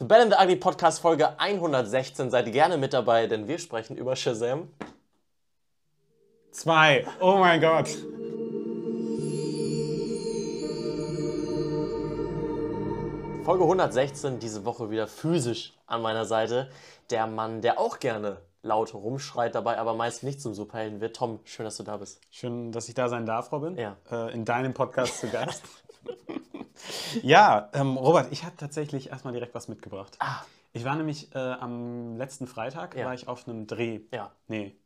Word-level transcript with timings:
The 0.00 0.06
Bad 0.06 0.22
and 0.22 0.32
the 0.32 0.38
Ugly 0.40 0.56
Podcast 0.56 1.02
Folge 1.02 1.38
116. 1.38 2.30
Seid 2.30 2.50
gerne 2.52 2.78
mit 2.78 2.94
dabei, 2.94 3.26
denn 3.26 3.48
wir 3.48 3.58
sprechen 3.58 3.98
über 3.98 4.16
Shazam. 4.16 4.70
Zwei. 6.52 7.06
Oh 7.20 7.36
mein 7.36 7.60
Gott. 7.60 7.88
Folge 13.44 13.62
116, 13.62 14.38
diese 14.38 14.64
Woche 14.64 14.90
wieder 14.90 15.06
physisch 15.06 15.74
an 15.86 16.00
meiner 16.00 16.24
Seite. 16.24 16.70
Der 17.10 17.26
Mann, 17.26 17.60
der 17.60 17.78
auch 17.78 17.98
gerne 17.98 18.38
laut 18.62 18.94
rumschreit 18.94 19.54
dabei, 19.54 19.76
aber 19.76 19.92
meist 19.92 20.22
nicht 20.22 20.40
zum 20.40 20.54
Superhelden 20.54 21.02
wird. 21.02 21.14
Tom, 21.14 21.40
schön, 21.44 21.64
dass 21.64 21.76
du 21.76 21.82
da 21.82 21.98
bist. 21.98 22.22
Schön, 22.30 22.72
dass 22.72 22.88
ich 22.88 22.94
da 22.94 23.10
sein 23.10 23.26
darf, 23.26 23.52
Robin. 23.52 23.76
Ja. 23.76 23.98
Äh, 24.10 24.32
in 24.32 24.46
deinem 24.46 24.72
Podcast 24.72 25.20
zu 25.20 25.28
Gast. 25.28 25.62
ja, 27.22 27.68
ähm, 27.72 27.96
Robert, 27.96 28.28
ich 28.32 28.44
habe 28.44 28.56
tatsächlich 28.56 29.10
erstmal 29.10 29.32
direkt 29.32 29.54
was 29.54 29.68
mitgebracht. 29.68 30.16
Ah. 30.20 30.42
Ich 30.72 30.84
war 30.84 30.94
nämlich 30.94 31.34
äh, 31.34 31.38
am 31.38 32.16
letzten 32.16 32.46
Freitag, 32.46 32.96
Ja. 32.96 33.06
war 33.06 33.14
ich 33.14 33.26
auf 33.28 33.48
einem 33.48 33.66
Dreh. 33.66 34.00
Ja, 34.12 34.30
Nee, 34.48 34.76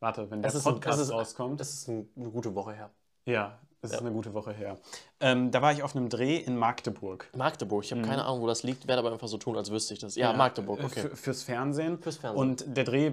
warte, 0.00 0.30
wenn 0.30 0.42
der 0.42 0.48
Es 0.50 0.54
ist 0.54 0.66
ein- 0.66 0.74
Podcast 0.74 0.98
es 1.00 1.06
ist- 1.08 1.12
rauskommt. 1.14 1.60
das 1.60 1.72
ist 1.72 1.88
ein, 1.88 2.08
eine 2.16 2.30
gute 2.30 2.54
Woche 2.54 2.72
her. 2.74 2.90
ja, 3.24 3.58
es 3.80 3.90
ist 3.90 3.94
Ja. 3.96 4.00
eine 4.00 4.12
gute 4.12 4.34
Woche 4.34 4.52
her. 4.52 4.78
Ähm, 5.20 5.50
da 5.50 5.62
war 5.62 5.72
ich 5.72 5.82
auf 5.82 5.96
einem 5.96 6.08
Dreh 6.08 6.36
in 6.36 6.56
Magdeburg. 6.56 7.28
Magdeburg, 7.36 7.84
ich 7.84 7.92
habe 7.92 8.02
keine 8.02 8.24
Ahnung, 8.24 8.42
wo 8.42 8.46
das 8.46 8.62
liegt, 8.62 8.86
werde 8.86 9.00
aber 9.00 9.12
einfach 9.12 9.28
so 9.28 9.38
tun, 9.38 9.56
als 9.56 9.70
wüsste 9.70 9.94
ich 9.94 10.00
das. 10.00 10.14
Ja, 10.16 10.32
Magdeburg, 10.34 10.80
äh, 10.80 10.84
okay. 10.84 11.00
für- 11.00 11.16
Fürs 11.16 11.42
Fernsehen. 11.44 11.98
Fürs 11.98 12.16
Fernsehen. 12.18 12.40
Und 12.40 12.76
der 12.76 12.84
Dreh, 12.84 13.12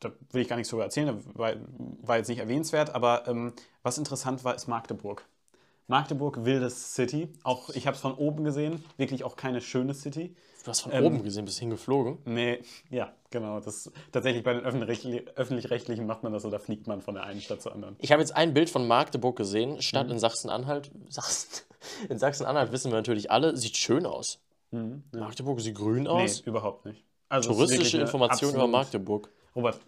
da 0.00 0.10
will 0.32 0.42
ich 0.42 0.48
gar 0.48 0.56
nichts 0.56 0.70
drüber 0.70 0.82
erzählen, 0.84 1.06
der 1.06 1.34
war, 1.38 1.52
war 2.02 2.16
jetzt 2.18 2.28
nicht 2.28 2.38
erwähnenswert, 2.40 2.94
aber 2.94 3.26
ähm, 3.28 3.52
was 3.82 3.98
interessant 3.98 4.42
war, 4.44 4.54
ist 4.54 4.66
Magdeburg. 4.66 5.24
Magdeburg, 5.88 6.44
wildes 6.44 6.94
City. 6.94 7.28
Auch 7.44 7.70
ich 7.70 7.86
habe 7.86 7.94
es 7.94 8.00
von 8.00 8.14
oben 8.14 8.44
gesehen, 8.44 8.84
wirklich 8.96 9.24
auch 9.24 9.36
keine 9.36 9.60
schöne 9.60 9.94
City. 9.94 10.34
Du 10.64 10.70
hast 10.70 10.80
von 10.80 10.90
Ähm, 10.92 11.04
oben 11.04 11.22
gesehen, 11.22 11.44
bist 11.44 11.60
hingeflogen. 11.60 12.18
Nee, 12.24 12.58
ja, 12.90 13.12
genau. 13.30 13.60
Das, 13.60 13.90
tatsächlich 14.10 14.42
bei 14.42 14.52
den 14.54 14.64
öffentlich- 14.64 15.28
öffentlich-rechtlichen 15.36 16.06
macht 16.06 16.24
man 16.24 16.32
das 16.32 16.42
so, 16.42 16.50
da 16.50 16.58
fliegt 16.58 16.88
man 16.88 17.00
von 17.02 17.14
der 17.14 17.22
einen 17.22 17.40
Stadt 17.40 17.62
zur 17.62 17.72
anderen. 17.72 17.94
Ich 18.00 18.10
habe 18.10 18.20
jetzt 18.20 18.34
ein 18.34 18.52
Bild 18.52 18.68
von 18.68 18.88
Magdeburg 18.88 19.36
gesehen, 19.36 19.74
Mhm. 19.74 19.80
Stadt 19.82 20.10
in 20.10 20.18
Sachsen-Anhalt. 20.18 20.90
Sachsen, 21.08 21.62
in 22.08 22.18
Sachsen-Anhalt 22.18 22.72
wissen 22.72 22.90
wir 22.90 22.96
natürlich 22.96 23.30
alle, 23.30 23.56
sieht 23.56 23.76
schön 23.76 24.06
aus. 24.06 24.40
Magdeburg 25.12 25.60
sieht 25.60 25.76
grün 25.76 26.02
Nee, 26.02 26.08
aus. 26.08 26.40
überhaupt 26.40 26.84
nicht. 26.84 27.04
Also 27.28 27.50
Touristische 27.52 27.96
eine 27.98 28.04
Information 28.06 28.54
über 28.54 28.66
Magdeburg. 28.66 29.30
Robert, 29.56 29.80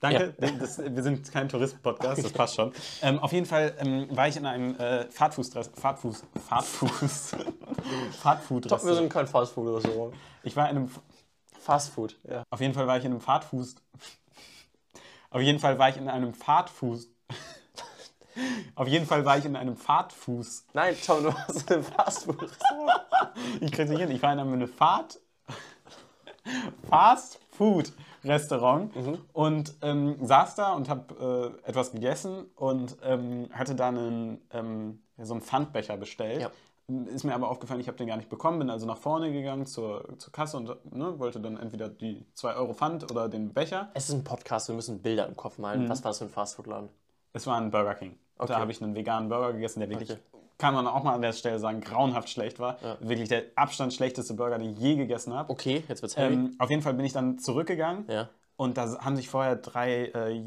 danke. 0.00 0.34
Das, 0.58 0.78
wir 0.78 1.02
sind 1.02 1.30
kein 1.30 1.48
Touristen-Podcast, 1.48 2.24
das 2.24 2.32
passt 2.32 2.56
schon. 2.56 2.72
Ähm, 3.02 3.20
auf 3.20 3.32
jeden 3.32 3.46
Fall 3.46 3.74
ähm, 3.78 4.08
war 4.10 4.26
ich 4.28 4.36
in 4.36 4.46
einem 4.46 4.76
äh, 4.76 5.06
Fahrtfuß, 5.10 5.52
Fahrtfuß, 5.74 6.24
Fahrtfuß, 6.48 7.36
Fahrtfood. 8.20 8.68
Top, 8.68 8.84
wir 8.84 8.94
sind 8.94 9.08
kein 9.08 9.26
Fastfood-Restaurant. 9.26 10.14
Ich 10.42 10.56
war 10.56 10.68
in 10.68 10.76
einem, 10.76 10.90
Fastfood, 11.58 12.18
ja. 12.28 12.42
auf 12.50 12.60
jeden 12.60 12.74
Fall 12.74 12.88
war 12.88 12.98
ich 12.98 13.04
in 13.04 13.12
einem 13.12 13.20
Fahrtfuß. 13.20 13.76
Auf 15.30 15.40
jeden 15.40 15.60
Fall 15.60 15.78
war 15.78 15.88
ich 15.88 15.96
in 15.96 16.08
einem 16.08 16.34
Fahrtfuß. 16.34 17.08
Auf 18.74 18.88
jeden 18.88 19.06
Fall 19.06 19.26
war 19.26 19.36
ich 19.36 19.44
in 19.44 19.56
einem 19.56 19.76
Fahrtfuß. 19.76 20.66
Nein, 20.72 20.96
Tom, 21.06 21.22
du 21.22 21.34
hast 21.34 21.70
ein 21.70 21.82
Fastfood-Restaurant. 21.82 23.02
Ich 23.60 23.70
kriege 23.72 23.90
nicht 23.90 24.00
hin. 24.00 24.10
Ich 24.10 24.22
war 24.22 24.32
in 24.32 24.38
einem 24.40 24.66
Fahrt. 24.66 25.20
Fast 26.88 27.38
Food 27.50 27.92
Restaurant 28.24 28.92
und 29.32 29.74
ähm, 29.82 30.16
saß 30.20 30.54
da 30.54 30.72
und 30.74 30.88
habe 30.88 31.56
äh, 31.64 31.68
etwas 31.68 31.92
gegessen 31.92 32.46
und 32.56 32.96
ähm, 33.02 33.48
hatte 33.52 33.74
dann 33.74 33.98
einen, 33.98 34.42
ähm, 34.52 35.02
so 35.18 35.34
einen 35.34 35.42
Pfandbecher 35.42 35.96
bestellt. 35.96 36.42
Ja. 36.42 36.50
Ist 37.06 37.24
mir 37.24 37.34
aber 37.34 37.48
aufgefallen, 37.48 37.80
ich 37.80 37.86
habe 37.86 37.96
den 37.96 38.08
gar 38.08 38.16
nicht 38.16 38.28
bekommen, 38.28 38.58
bin 38.58 38.68
also 38.68 38.86
nach 38.86 38.98
vorne 38.98 39.32
gegangen 39.32 39.66
zur, 39.66 40.18
zur 40.18 40.32
Kasse 40.32 40.56
und 40.56 40.66
ne, 40.94 41.18
wollte 41.18 41.40
dann 41.40 41.56
entweder 41.56 41.88
die 41.88 42.26
2 42.34 42.54
Euro 42.56 42.74
Pfand 42.74 43.10
oder 43.10 43.28
den 43.28 43.52
Becher. 43.54 43.90
Es 43.94 44.08
ist 44.08 44.14
ein 44.14 44.24
Podcast, 44.24 44.68
wir 44.68 44.74
müssen 44.74 45.00
Bilder 45.00 45.26
im 45.26 45.36
Kopf 45.36 45.58
Mhm. 45.58 45.62
malen. 45.62 45.88
Was 45.88 46.02
war 46.04 46.10
das 46.10 46.18
für 46.18 46.24
ein 46.24 46.30
Fastfood-Laden? 46.30 46.88
Es 47.32 47.46
war 47.46 47.56
ein 47.56 47.70
Burger 47.70 47.94
King. 47.94 48.18
Okay. 48.36 48.52
Da 48.52 48.58
habe 48.58 48.72
ich 48.72 48.82
einen 48.82 48.94
veganen 48.94 49.28
Burger 49.28 49.52
gegessen, 49.52 49.80
der 49.80 49.88
wirklich, 49.90 50.10
Okay. 50.10 50.20
Kann 50.62 50.74
man 50.74 50.86
auch 50.86 51.02
mal 51.02 51.12
an 51.12 51.22
der 51.22 51.32
Stelle 51.32 51.58
sagen, 51.58 51.80
grauenhaft 51.80 52.30
schlecht 52.30 52.60
war. 52.60 52.78
Ja. 52.84 52.96
Wirklich 53.00 53.28
der 53.28 53.42
Abstand 53.56 53.92
schlechteste 53.92 54.34
Burger, 54.34 54.58
den 54.58 54.74
ich 54.74 54.78
je 54.78 54.94
gegessen 54.94 55.34
habe. 55.34 55.50
Okay, 55.50 55.82
jetzt 55.88 56.02
wird's 56.02 56.16
heavy. 56.16 56.34
Ähm, 56.34 56.54
auf 56.60 56.70
jeden 56.70 56.82
Fall 56.82 56.94
bin 56.94 57.04
ich 57.04 57.12
dann 57.12 57.40
zurückgegangen 57.40 58.04
ja. 58.08 58.28
und 58.56 58.76
da 58.78 59.00
haben 59.04 59.16
sich 59.16 59.28
vorher 59.28 59.56
drei 59.56 60.04
äh, 60.06 60.40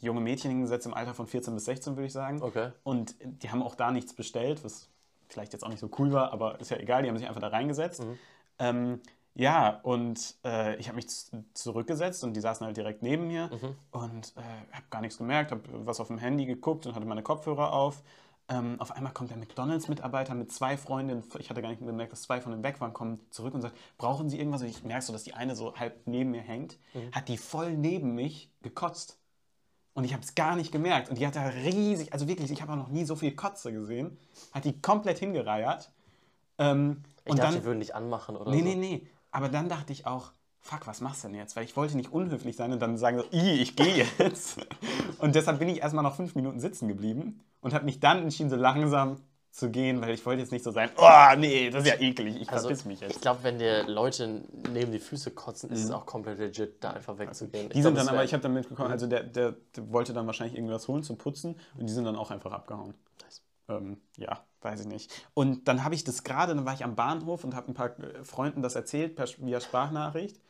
junge 0.00 0.20
Mädchen 0.20 0.50
hingesetzt 0.50 0.84
im 0.86 0.94
Alter 0.94 1.14
von 1.14 1.28
14 1.28 1.54
bis 1.54 1.66
16, 1.66 1.94
würde 1.94 2.06
ich 2.06 2.12
sagen. 2.12 2.42
Okay. 2.42 2.72
Und 2.82 3.14
die 3.22 3.50
haben 3.50 3.62
auch 3.62 3.76
da 3.76 3.92
nichts 3.92 4.14
bestellt, 4.14 4.64
was 4.64 4.88
vielleicht 5.28 5.52
jetzt 5.52 5.62
auch 5.64 5.68
nicht 5.68 5.78
so 5.78 5.88
cool 6.00 6.12
war, 6.12 6.32
aber 6.32 6.60
ist 6.60 6.72
ja 6.72 6.78
egal, 6.78 7.04
die 7.04 7.08
haben 7.08 7.16
sich 7.16 7.28
einfach 7.28 7.40
da 7.40 7.46
reingesetzt. 7.48 8.02
Mhm. 8.02 8.18
Ähm, 8.58 9.00
ja, 9.34 9.78
und 9.84 10.34
äh, 10.44 10.74
ich 10.76 10.88
habe 10.88 10.96
mich 10.96 11.06
zurückgesetzt 11.54 12.24
und 12.24 12.34
die 12.34 12.40
saßen 12.40 12.66
halt 12.66 12.76
direkt 12.76 13.02
neben 13.02 13.28
mir 13.28 13.46
Mhm. 13.46 13.76
und 13.92 14.32
äh, 14.36 14.40
habe 14.72 14.84
gar 14.90 15.00
nichts 15.02 15.18
gemerkt, 15.18 15.52
habe 15.52 15.62
was 15.86 16.00
auf 16.00 16.08
dem 16.08 16.18
Handy 16.18 16.46
geguckt 16.46 16.84
und 16.84 16.96
hatte 16.96 17.06
meine 17.06 17.22
Kopfhörer 17.22 17.72
auf. 17.72 18.02
Ähm, 18.48 18.80
auf 18.80 18.92
einmal 18.92 19.12
kommt 19.12 19.30
der 19.30 19.36
McDonalds-Mitarbeiter 19.38 20.34
mit 20.34 20.52
zwei 20.52 20.76
Freundinnen, 20.76 21.22
ich 21.38 21.48
hatte 21.48 21.62
gar 21.62 21.68
nicht 21.70 21.80
gemerkt, 21.84 22.12
dass 22.12 22.22
zwei 22.22 22.40
von 22.40 22.52
denen 22.52 22.64
weg 22.64 22.80
waren, 22.80 22.92
kommen 22.92 23.20
zurück 23.30 23.54
und 23.54 23.62
sagt, 23.62 23.76
brauchen 23.98 24.28
Sie 24.28 24.38
irgendwas? 24.38 24.62
Und 24.62 24.68
ich 24.68 24.82
merke 24.82 25.04
so, 25.04 25.12
dass 25.12 25.22
die 25.22 25.34
eine 25.34 25.54
so 25.56 25.74
halb 25.76 26.06
neben 26.06 26.30
mir 26.32 26.42
hängt, 26.42 26.78
hat 27.12 27.28
die 27.28 27.38
voll 27.38 27.76
neben 27.76 28.14
mich 28.14 28.50
gekotzt. 28.62 29.18
Und 29.94 30.04
ich 30.04 30.12
habe 30.12 30.22
es 30.22 30.34
gar 30.34 30.56
nicht 30.56 30.72
gemerkt. 30.72 31.08
Und 31.10 31.18
die 31.18 31.26
hat 31.26 31.36
da 31.36 31.46
riesig, 31.46 32.12
also 32.12 32.26
wirklich, 32.26 32.50
ich 32.50 32.62
habe 32.62 32.72
auch 32.72 32.76
noch 32.76 32.88
nie 32.88 33.04
so 33.04 33.14
viel 33.14 33.32
Kotze 33.32 33.72
gesehen, 33.72 34.18
hat 34.52 34.64
die 34.64 34.80
komplett 34.80 35.18
hingereiert. 35.18 35.92
Ähm, 36.58 37.02
Ich 37.24 37.30
und 37.30 37.38
dachte, 37.38 37.52
dann, 37.52 37.60
die 37.60 37.64
würden 37.66 37.80
dich 37.80 37.94
anmachen 37.94 38.36
oder 38.36 38.50
Nee, 38.50 38.58
so. 38.58 38.64
nee, 38.64 38.74
nee. 38.74 39.06
Aber 39.30 39.48
dann 39.48 39.68
dachte 39.68 39.92
ich 39.92 40.06
auch, 40.06 40.32
fuck, 40.60 40.86
was 40.86 41.00
machst 41.00 41.24
du 41.24 41.28
denn 41.28 41.36
jetzt? 41.36 41.56
Weil 41.56 41.64
ich 41.64 41.76
wollte 41.76 41.96
nicht 41.96 42.12
unhöflich 42.12 42.56
sein 42.56 42.72
und 42.72 42.80
dann 42.80 42.96
sagen 42.98 43.18
so, 43.18 43.24
"Ih, 43.32 43.60
ich 43.62 43.76
gehe 43.76 44.06
jetzt. 44.18 44.58
und 45.18 45.34
deshalb 45.34 45.58
bin 45.58 45.68
ich 45.68 45.80
erstmal 45.80 46.04
noch 46.04 46.16
fünf 46.16 46.34
Minuten 46.34 46.58
sitzen 46.60 46.88
geblieben 46.88 47.40
und 47.62 47.72
habe 47.72 47.86
mich 47.86 48.00
dann 48.00 48.22
entschieden, 48.22 48.50
so 48.50 48.56
langsam 48.56 49.16
zu 49.50 49.70
gehen, 49.70 50.00
weil 50.00 50.14
ich 50.14 50.24
wollte 50.24 50.40
jetzt 50.40 50.50
nicht 50.50 50.64
so 50.64 50.70
sein, 50.70 50.90
oh 50.96 51.36
nee, 51.36 51.68
das 51.68 51.84
ist 51.84 51.88
ja 51.90 52.00
eklig, 52.00 52.40
ich 52.40 52.50
Also, 52.50 52.68
verpiss 52.68 52.86
mich 52.86 53.02
ich 53.02 53.08
jetzt. 53.08 53.20
glaube, 53.20 53.40
wenn 53.42 53.58
dir 53.58 53.86
Leute 53.86 54.42
neben 54.72 54.92
die 54.92 54.98
Füße 54.98 55.30
kotzen, 55.32 55.70
ist 55.70 55.84
es 55.84 55.90
auch 55.90 56.06
komplett 56.06 56.38
legit, 56.38 56.82
da 56.82 56.92
einfach 56.92 57.18
wegzugehen. 57.18 57.66
Mhm. 57.66 57.68
Die 57.70 57.74
glaub, 57.74 57.84
sind 57.84 57.96
das 57.98 58.06
dann 58.06 58.14
aber, 58.14 58.24
ich 58.24 58.32
habe 58.32 58.42
dann 58.42 58.54
mitbekommen, 58.54 58.90
also 58.90 59.06
der, 59.06 59.22
der, 59.22 59.56
der 59.76 59.92
wollte 59.92 60.14
dann 60.14 60.26
wahrscheinlich 60.26 60.56
irgendwas 60.56 60.88
holen 60.88 61.02
zum 61.02 61.18
Putzen 61.18 61.56
und 61.78 61.86
die 61.86 61.92
sind 61.92 62.04
dann 62.04 62.16
auch 62.16 62.30
einfach 62.30 62.50
abgehauen. 62.52 62.94
Nice. 63.22 63.42
Ähm, 63.68 63.98
ja, 64.16 64.42
weiß 64.62 64.80
ich 64.80 64.86
nicht. 64.86 65.28
Und 65.34 65.68
dann 65.68 65.84
habe 65.84 65.94
ich 65.94 66.02
das 66.04 66.24
gerade, 66.24 66.54
dann 66.54 66.64
war 66.64 66.72
ich 66.72 66.82
am 66.82 66.94
Bahnhof 66.94 67.44
und 67.44 67.54
habe 67.54 67.70
ein 67.70 67.74
paar 67.74 67.98
äh, 68.00 68.24
Freunden 68.24 68.62
das 68.62 68.74
erzählt 68.74 69.16
per, 69.16 69.26
via 69.36 69.60
Sprachnachricht. 69.60 70.40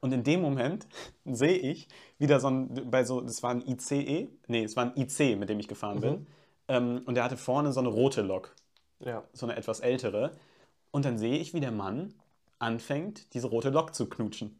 Und 0.00 0.12
in 0.12 0.24
dem 0.24 0.42
Moment 0.42 0.88
sehe 1.24 1.58
ich 1.58 1.86
wieder 2.18 2.40
so 2.40 2.48
ein, 2.50 2.90
bei 2.90 3.04
so, 3.04 3.20
das 3.20 3.44
war 3.44 3.50
ein 3.52 3.62
ICE, 3.64 4.28
nee, 4.48 4.64
es 4.64 4.74
war 4.76 4.84
ein 4.84 4.96
IC, 4.96 5.38
mit 5.38 5.48
dem 5.48 5.60
ich 5.60 5.68
gefahren 5.68 6.00
bin. 6.00 6.26
Ähm, 6.68 7.02
und 7.06 7.14
der 7.14 7.24
hatte 7.24 7.36
vorne 7.36 7.72
so 7.72 7.80
eine 7.80 7.88
rote 7.88 8.22
Lok, 8.22 8.54
Ja. 9.00 9.24
so 9.32 9.46
eine 9.46 9.56
etwas 9.56 9.80
ältere. 9.80 10.32
Und 10.90 11.04
dann 11.04 11.18
sehe 11.18 11.38
ich, 11.38 11.54
wie 11.54 11.60
der 11.60 11.72
Mann 11.72 12.14
anfängt, 12.58 13.34
diese 13.34 13.46
rote 13.48 13.70
Lok 13.70 13.94
zu 13.94 14.08
knutschen. 14.08 14.58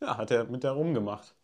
Ja, 0.00 0.16
hat 0.16 0.30
er 0.30 0.44
mit 0.44 0.64
der 0.64 0.72
rumgemacht. 0.72 1.34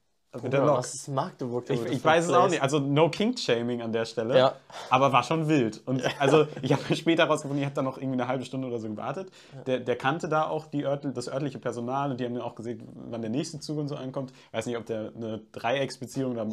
Mit 0.43 0.53
der 0.53 0.61
Lok. 0.65 0.79
was 0.79 0.95
ist 0.95 1.09
Magdeburg? 1.09 1.71
Ich, 1.71 1.83
ich 1.87 2.05
weiß 2.05 2.27
es 2.27 2.33
auch 2.33 2.51
nicht. 2.51 2.61
Also 2.61 2.79
no 2.81 3.09
King-Shaming 3.09 3.81
an 3.81 3.93
der 3.93 4.05
Stelle. 4.05 4.37
Ja. 4.37 4.55
Aber 4.91 5.11
war 5.11 5.23
schon 5.23 5.49
wild. 5.49 5.81
Und 5.87 6.03
also 6.21 6.47
ich 6.61 6.71
habe 6.73 6.95
später 6.97 7.25
herausgefunden, 7.25 7.61
ich 7.61 7.65
habe 7.65 7.75
da 7.75 7.83
noch 7.83 7.97
irgendwie 7.97 8.21
eine 8.21 8.29
halbe 8.29 8.45
Stunde 8.45 8.69
oder 8.69 8.79
so 8.79 8.89
gewartet. 8.89 9.31
Der, 9.67 9.81
der 9.81 9.97
kannte 9.97 10.29
da 10.29 10.47
auch 10.47 10.67
die 10.67 10.85
Örtl 10.85 11.13
das 11.13 11.29
örtliche 11.29 11.59
Personal 11.59 12.11
und 12.11 12.21
die 12.21 12.27
haben 12.27 12.35
dann 12.35 12.43
auch 12.43 12.55
gesehen, 12.57 12.87
wann 13.11 13.23
der 13.23 13.31
nächste 13.31 13.59
Zug 13.61 13.79
und 13.79 13.89
so 13.89 13.97
ankommt. 13.97 14.33
Weiß 14.53 14.67
nicht, 14.67 14.77
ob 14.77 14.85
der 14.85 15.13
eine 15.17 15.41
Dreiecksbeziehung 15.53 16.33
oder 16.33 16.47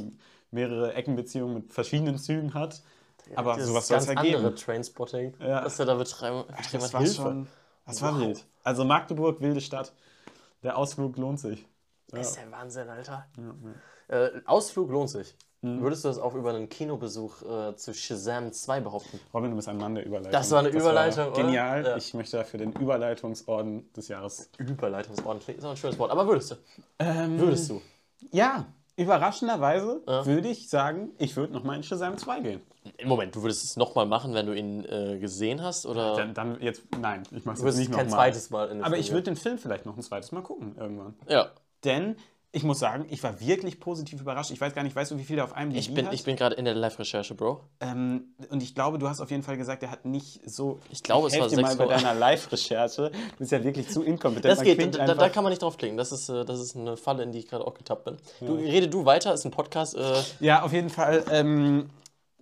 mehrere 0.52 0.94
Eckenbeziehungen 0.94 1.56
mit 1.56 1.74
verschiedenen 1.74 2.18
Zügen 2.18 2.53
hat. 2.53 2.81
Aber 3.36 3.53
Dieses 3.56 3.69
sowas 3.69 3.88
soll 3.88 3.97
es 3.97 4.08
ganz 4.08 4.18
ergeben. 4.18 4.38
andere 4.38 4.56
Trainspotting, 4.56 5.34
Ja. 5.40 5.62
das 5.62 5.80
er 5.80 5.86
da 5.86 5.96
betreiben. 5.96 6.44
Das 6.72 6.94
war 6.94 7.02
Hilfe. 7.02 7.16
schon, 7.16 7.47
das 7.86 8.02
war 8.02 8.13
Wow. 8.13 8.22
wild. 8.22 8.46
Also 8.63 8.84
Magdeburg, 8.86 9.41
wilde 9.41 9.62
Stadt. 9.62 9.94
Der 10.63 10.78
Ausflug 10.78 11.18
lohnt 11.18 11.39
sich. 11.39 11.66
Das 12.10 12.30
ist 12.31 12.38
ja 12.38 12.44
Wahnsinn, 12.51 12.89
Alter. 12.89 13.25
Äh, 14.07 14.30
Ausflug 14.45 14.89
lohnt 14.92 15.10
sich. 15.10 15.36
Mhm. 15.62 15.81
Würdest 15.81 16.04
du 16.04 16.10
das 16.10 16.19
auch 16.19 16.36
über 16.36 16.51
einen 16.51 16.69
Kinobesuch 16.69 17.42
äh, 17.42 17.75
zu 17.75 17.94
Shazam 17.94 18.51
2 18.51 18.81
behaupten? 18.81 19.19
Robin, 19.33 19.50
du 19.50 19.56
bist 19.56 19.68
ein 19.68 19.78
Mann 19.78 19.95
der 19.95 20.06
Überleitung. 20.06 20.31
Das 20.31 20.51
war 20.51 20.60
eine 20.60 20.69
Überleitung, 20.69 21.28
oder? 21.31 21.42
genial. 21.42 21.83
Ja. 21.83 21.98
Ich 21.98 22.13
möchte 22.13 22.38
dafür 22.38 22.60
den 22.60 22.74
Überleitungsorden 22.74 23.92
des 23.94 24.07
Jahres. 24.07 24.50
Überleitungsorden 24.60 25.42
klingt 25.42 25.60
ist 25.60 25.66
auch 25.66 25.71
ein 25.71 25.78
schönes 25.78 25.98
Wort, 25.98 26.12
aber 26.12 26.28
würdest 26.28 26.51
du? 26.51 26.56
Ähm, 27.00 27.39
Würdest 27.39 27.69
du? 27.71 27.81
Ja, 28.31 28.66
überraschenderweise 28.95 30.01
Ja. 30.07 30.25
würde 30.25 30.50
ich 30.50 30.69
sagen, 30.69 31.12
ich 31.18 31.36
würde 31.36 31.54
nochmal 31.54 31.78
in 31.78 31.83
Shazam 31.83 32.18
2 32.18 32.39
gehen. 32.42 32.62
Moment, 33.05 33.35
du 33.35 33.41
würdest 33.41 33.63
es 33.63 33.77
nochmal 33.77 34.05
machen, 34.05 34.33
wenn 34.33 34.45
du 34.45 34.53
ihn 34.53 34.85
äh, 34.85 35.17
gesehen 35.19 35.61
hast? 35.61 35.85
Oder 35.85 36.15
Dann, 36.15 36.33
dann 36.33 36.61
jetzt, 36.61 36.83
nein, 36.99 37.23
ich 37.31 37.45
mache 37.45 37.57
es 37.57 37.63
jetzt 37.63 37.77
nicht 37.77 37.91
kein 37.91 38.05
nochmal. 38.07 38.27
zweites 38.27 38.49
Mal 38.49 38.69
in 38.69 38.83
Aber 38.83 38.97
ich 38.97 39.11
würde 39.11 39.23
den 39.23 39.35
Film 39.35 39.57
vielleicht 39.57 39.85
noch 39.85 39.95
ein 39.97 40.03
zweites 40.03 40.31
Mal 40.31 40.41
gucken 40.41 40.75
irgendwann. 40.77 41.13
Ja. 41.27 41.49
Denn 41.83 42.15
ich 42.51 42.63
muss 42.63 42.79
sagen, 42.79 43.05
ich 43.09 43.21
war 43.21 43.41
wirklich 43.41 43.81
positiv 43.81 44.21
überrascht. 44.21 44.49
Ich 44.49 44.61
weiß 44.61 44.73
gar 44.73 44.81
nicht, 44.83 44.95
weißt 44.95 45.11
du, 45.11 45.17
wie 45.17 45.25
viel 45.25 45.35
der 45.35 45.43
auf 45.43 45.51
einem 45.53 45.75
Ich 45.75 45.93
bin, 45.93 46.05
hat? 46.05 46.13
ich 46.13 46.23
bin 46.23 46.37
gerade 46.37 46.55
in 46.55 46.63
der 46.63 46.73
Live-Recherche, 46.73 47.35
Bro. 47.35 47.59
ähm, 47.81 48.33
und 48.49 48.63
ich 48.63 48.73
glaube, 48.73 48.97
du 48.97 49.09
hast 49.09 49.19
auf 49.19 49.29
jeden 49.29 49.43
Fall 49.43 49.57
gesagt, 49.57 49.81
der 49.81 49.91
hat 49.91 50.05
nicht 50.05 50.39
so. 50.49 50.79
Ich 50.89 51.03
glaube, 51.03 51.27
es 51.27 51.33
helf 51.33 51.43
war 51.43 51.49
dir 51.49 51.61
mal 51.61 51.71
6 51.71 51.77
bei 51.77 51.85
deiner 51.87 52.13
Live-Recherche. 52.13 53.11
Du 53.11 53.37
bist 53.39 53.51
ja 53.51 53.61
wirklich 53.61 53.89
zu 53.89 54.03
inkompetent. 54.03 54.45
Das 54.49 54.59
Man 54.59 54.67
geht, 54.77 54.95
da, 54.97 55.13
da, 55.15 55.27
kann 55.27 55.43
man 55.43 55.51
nicht 55.51 55.61
draufklicken. 55.63 55.97
Das 55.97 56.13
ist, 56.13 56.29
äh, 56.29 56.45
das 56.45 56.61
ist 56.61 56.77
eine 56.77 56.95
Falle, 56.95 57.23
in 57.23 57.33
die 57.33 57.39
ich 57.39 57.47
gerade 57.49 57.67
auch 57.67 57.73
getappt 57.73 58.05
bin. 58.05 58.15
Du, 58.39 58.55
rede 58.55 58.87
du 58.87 59.03
weiter, 59.03 59.33
ist 59.33 59.43
ein 59.43 59.51
Podcast. 59.51 59.95
Äh, 59.97 60.13
Ja, 60.39 60.63
auf 60.63 60.71
jeden 60.71 60.89
Fall. 60.89 61.25
Ähm, 61.31 61.89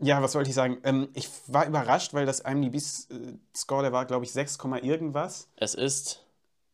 ja, 0.03 0.21
was 0.21 0.35
wollte 0.35 0.49
ich 0.49 0.55
sagen? 0.55 0.77
Ähm, 0.83 1.09
ich 1.13 1.29
war 1.47 1.65
überrascht, 1.65 2.13
weil 2.13 2.25
das 2.25 2.39
IMDb-Score, 2.41 3.81
der 3.83 3.91
war, 3.91 4.05
glaube 4.05 4.25
ich, 4.25 4.31
6, 4.31 4.57
irgendwas. 4.81 5.47
es 5.57 5.73
ist 5.75 6.19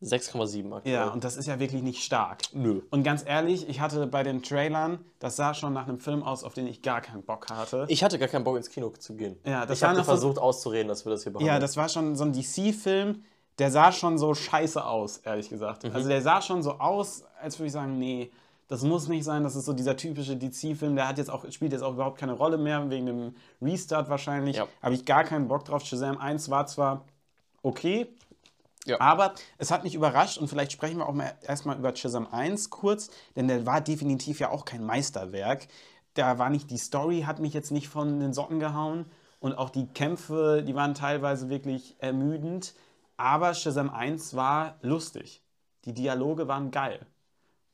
6,7 0.02 0.74
aktuell. 0.74 0.94
Ja, 0.96 1.10
und 1.10 1.24
das 1.26 1.36
ist 1.36 1.46
ja 1.48 1.60
wirklich 1.60 1.82
nicht 1.84 2.04
stark. 2.04 2.42
Nö. 2.54 2.82
Und 2.90 3.04
ganz 3.04 3.24
ehrlich, 3.26 3.68
ich 3.68 3.82
hatte 3.82 4.08
bei 4.08 4.24
den 4.24 4.42
Trailern, 4.42 5.00
das 5.20 5.36
sah 5.36 5.54
schon 5.54 5.74
nach 5.74 5.88
einem 5.88 6.00
Film 6.00 6.24
aus, 6.24 6.44
auf 6.46 6.54
den 6.54 6.68
ich 6.68 6.82
gar 6.82 7.02
keinen 7.02 7.24
Bock 7.24 7.50
hatte. 7.50 7.86
Ich 7.90 8.04
hatte 8.04 8.18
gar 8.18 8.30
keinen 8.30 8.46
Bock 8.46 8.56
ins 8.56 8.70
Kino 8.70 8.90
zu 8.98 9.16
gehen. 9.16 9.38
Ja, 9.46 9.66
das 9.66 9.78
ich 9.80 9.84
habe 9.84 9.96
noch 9.98 10.06
so- 10.06 10.12
versucht 10.12 10.38
auszureden, 10.40 10.88
dass 10.88 11.06
wir 11.06 11.12
das 11.12 11.24
hier 11.24 11.34
behandeln. 11.34 11.54
ja, 11.56 11.60
das 11.60 11.76
war 11.76 11.90
schon 11.90 12.16
so 12.16 12.24
ein 12.24 12.32
DC-Film, 12.32 13.24
der 13.58 13.72
sah 13.72 13.92
schon 13.92 14.18
so 14.18 14.34
scheiße 14.34 14.84
aus, 14.86 15.18
ehrlich 15.18 15.50
gesagt. 15.50 15.84
Mhm. 15.84 15.92
Also 15.94 16.08
der 16.08 16.22
sah 16.22 16.42
schon 16.42 16.64
so 16.64 16.74
aus, 16.80 17.26
als 17.42 17.60
würde 17.60 17.68
ich 17.68 17.74
sagen, 17.74 18.00
nee, 18.00 18.32
das 18.70 18.84
muss 18.84 19.08
nicht 19.08 19.26
sein. 19.26 19.44
Das 19.44 19.56
ist 19.56 19.66
so 19.66 19.74
dieser 19.74 19.98
typische 19.98 20.38
DC-Film, 20.38 20.96
der 20.96 21.08
hat 21.08 21.18
jetzt 21.18 21.30
auch, 21.30 21.52
spielt 21.52 21.74
jetzt 21.74 21.82
auch 21.82 21.94
überhaupt 21.94 22.20
keine 22.20 22.34
Rolle 22.34 22.58
mehr, 22.58 22.90
wegen 22.90 23.08
dem 23.08 23.36
Restart 23.62 24.10
wahrscheinlich. 24.10 24.58
Ja. 24.58 24.68
Habe 24.82 24.94
ich 24.94 25.06
gar 25.06 25.24
keinen 25.26 25.48
Bock 25.48 25.66
drauf. 25.66 25.84
Shazam 25.84 26.18
1 26.20 26.50
war 26.50 26.68
zwar 26.68 27.04
okay, 27.64 28.08
Ja. 28.86 29.02
aber 29.02 29.34
es 29.58 29.72
hat 29.72 29.84
mich 29.84 29.96
überrascht 29.96 30.38
und 30.38 30.48
vielleicht 30.48 30.72
sprechen 30.72 31.00
wir 31.00 31.10
auch 31.10 31.14
mal 31.14 31.34
erstmal 31.42 31.78
über 31.78 31.94
Shazam 31.96 32.28
1 32.32 32.70
kurz, 32.70 33.10
denn 33.36 33.48
der 33.48 33.66
war 33.66 33.82
definitiv 33.82 34.40
ja 34.40 34.52
auch 34.52 34.66
kein 34.66 34.86
Meisterwerk. 34.86 35.68
Da 36.14 36.38
war 36.38 36.50
nicht 36.52 36.70
die 36.70 36.78
Story, 36.78 37.24
hat 37.26 37.40
mich 37.40 37.54
jetzt 37.54 37.72
nicht 37.72 37.88
von 37.90 38.20
den 38.20 38.34
Socken 38.34 38.60
gehauen 38.60 39.06
und 39.40 39.58
auch 39.58 39.72
die 39.72 39.88
Kämpfe, 39.88 40.64
die 40.66 40.76
waren 40.76 40.94
teilweise 40.94 41.50
wirklich 41.50 41.96
ermüdend. 42.00 42.76
Aber 43.18 43.56
Shazam 43.56 43.90
1 43.90 44.36
war 44.36 44.76
lustig. 44.82 45.42
Die 45.86 45.94
Dialoge 45.94 46.48
waren 46.48 46.70
geil. 46.72 47.00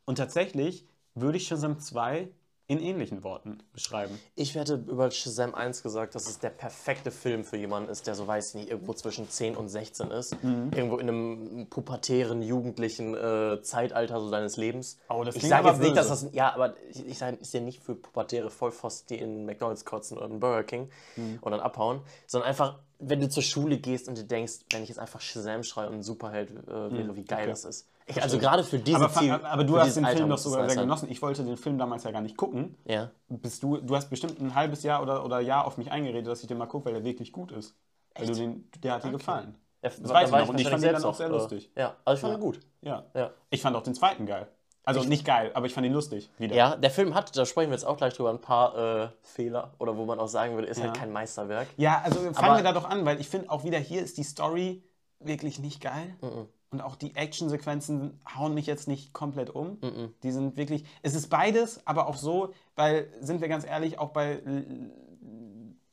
Und 0.06 0.16
tatsächlich 0.18 0.86
würde 1.16 1.38
ich 1.38 1.48
Shazam 1.48 1.80
2 1.80 2.30
in 2.68 2.80
ähnlichen 2.80 3.24
Worten 3.24 3.60
beschreiben. 3.74 4.18
Ich 4.34 4.56
hätte 4.56 4.74
über 4.88 5.12
Shazam 5.12 5.54
1 5.54 5.84
gesagt, 5.84 6.16
dass 6.16 6.28
es 6.28 6.40
der 6.40 6.50
perfekte 6.50 7.12
Film 7.12 7.44
für 7.44 7.58
jemanden 7.58 7.90
ist, 7.90 8.08
der 8.08 8.16
so 8.16 8.26
weiß 8.26 8.50
ich 8.50 8.56
nicht, 8.56 8.70
irgendwo 8.72 8.94
zwischen 8.94 9.30
10 9.30 9.56
und 9.56 9.70
16 9.70 10.10
ist. 10.10 10.44
Mhm. 10.44 10.72
Irgendwo 10.74 10.98
in 10.98 11.08
einem 11.08 11.68
pubertären, 11.70 12.42
jugendlichen 12.42 13.14
äh, 13.16 13.62
Zeitalter 13.62 14.20
so 14.20 14.32
deines 14.32 14.58
Lebens. 14.58 14.98
Oh, 15.10 15.24
ich 15.32 15.48
sage 15.48 15.68
jetzt 15.70 15.80
nicht, 15.80 15.96
dass 15.96 16.10
böse. 16.10 16.26
das. 16.26 16.34
Ja, 16.34 16.56
aber 16.56 16.74
ich, 16.90 17.06
ich 17.06 17.18
sage, 17.20 17.38
ist 17.38 17.54
ja 17.54 17.60
nicht 17.60 17.84
für 17.84 17.94
pubertäre 17.94 18.50
Vollpfosten, 18.50 19.16
die 19.16 19.22
in 19.22 19.46
McDonalds 19.46 19.86
kotzen 19.86 20.18
oder 20.18 20.26
in 20.26 20.40
Burger 20.40 20.64
King 20.64 20.90
Mhm. 21.18 21.38
und 21.42 21.52
dann 21.52 21.60
abhauen, 21.62 22.02
sondern 22.26 22.50
einfach, 22.50 22.80
wenn 22.98 23.20
du 23.20 23.30
zur 23.30 23.44
Schule 23.44 23.78
gehst 23.78 24.08
und 24.08 24.18
dir 24.18 24.24
denkst, 24.24 24.62
wenn 24.72 24.82
ich 24.82 24.90
jetzt 24.90 24.98
einfach 24.98 25.22
Shazam 25.22 25.62
schreie 25.62 25.88
und 25.88 25.96
ein 25.98 26.04
Superheld 26.04 26.50
äh, 26.50 26.92
wäre, 26.92 27.16
wie 27.16 27.24
geil 27.26 27.38
Mhm. 27.38 27.44
okay. 27.44 27.50
das 27.52 27.66
ist. 27.66 27.88
Ich, 28.08 28.22
also 28.22 28.38
gerade 28.38 28.64
für 28.64 28.78
diese 28.78 28.98
Aber, 28.98 29.10
Ziel, 29.12 29.32
aber 29.32 29.64
du 29.64 29.80
hast 29.80 29.96
den 29.98 30.06
Alter 30.06 30.18
Film 30.18 30.30
doch 30.30 30.38
sogar 30.38 30.62
sehr 30.66 30.76
sein. 30.76 30.84
genossen. 30.84 31.10
Ich 31.10 31.22
wollte 31.24 31.44
den 31.44 31.58
Film 31.58 31.78
damals 31.80 32.04
ja 32.04 32.12
gar 32.12 32.22
nicht 32.22 32.38
gucken. 32.38 32.78
Ja. 32.86 33.10
Bist 33.30 33.64
du, 33.64 33.78
du 33.78 33.96
hast 33.96 34.10
bestimmt 34.12 34.40
ein 34.40 34.54
halbes 34.54 34.84
Jahr 34.84 35.02
oder, 35.02 35.26
oder 35.26 35.40
Jahr 35.40 35.66
auf 35.66 35.78
mich 35.78 35.92
eingeredet, 35.92 36.28
dass 36.28 36.42
ich 36.42 36.48
den 36.48 36.60
mal 36.60 36.68
gucke, 36.68 36.86
weil 36.86 36.94
der 36.94 37.04
wirklich 37.04 37.32
gut 37.32 37.52
ist. 37.52 37.76
Weil 38.16 38.28
du 38.28 38.34
den, 38.36 38.70
der 38.84 38.94
hat 38.94 39.04
dir 39.04 39.12
gefallen. 39.12 39.56
Ja, 39.82 39.90
Das 39.90 40.08
weiß 40.14 40.30
ich 40.30 40.36
noch. 40.36 40.50
Und 40.50 40.60
ich 40.62 40.70
fand 40.70 40.84
den 40.84 40.94
dann 40.94 41.04
auch 41.04 41.16
sehr 41.16 41.28
äh, 41.28 41.32
lustig. 41.32 41.72
Ja, 41.76 41.96
also 42.06 42.16
ich 42.16 42.22
fand 42.22 42.34
Ja. 42.34 42.38
ihn 42.38 42.42
gut. 42.42 42.60
Ja. 42.82 43.04
Ja. 43.16 43.32
Ich 43.50 43.62
fand 43.62 43.76
auch 43.76 43.84
den 43.84 43.96
zweiten 43.96 44.26
geil. 44.28 44.48
Also 44.84 45.02
nicht 45.04 45.26
geil, 45.26 45.50
aber 45.56 45.66
ich 45.66 45.74
fand 45.74 45.88
ihn 45.88 45.94
lustig. 45.94 46.30
Wieder. 46.38 46.56
Ja, 46.56 46.76
der 46.76 46.92
Film 46.92 47.16
hat, 47.16 47.36
da 47.36 47.44
sprechen 47.48 47.72
wir 47.72 47.76
jetzt 47.76 47.86
auch 47.86 47.98
gleich 47.98 48.14
drüber, 48.14 48.30
ein 48.30 48.40
paar 48.40 48.78
äh, 49.06 49.10
Fehler 49.24 49.74
oder 49.80 49.98
wo 49.98 50.06
man 50.06 50.20
auch 50.20 50.28
sagen 50.28 50.54
würde, 50.54 50.68
ist 50.68 50.80
halt 50.80 50.96
Ja. 50.96 51.02
kein 51.02 51.12
Meisterwerk. 51.12 51.68
Ja, 51.78 52.02
also 52.06 52.20
fangen 52.20 52.36
Aber- 52.38 52.58
wir 52.58 52.64
da 52.64 52.72
doch 52.72 52.88
an, 52.88 53.04
weil 53.04 53.20
ich 53.20 53.28
finde 53.28 53.50
auch 53.50 53.64
wieder 53.64 53.80
hier 53.80 54.04
ist 54.04 54.20
die 54.20 54.24
Story 54.24 54.84
wirklich 55.20 55.58
nicht 55.58 55.82
geil. 55.82 56.16
Mhm. 56.22 56.48
Und 56.76 56.82
auch 56.82 56.98
die 56.98 57.16
Actionsequenzen 57.16 58.20
hauen 58.36 58.54
mich 58.54 58.66
jetzt 58.66 58.90
nicht 58.90 59.14
komplett 59.14 59.50
um. 59.50 59.78
Die 60.24 60.32
sind 60.32 60.58
wirklich. 60.58 60.84
Es 61.04 61.16
ist 61.16 61.30
beides, 61.30 61.80
aber 61.88 62.08
auch 62.08 62.18
so, 62.18 62.54
weil, 62.76 63.08
sind 63.22 63.40
wir 63.40 63.48
ganz 63.48 63.66
ehrlich, 63.66 63.98
auch 63.98 64.10
bei 64.10 64.42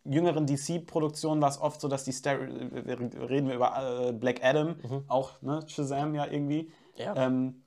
jüngeren 0.05 0.47
DC-Produktionen 0.47 1.41
war 1.41 1.51
es 1.51 1.61
oft 1.61 1.81
so, 1.81 1.87
dass 1.87 2.03
die 2.03 2.11
Star 2.11 2.37
reden 2.41 3.47
wir 3.47 3.55
über 3.55 4.09
äh, 4.09 4.13
Black 4.13 4.43
Adam, 4.43 4.75
auch 5.07 5.41
ne, 5.41 5.65
Shazam 5.69 6.17
ja 6.17 6.27
irgendwie. 6.27 6.65
Mhm. 6.65 6.71
Ja. 6.97 7.15
Ähm, 7.15 7.63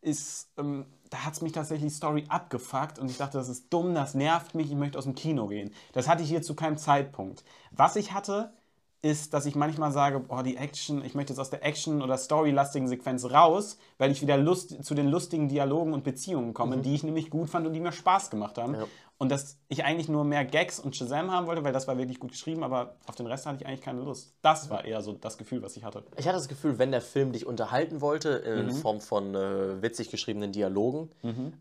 ist, 0.00 0.52
ähm, 0.56 0.86
da 1.10 1.24
hat 1.24 1.34
es 1.34 1.42
mich 1.42 1.52
tatsächlich 1.52 1.92
Story 1.92 2.26
abgefuckt 2.28 3.00
und 3.00 3.10
ich 3.10 3.16
dachte, 3.16 3.38
das 3.38 3.48
ist 3.48 3.72
dumm, 3.72 3.94
das 3.94 4.14
nervt 4.14 4.54
mich, 4.54 4.70
ich 4.70 4.76
möchte 4.76 4.98
aus 4.98 5.04
dem 5.04 5.16
Kino 5.16 5.48
gehen. 5.48 5.72
Das 5.92 6.06
hatte 6.06 6.22
ich 6.22 6.28
hier 6.28 6.42
zu 6.42 6.54
keinem 6.54 6.76
Zeitpunkt. 6.76 7.44
Was 7.72 7.96
ich 7.96 8.12
hatte, 8.12 8.52
ist, 9.10 9.34
dass 9.34 9.46
ich 9.46 9.54
manchmal 9.54 9.92
sage, 9.92 10.20
boah, 10.20 10.42
die 10.42 10.56
Action, 10.56 11.04
ich 11.04 11.14
möchte 11.14 11.32
jetzt 11.32 11.40
aus 11.40 11.50
der 11.50 11.64
Action- 11.64 12.02
oder 12.02 12.18
Story-lastigen 12.18 12.88
Sequenz 12.88 13.24
raus, 13.24 13.78
weil 13.98 14.10
ich 14.10 14.20
wieder 14.20 14.36
Lust, 14.36 14.84
zu 14.84 14.94
den 14.94 15.08
lustigen 15.08 15.48
Dialogen 15.48 15.92
und 15.92 16.04
Beziehungen 16.04 16.54
komme, 16.54 16.78
die 16.78 16.94
ich 16.94 17.02
nämlich 17.02 17.30
gut 17.30 17.48
fand 17.48 17.66
und 17.66 17.72
die 17.72 17.80
mir 17.80 17.92
Spaß 17.92 18.30
gemacht 18.30 18.58
haben. 18.58 18.74
Ja. 18.74 18.84
Und 19.18 19.30
dass 19.30 19.58
ich 19.68 19.82
eigentlich 19.82 20.10
nur 20.10 20.24
mehr 20.24 20.44
Gags 20.44 20.78
und 20.78 20.94
Shazam 20.94 21.30
haben 21.30 21.46
wollte, 21.46 21.64
weil 21.64 21.72
das 21.72 21.88
war 21.88 21.96
wirklich 21.96 22.20
gut 22.20 22.32
geschrieben, 22.32 22.62
aber 22.62 22.96
auf 23.06 23.14
den 23.14 23.26
Rest 23.26 23.46
hatte 23.46 23.56
ich 23.62 23.66
eigentlich 23.66 23.80
keine 23.80 24.02
Lust. 24.02 24.34
Das 24.42 24.68
war 24.68 24.84
eher 24.84 25.00
so 25.00 25.12
das 25.14 25.38
Gefühl, 25.38 25.62
was 25.62 25.74
ich 25.74 25.84
hatte. 25.84 26.04
Ich 26.18 26.26
hatte 26.28 26.36
das 26.36 26.48
Gefühl, 26.48 26.78
wenn 26.78 26.90
der 26.90 27.00
Film 27.00 27.32
dich 27.32 27.46
unterhalten 27.46 28.02
wollte, 28.02 28.42
Mhm. 28.46 28.68
in 28.68 28.70
Form 28.72 29.00
von 29.00 29.34
äh, 29.34 29.80
witzig 29.80 30.10
geschriebenen 30.10 30.52
Dialogen, 30.52 31.10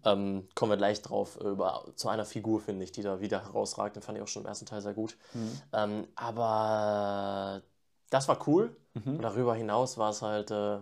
ähm, 0.03 0.49
kommen 0.53 0.71
wir 0.73 0.77
gleich 0.77 1.01
drauf, 1.01 1.39
äh, 1.39 1.47
über, 1.47 1.85
zu 1.95 2.09
einer 2.09 2.25
Figur, 2.25 2.59
finde 2.59 2.83
ich, 2.83 2.91
die 2.91 3.03
da 3.03 3.21
wieder 3.21 3.41
herausragt. 3.45 3.95
Den 3.95 4.03
fand 4.03 4.17
ich 4.17 4.23
auch 4.23 4.27
schon 4.27 4.41
im 4.43 4.47
ersten 4.49 4.65
Teil 4.65 4.81
sehr 4.81 4.93
gut. 4.93 5.15
Mhm. 5.33 5.61
Ähm, 5.71 6.07
aber 6.15 7.61
das 8.09 8.27
war 8.27 8.37
cool. 8.47 8.75
Mhm. 8.95 9.15
Und 9.15 9.21
darüber 9.21 9.55
hinaus 9.55 9.97
war 9.97 10.09
es 10.09 10.21
halt 10.21 10.51
äh, 10.51 10.79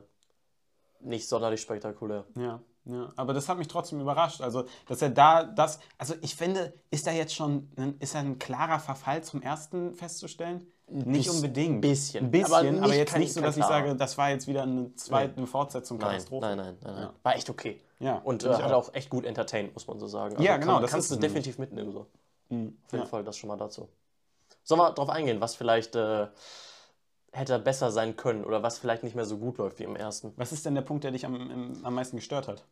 nicht 1.01 1.27
sonderlich 1.27 1.61
spektakulär. 1.61 2.25
Ja, 2.35 2.61
ja, 2.85 3.13
aber 3.15 3.33
das 3.33 3.47
hat 3.47 3.57
mich 3.57 3.67
trotzdem 3.67 4.01
überrascht. 4.01 4.41
Also, 4.41 4.65
dass 4.87 5.01
er 5.01 5.09
da 5.09 5.43
das, 5.43 5.79
also 5.97 6.15
ich 6.21 6.35
finde, 6.35 6.73
ist 6.91 7.07
da 7.07 7.11
jetzt 7.11 7.33
schon, 7.33 7.69
ein, 7.77 7.95
ist 7.99 8.13
da 8.15 8.19
ein 8.19 8.39
klarer 8.39 8.79
Verfall 8.79 9.23
zum 9.23 9.41
ersten 9.41 9.93
festzustellen? 9.93 10.67
Nicht 10.89 11.29
Biss- 11.29 11.35
unbedingt. 11.35 11.81
bisschen. 11.81 12.25
Ein 12.25 12.31
bisschen, 12.31 12.45
Aber 12.53 12.57
aber, 12.57 12.87
nicht 12.87 12.95
jetzt 12.97 13.11
kein- 13.13 13.21
nicht 13.21 13.33
so, 13.33 13.39
dass 13.41 13.55
ich 13.55 13.63
sage, 13.63 13.95
das 13.95 14.17
war 14.17 14.29
jetzt 14.31 14.47
wieder 14.47 14.63
eine 14.63 14.93
zweite 14.95 15.37
eine 15.37 15.47
Fortsetzung, 15.47 15.97
Nein, 15.97 16.09
Katastrophe. 16.09 16.45
nein, 16.45 16.57
nein, 16.57 16.77
nein, 16.83 16.93
nein. 16.93 17.03
Ja. 17.03 17.13
War 17.23 17.35
echt 17.35 17.49
okay. 17.49 17.79
Ja, 17.99 18.15
Und 18.17 18.43
äh, 18.43 18.49
hat 18.53 18.71
auch. 18.73 18.93
echt 18.93 19.09
gut 19.09 19.25
entertained, 19.25 19.73
muss 19.73 19.87
man 19.87 19.97
so 19.97 20.07
sagen. 20.07 20.35
Also 20.35 20.43
Ja, 20.43 20.57
genau, 20.57 20.73
Kann, 20.73 20.81
das 20.81 20.91
kannst 20.91 21.09
du 21.09 21.15
definitiv 21.15 21.57
mitnehmen. 21.57 21.93
So. 21.93 21.99
Auf 22.01 22.07
jeden 22.51 22.77
ja. 22.91 23.05
Fall, 23.05 23.23
das 23.23 23.37
schon 23.37 23.47
mal 23.47 23.55
dazu. 23.55 23.87
Sollen 24.63 24.81
wir 24.81 24.89
darauf 24.91 25.09
eingehen, 25.09 25.39
was 25.39 25.55
vielleicht 25.55 25.95
äh, 25.95 26.27
hätte 27.33 27.59
besser 27.59 27.91
sein 27.91 28.15
können 28.15 28.43
oder 28.45 28.63
was 28.63 28.77
vielleicht 28.77 29.03
nicht 29.03 29.15
mehr 29.15 29.25
so 29.25 29.37
gut 29.37 29.57
läuft 29.57 29.79
wie 29.79 29.83
im 29.83 29.95
ersten? 29.95 30.33
Was 30.37 30.51
ist 30.51 30.65
denn 30.65 30.75
der 30.75 30.81
Punkt, 30.83 31.03
der 31.03 31.11
dich 31.11 31.25
am, 31.25 31.35
im, 31.35 31.85
am 31.85 31.93
meisten 31.95 32.15
gestört 32.15 32.47
hat? 32.47 32.63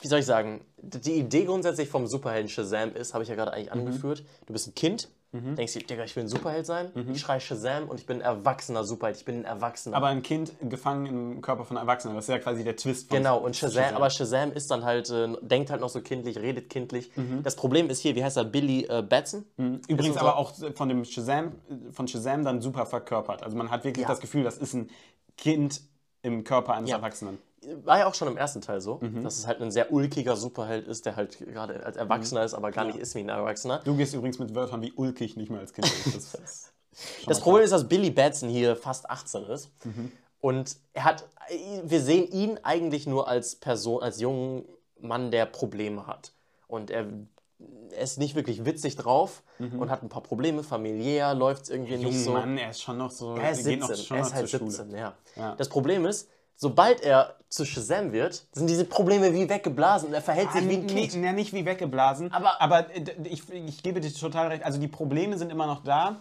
Wie 0.00 0.08
soll 0.08 0.18
ich 0.20 0.26
sagen? 0.26 0.64
Die 0.78 1.12
Idee 1.12 1.44
grundsätzlich 1.44 1.88
vom 1.88 2.06
Superhelden 2.06 2.48
Shazam 2.48 2.94
ist, 2.96 3.14
habe 3.14 3.22
ich 3.22 3.28
ja 3.30 3.36
gerade 3.36 3.52
eigentlich 3.52 3.72
Mhm. 3.72 3.86
angeführt, 3.86 4.24
du 4.46 4.52
bist 4.52 4.66
ein 4.66 4.74
Kind, 4.74 5.08
denkst 5.32 5.74
dir, 5.74 5.82
Digga, 5.82 6.04
ich 6.04 6.16
will 6.16 6.24
ein 6.24 6.28
Superheld 6.28 6.66
sein, 6.66 6.90
ich 7.12 7.20
schreie 7.20 7.40
Shazam 7.40 7.88
und 7.88 8.00
ich 8.00 8.06
bin 8.06 8.18
ein 8.18 8.22
erwachsener 8.22 8.82
Superheld, 8.84 9.16
ich 9.16 9.24
bin 9.24 9.36
ein 9.40 9.44
Erwachsener. 9.44 9.96
Aber 9.96 10.08
ein 10.08 10.22
Kind 10.22 10.52
gefangen 10.68 11.06
im 11.06 11.40
Körper 11.40 11.64
von 11.64 11.76
Erwachsenen, 11.76 12.16
das 12.16 12.24
ist 12.24 12.28
ja 12.30 12.38
quasi 12.38 12.64
der 12.64 12.76
Twist 12.76 13.08
von 13.08 13.18
Genau, 13.18 13.38
und 13.38 13.54
Shazam, 13.54 13.94
aber 13.94 14.10
Shazam 14.10 14.52
ist 14.52 14.70
dann 14.70 14.84
halt, 14.84 15.08
äh, 15.10 15.28
denkt 15.42 15.70
halt 15.70 15.80
noch 15.80 15.88
so 15.88 16.00
kindlich, 16.00 16.36
redet 16.38 16.68
kindlich. 16.68 17.10
Mhm. 17.16 17.42
Das 17.42 17.54
Problem 17.56 17.88
ist 17.90 18.00
hier, 18.00 18.14
wie 18.16 18.24
heißt 18.24 18.36
er, 18.36 18.44
Billy 18.44 18.86
äh, 18.88 19.02
Batson? 19.02 19.44
Übrigens 19.88 20.16
Ist 20.16 20.20
aber 20.20 20.36
auch 20.36 20.52
von 20.74 20.88
dem 20.88 21.04
Shazam, 21.04 21.52
von 21.92 22.08
Shazam 22.08 22.44
dann 22.44 22.60
super 22.60 22.86
verkörpert. 22.86 23.42
Also 23.42 23.56
man 23.56 23.70
hat 23.70 23.84
wirklich 23.84 24.02
Ja. 24.02 24.08
das 24.08 24.20
Gefühl, 24.20 24.42
das 24.44 24.58
ist 24.58 24.74
ein 24.74 24.90
Kind 25.36 25.80
im 26.22 26.44
Körper 26.44 26.74
eines 26.74 26.90
Ja. 26.90 26.96
Erwachsenen. 26.96 27.38
War 27.84 27.98
ja 27.98 28.06
auch 28.06 28.14
schon 28.14 28.28
im 28.28 28.36
ersten 28.38 28.60
Teil 28.62 28.80
so, 28.80 28.98
Mhm. 29.02 29.22
dass 29.22 29.36
es 29.36 29.46
halt 29.46 29.60
ein 29.60 29.70
sehr 29.70 29.92
ulkiger 29.92 30.36
Superheld 30.36 30.88
ist, 30.88 31.04
der 31.04 31.16
halt 31.16 31.38
gerade 31.38 31.84
als 31.84 31.96
Erwachsener 31.96 32.42
ist, 32.42 32.54
aber 32.54 32.70
gar 32.70 32.84
nicht 32.84 32.98
ist 32.98 33.14
wie 33.14 33.20
ein 33.20 33.28
Erwachsener. 33.28 33.80
Du 33.84 33.94
gehst 33.96 34.14
übrigens 34.14 34.38
mit 34.38 34.54
Wörtern 34.54 34.80
wie 34.80 34.92
ulkig 34.92 35.36
nicht 35.36 35.50
mehr 35.50 35.60
als 35.60 35.72
Kind. 35.72 35.86
Das, 36.14 36.72
Das 37.26 37.40
Problem 37.40 37.62
ist, 37.64 37.70
dass 37.70 37.86
Billy 37.88 38.10
Batson 38.10 38.48
hier 38.48 38.76
fast 38.76 39.08
18 39.10 39.44
ist. 39.44 39.70
Mhm. 39.84 40.10
Und 40.40 40.76
er 40.94 41.04
hat, 41.04 41.28
wir 41.84 42.00
sehen 42.00 42.26
ihn 42.32 42.58
eigentlich 42.62 43.06
nur 43.06 43.28
als 43.28 43.56
Person, 43.56 44.02
als 44.02 44.20
jungen 44.20 44.64
Mann, 44.98 45.30
der 45.30 45.46
Probleme 45.46 46.06
hat. 46.06 46.32
Und 46.66 46.90
er, 46.90 47.06
ist 48.00 48.18
nicht 48.18 48.34
wirklich 48.34 48.64
witzig 48.64 48.96
drauf 48.96 49.42
und 49.58 49.90
hat 49.90 50.02
ein 50.02 50.08
paar 50.08 50.22
Probleme. 50.22 50.62
Familiär 50.62 51.34
läuft 51.34 51.64
es 51.64 51.68
irgendwie 51.68 51.96
klar. 51.98 52.10
nicht 52.10 52.24
so. 52.24 52.30
Mhm. 52.30 52.36
Mann, 52.36 52.58
er 52.58 52.70
ist 52.70 52.80
schon 52.80 52.96
noch 52.96 53.10
so. 53.10 53.34
Er 53.36 53.50
ist 53.50 53.58
geht 53.58 53.80
17, 53.80 53.80
noch, 53.80 53.96
schon 53.96 54.16
er 54.16 54.22
ist 54.22 54.34
halt 54.34 54.48
zur 54.48 54.60
17, 54.70 54.90
ja. 54.96 55.14
Ja. 55.36 55.54
Das 55.56 55.68
Problem 55.68 56.06
ist, 56.06 56.28
sobald 56.60 57.00
er 57.02 57.36
zu 57.48 57.64
Shazam 57.64 58.12
wird, 58.12 58.44
sind 58.52 58.68
diese 58.68 58.84
Probleme 58.84 59.32
wie 59.32 59.48
weggeblasen 59.48 60.08
und 60.08 60.14
er 60.14 60.20
verhält 60.22 60.52
sich 60.52 60.68
wie 60.68 60.74
ein 60.76 60.86
Kind. 60.86 61.16
nee, 61.16 61.32
nicht 61.32 61.52
wie 61.54 61.64
weggeblasen. 61.64 62.30
Aber- 62.32 62.60
aber 62.60 62.94
äh, 62.94 63.02
ich, 63.24 63.48
ich 63.50 63.82
gebe 63.82 64.00
dir 64.00 64.12
total 64.12 64.48
recht. 64.48 64.62
Also 64.62 64.78
die 64.78 64.86
Probleme 64.88 65.36
sind 65.38 65.50
immer 65.50 65.66
noch 65.66 65.82
da 65.82 66.20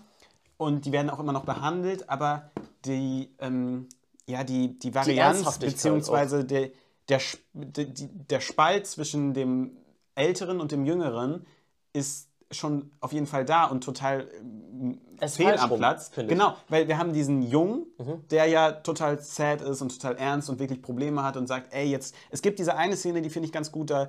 und 0.58 0.86
die 0.86 0.92
werden 0.94 1.10
auch 1.10 1.20
immer 1.20 1.34
noch 1.34 1.44
behandelt, 1.44 2.10
aber 2.10 2.50
die, 2.86 3.30
ähm, 3.40 3.90
ja, 4.28 4.44
die, 4.46 4.80
die 4.80 4.96
Varianz 4.96 5.38
Ernsthaftigkeit 5.40 5.76
beziehungsweise 5.76 6.46
der, 6.46 6.70
der, 7.10 7.20
die- 7.54 7.94
die- 7.94 8.08
der 8.30 8.40
Spalt 8.40 8.88
zwischen 8.88 9.34
dem 9.34 9.76
Älteren 10.16 10.62
und 10.62 10.72
dem 10.72 10.86
Jüngeren 10.86 11.46
ist 11.94 12.29
schon 12.52 12.92
auf 13.00 13.14
jeden 13.14 13.28
Fall 13.28 13.46
da 13.46 13.66
und 13.66 13.84
total 13.84 14.28
ähm, 14.40 15.00
Es 15.20 15.38
fehl 15.38 15.56
am 15.56 15.70
rum, 15.70 15.80
Platz. 15.80 16.12
Mhm. 16.16 16.28
Genau, 16.28 16.56
weil 16.68 16.88
wir 16.88 16.98
haben 16.98 17.14
diesen 17.14 17.42
Jungen, 17.44 17.86
der 18.32 18.48
ja 18.48 18.72
total 18.72 19.20
sad 19.20 19.62
ist 19.62 19.82
und 19.82 20.00
total 20.00 20.18
ernst 20.18 20.50
und 20.50 20.60
wirklich 20.60 20.82
Probleme 20.82 21.24
hat 21.24 21.38
und 21.38 21.48
sagt, 21.48 21.74
ey, 21.74 21.90
jetzt, 21.90 22.16
es 22.32 22.42
gibt 22.42 22.60
diese 22.60 22.76
eine 22.76 22.96
Szene, 22.96 23.22
die 23.22 23.30
finde 23.30 23.46
ich 23.48 23.52
ganz 23.52 23.72
gut, 23.72 23.90
da 23.90 24.04
äh, 24.04 24.08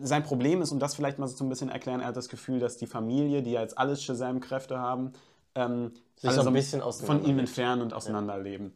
sein 0.00 0.22
Problem 0.22 0.62
ist, 0.62 0.72
um 0.72 0.78
das 0.78 0.94
vielleicht 0.94 1.18
mal 1.18 1.28
so 1.28 1.44
ein 1.44 1.48
bisschen 1.48 1.68
erklären, 1.68 2.00
er 2.00 2.08
hat 2.08 2.16
das 2.16 2.28
Gefühl, 2.28 2.60
dass 2.60 2.78
die 2.78 2.86
Familie, 2.86 3.42
die 3.42 3.52
ja 3.52 3.60
jetzt 3.60 3.76
alles 3.76 4.02
Shazam-Kräfte 4.02 4.78
haben, 4.78 5.12
ähm, 5.54 5.92
alle 6.22 6.42
so 6.42 6.48
ein 6.48 6.54
bisschen 6.54 6.80
von 6.80 7.24
ihm 7.24 7.38
entfernen 7.38 7.82
und 7.82 7.92
auseinanderleben. 7.92 8.72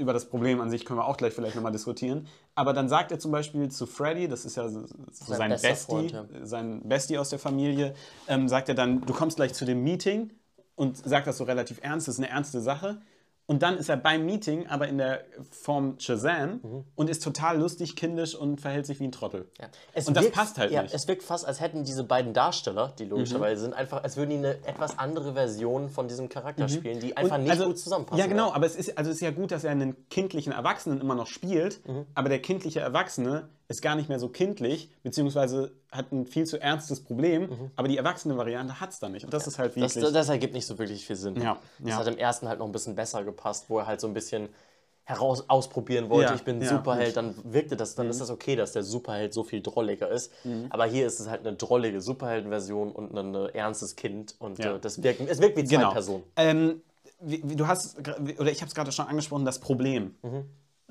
Über 0.00 0.12
das 0.12 0.28
Problem 0.28 0.60
an 0.60 0.70
sich 0.70 0.84
können 0.84 0.98
wir 0.98 1.06
auch 1.06 1.16
gleich 1.16 1.34
vielleicht 1.34 1.54
nochmal 1.54 1.72
diskutieren. 1.72 2.26
Aber 2.54 2.72
dann 2.72 2.88
sagt 2.88 3.12
er 3.12 3.18
zum 3.18 3.30
Beispiel 3.30 3.70
zu 3.70 3.86
Freddy, 3.86 4.28
das 4.28 4.44
ist 4.44 4.56
ja 4.56 4.68
so, 4.68 4.86
sein, 5.12 5.50
bester 5.50 5.68
Bestie, 5.68 5.92
Freund, 5.92 6.12
ja. 6.12 6.24
sein 6.42 6.88
Bestie 6.88 7.18
aus 7.18 7.30
der 7.30 7.38
Familie, 7.38 7.94
ähm, 8.26 8.48
sagt 8.48 8.68
er 8.68 8.74
dann, 8.74 9.02
du 9.02 9.12
kommst 9.12 9.36
gleich 9.36 9.54
zu 9.54 9.64
dem 9.64 9.84
Meeting 9.84 10.32
und 10.74 10.96
sagt 10.96 11.26
das 11.26 11.36
so 11.36 11.44
relativ 11.44 11.78
ernst, 11.82 12.08
das 12.08 12.14
ist 12.14 12.20
eine 12.20 12.30
ernste 12.30 12.60
Sache. 12.60 13.00
Und 13.50 13.64
dann 13.64 13.78
ist 13.78 13.88
er 13.88 13.96
beim 13.96 14.24
Meeting, 14.26 14.68
aber 14.68 14.86
in 14.86 14.96
der 14.98 15.24
Form 15.50 15.98
Shazam 15.98 16.60
Mhm. 16.62 16.84
und 16.94 17.10
ist 17.10 17.20
total 17.24 17.58
lustig, 17.58 17.96
kindisch 17.96 18.36
und 18.36 18.60
verhält 18.60 18.86
sich 18.86 19.00
wie 19.00 19.04
ein 19.08 19.10
Trottel. 19.10 19.48
Ja. 19.60 19.66
Es 19.92 20.06
Und 20.06 20.16
das 20.16 20.22
wirkt- 20.26 20.36
passt 20.36 20.56
halt 20.58 20.70
ja, 20.70 20.82
nicht. 20.82 20.94
Es 20.94 21.08
wirkt 21.08 21.24
fast, 21.24 21.44
als 21.44 21.58
hätten 21.60 21.82
diese 21.82 22.04
beiden 22.04 22.32
Darsteller, 22.32 22.94
die 22.96 23.06
logischerweise 23.06 23.62
sind, 23.62 23.74
einfach, 23.74 24.04
als 24.04 24.16
würden 24.16 24.30
die 24.30 24.36
eine 24.36 24.50
etwas 24.68 25.00
andere 25.00 25.32
Version 25.34 25.88
von 25.88 26.06
diesem 26.06 26.28
Charakter 26.28 26.68
spielen, 26.68 27.00
die 27.00 27.16
einfach 27.16 27.38
Und 27.38 27.42
nicht 27.42 27.50
also- 27.50 27.66
gut 27.66 27.78
zusammenpassen. 27.80 28.20
Ja, 28.20 28.28
genau, 28.28 28.52
aber 28.52 28.66
es 28.66 28.76
ist, 28.76 28.96
also 28.96 29.10
es 29.10 29.16
ist 29.16 29.20
ja 29.22 29.32
gut, 29.32 29.50
dass 29.50 29.64
er 29.64 29.72
einen 29.72 29.96
kindlichen 30.10 30.52
Erwachsenen 30.52 31.00
immer 31.00 31.16
noch 31.16 31.26
spielt, 31.26 31.84
Mhm. 31.88 32.06
aber 32.14 32.28
der 32.28 32.38
kindliche 32.40 32.78
Erwachsene 32.78 33.48
ist 33.70 33.82
gar 33.82 33.94
nicht 33.94 34.08
mehr 34.08 34.18
so 34.18 34.28
kindlich, 34.28 34.90
beziehungsweise 35.04 35.70
hat 35.92 36.10
ein 36.12 36.26
viel 36.26 36.44
zu 36.44 36.60
ernstes 36.60 37.00
Problem, 37.04 37.70
aber 37.76 37.86
die 37.88 37.96
erwachsene 37.96 38.36
Variante 38.36 38.80
hat 38.80 38.90
es 38.90 38.98
dann 38.98 39.12
nicht. 39.12 39.24
Und 39.24 39.32
das 39.32 39.46
ist 39.46 39.58
halt 39.58 39.76
Mhm. 39.76 39.80
Das, 39.82 39.94
wirklich. 39.94 40.12
das 40.12 40.28
ergibt 40.28 40.54
nicht 40.54 40.66
so 40.66 40.76
wirklich 40.78 41.06
viel 41.06 41.14
Sinn. 41.16 41.40
Ja, 41.40 41.56
Das 41.78 41.90
ja. 41.90 41.96
hat 41.98 42.06
im 42.08 42.18
ersten 42.18 42.48
halt 42.48 42.58
noch 42.58 42.66
ein 42.66 42.72
bisschen 42.72 42.96
besser 42.96 43.22
gepasst, 43.24 43.66
wo 43.68 43.78
er 43.78 43.86
halt 43.86 44.00
so 44.00 44.08
ein 44.08 44.12
bisschen 44.14 44.48
heraus 45.04 45.44
ausprobieren 45.48 46.08
wollte, 46.10 46.30
Ja, 46.30 46.34
ich 46.36 46.42
bin 46.44 46.60
ja, 46.60 46.68
Superheld, 46.68 47.16
dann 47.16 47.34
wirkte 47.44 47.76
das, 47.76 47.94
dann 47.94 48.08
ist 48.10 48.20
das 48.20 48.30
okay, 48.30 48.54
dass 48.56 48.72
der 48.72 48.82
Superheld 48.82 49.32
so 49.32 49.42
viel 49.44 49.60
drolliger 49.62 50.08
ist. 50.10 50.32
Aber 50.70 50.86
hier 50.86 51.06
ist 51.06 51.18
es 51.20 51.28
halt 51.28 51.46
eine 51.46 51.56
drollige 51.56 52.00
Superheldenversion 52.00 52.92
und 52.92 53.16
ein 53.16 53.34
ernstes 53.54 53.94
Kind 53.96 54.34
und 54.40 54.58
Ja. 54.58 54.76
äh, 54.76 54.80
das 54.80 55.02
wirkt, 55.02 55.20
es 55.28 55.40
wirkt 55.40 55.56
wie 55.56 55.64
zwei 55.64 55.76
genau. 55.76 55.92
Personen. 55.92 56.22
Ähm, 56.36 56.82
du 57.20 57.66
hast, 57.66 57.98
oder 57.98 58.50
ich 58.50 58.60
habe 58.62 58.68
es 58.68 58.74
gerade 58.74 58.92
schon 58.92 59.06
angesprochen, 59.06 59.44
das 59.44 59.58
Problem. 59.60 60.14
Mhm. 60.22 60.44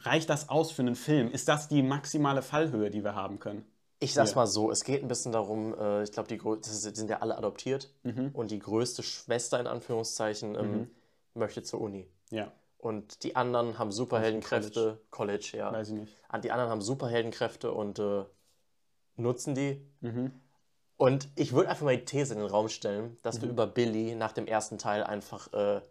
Reicht 0.06 0.29
das 0.29 0.50
aus 0.50 0.72
für 0.72 0.82
einen 0.82 0.96
Film? 0.96 1.32
Ist 1.32 1.48
das 1.48 1.68
die 1.68 1.82
maximale 1.84 2.41
Fallhöhe, 2.41 2.89
die 2.89 3.03
wir 3.03 3.15
haben 3.15 3.39
können? 3.39 3.65
Ich 4.00 4.13
sag's 4.13 4.32
Ja. 4.32 4.38
mal 4.38 4.48
so, 4.48 4.72
es 4.72 4.84
geht 4.86 5.01
ein 5.01 5.08
bisschen 5.10 5.32
darum, 5.34 5.77
äh, 5.77 6.03
ich 6.03 6.12
glaube, 6.12 6.29
die, 6.29 6.38
die 6.38 6.96
sind 6.96 7.10
ja 7.10 7.20
alle 7.20 7.38
adoptiert 7.38 7.94
Mhm. 8.03 8.29
und 8.34 8.51
die 8.51 8.60
größte 8.60 9.03
Schwester 9.03 9.60
in 9.60 9.68
Anführungszeichen 9.68 10.56
ähm, 10.56 10.89
möchte 11.34 11.63
zur 11.63 11.82
Uni. 11.82 12.08
Ja, 12.29 12.51
Und 12.77 13.24
die 13.24 13.36
anderen 13.36 13.77
haben 13.77 13.91
Superheldenkräfte, 13.91 15.01
College, 15.12 15.51
ja. 15.58 15.72
weiß 15.74 15.89
ich 15.89 15.96
nicht. 15.96 16.13
Ah, 16.29 16.38
Die 16.39 16.51
anderen 16.51 16.72
haben 16.72 16.82
Superheldenkräfte 16.82 17.74
und 17.74 18.00
äh, 18.00 18.24
nutzen 19.18 19.53
die. 19.53 19.86
Mhm. 20.00 20.32
Und 20.96 21.27
ich 21.36 21.51
würde 21.53 21.70
einfach 21.70 21.86
mal 21.86 21.98
die 21.98 22.06
These 22.06 22.34
in 22.34 22.39
den 22.39 22.50
Raum 22.50 22.70
stellen, 22.70 23.18
dass 23.22 23.38
Mhm. 23.38 23.41
wir 23.44 23.50
über 23.50 23.68
Billy 23.68 24.15
nach 24.15 24.32
dem 24.32 24.48
ersten 24.48 24.77
Teil 24.77 25.03
einfach 25.03 25.51
äh, 25.53 25.82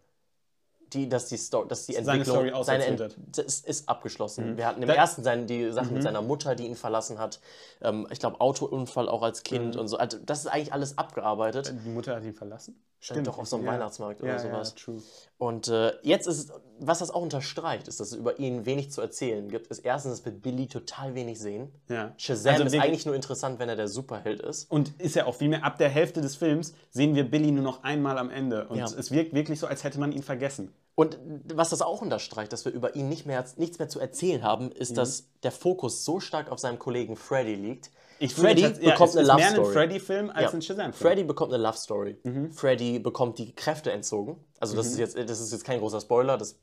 die, 0.93 1.07
dass 1.09 1.27
die 1.27 1.37
Story, 1.37 1.67
dass 1.67 1.85
die 1.85 1.93
Seine 1.93 2.19
Entwicklung, 2.19 2.47
Story 2.49 2.63
seine 2.63 2.85
Ent 2.85 3.15
das 3.31 3.59
ist 3.61 3.87
abgeschlossen. 3.89 4.57
Wir 4.57 4.65
hatten 4.67 4.81
im 4.81 4.87
Da- 4.87 4.95
ersten 4.95 5.23
sein, 5.23 5.47
die 5.47 5.71
Sachen 5.71 5.89
Mhm. 5.89 5.93
mit 5.95 6.03
seiner 6.03 6.21
Mutter, 6.21 6.55
die 6.55 6.65
ihn 6.65 6.75
verlassen 6.75 7.19
hat. 7.19 7.39
Ähm, 7.81 8.07
ich 8.11 8.19
glaube, 8.19 8.41
Autounfall 8.41 9.07
auch 9.09 9.21
als 9.21 9.43
Kind 9.43 9.75
Mhm. 9.75 9.81
und 9.81 9.87
so. 9.87 9.97
Also, 9.97 10.17
das 10.25 10.39
ist 10.39 10.47
eigentlich 10.47 10.73
alles 10.73 10.97
abgearbeitet. 10.97 11.73
Die 11.85 11.89
Mutter 11.89 12.15
hat 12.15 12.23
ihn 12.23 12.33
verlassen? 12.33 12.81
Äh, 13.09 13.21
doch 13.21 13.37
auf 13.39 13.47
so 13.47 13.55
einem 13.55 13.65
ja. 13.65 13.71
Weihnachtsmarkt 13.73 14.21
oder 14.21 14.33
ja, 14.33 14.39
sowas. 14.39 14.73
Ja, 14.77 14.83
true. 14.83 15.01
Und 15.37 15.67
äh, 15.69 15.93
jetzt 16.01 16.27
ist 16.27 16.49
es, 16.49 16.51
was 16.79 16.99
das 16.99 17.11
auch 17.11 17.21
unterstreicht, 17.21 17.87
ist, 17.87 17.99
dass 17.99 18.11
es 18.11 18.17
über 18.17 18.39
ihn 18.39 18.65
wenig 18.65 18.91
zu 18.91 19.01
erzählen 19.01 19.49
gibt, 19.49 19.67
ist 19.67 19.79
erstens, 19.79 20.13
dass 20.17 20.25
wir 20.25 20.31
Billy 20.31 20.67
total 20.67 21.15
wenig 21.15 21.39
sehen. 21.39 21.71
Ja. 21.87 22.13
Shazam 22.17 22.53
Also 22.53 22.65
ist 22.65 22.79
eigentlich 22.79 23.05
nur 23.05 23.15
interessant, 23.15 23.59
wenn 23.59 23.69
er 23.69 23.75
der 23.75 23.87
Superheld 23.87 24.41
ist. 24.41 24.69
Und 24.71 24.99
ist 24.99 25.15
ja 25.15 25.25
auch 25.25 25.35
viel 25.35 25.49
mehr, 25.49 25.63
ab 25.63 25.77
der 25.77 25.89
Hälfte 25.89 26.21
des 26.21 26.35
Films 26.35 26.73
sehen 26.89 27.15
wir 27.15 27.29
Billy 27.29 27.51
nur 27.51 27.63
noch 27.63 27.83
einmal 27.83 28.17
am 28.17 28.29
Ende. 28.29 28.67
Und 28.67 28.77
Ja. 28.77 28.85
es 28.85 29.11
wirkt 29.11 29.33
wirklich 29.33 29.59
so, 29.59 29.67
als 29.67 29.83
hätte 29.83 29.99
man 29.99 30.11
ihn 30.11 30.23
vergessen. 30.23 30.73
Und 30.95 31.17
was 31.53 31.69
das 31.69 31.81
auch 31.81 32.01
unterstreicht, 32.01 32.51
dass 32.51 32.65
wir 32.65 32.73
über 32.73 32.95
ihn 32.95 33.07
nicht 33.07 33.25
mehr, 33.25 33.45
nichts 33.55 33.79
mehr 33.79 33.87
zu 33.87 33.99
erzählen 33.99 34.43
haben, 34.43 34.71
ist, 34.71 34.97
dass 34.97 35.29
der 35.43 35.51
Fokus 35.51 36.03
so 36.03 36.19
stark 36.19 36.51
auf 36.51 36.59
seinem 36.59 36.77
Kollegen 36.77 37.15
Freddy 37.15 37.55
liegt. 37.55 37.89
Ich 38.19 38.33
Freddy 38.35 38.63
tats- 38.63 38.79
ja, 38.81 38.91
bekommt 38.91 39.09
es 39.09 39.15
eine 39.15 39.21
ist 39.23 39.27
Love 39.29 39.37
mehr 39.39 39.47
ein 39.47 39.53
Story. 39.53 39.73
Freddy-Film 39.73 40.29
als 40.29 40.41
Ja. 40.43 40.49
ein 40.57 40.61
Shazam-Film. 40.61 40.93
Freddy 40.93 41.23
bekommt 41.23 41.53
eine 41.53 41.63
Love 41.63 41.77
Story. 41.77 42.17
Freddy 42.51 42.99
bekommt 42.99 43.37
die 43.39 43.55
Kräfte 43.55 43.91
entzogen. 43.91 44.37
Also 44.59 44.75
das, 44.75 44.87
ist 44.87 44.99
jetzt, 44.99 45.17
das 45.17 45.39
ist 45.39 45.51
jetzt 45.51 45.63
kein 45.63 45.79
großer 45.79 46.01
Spoiler. 46.01 46.37
Das, 46.37 46.59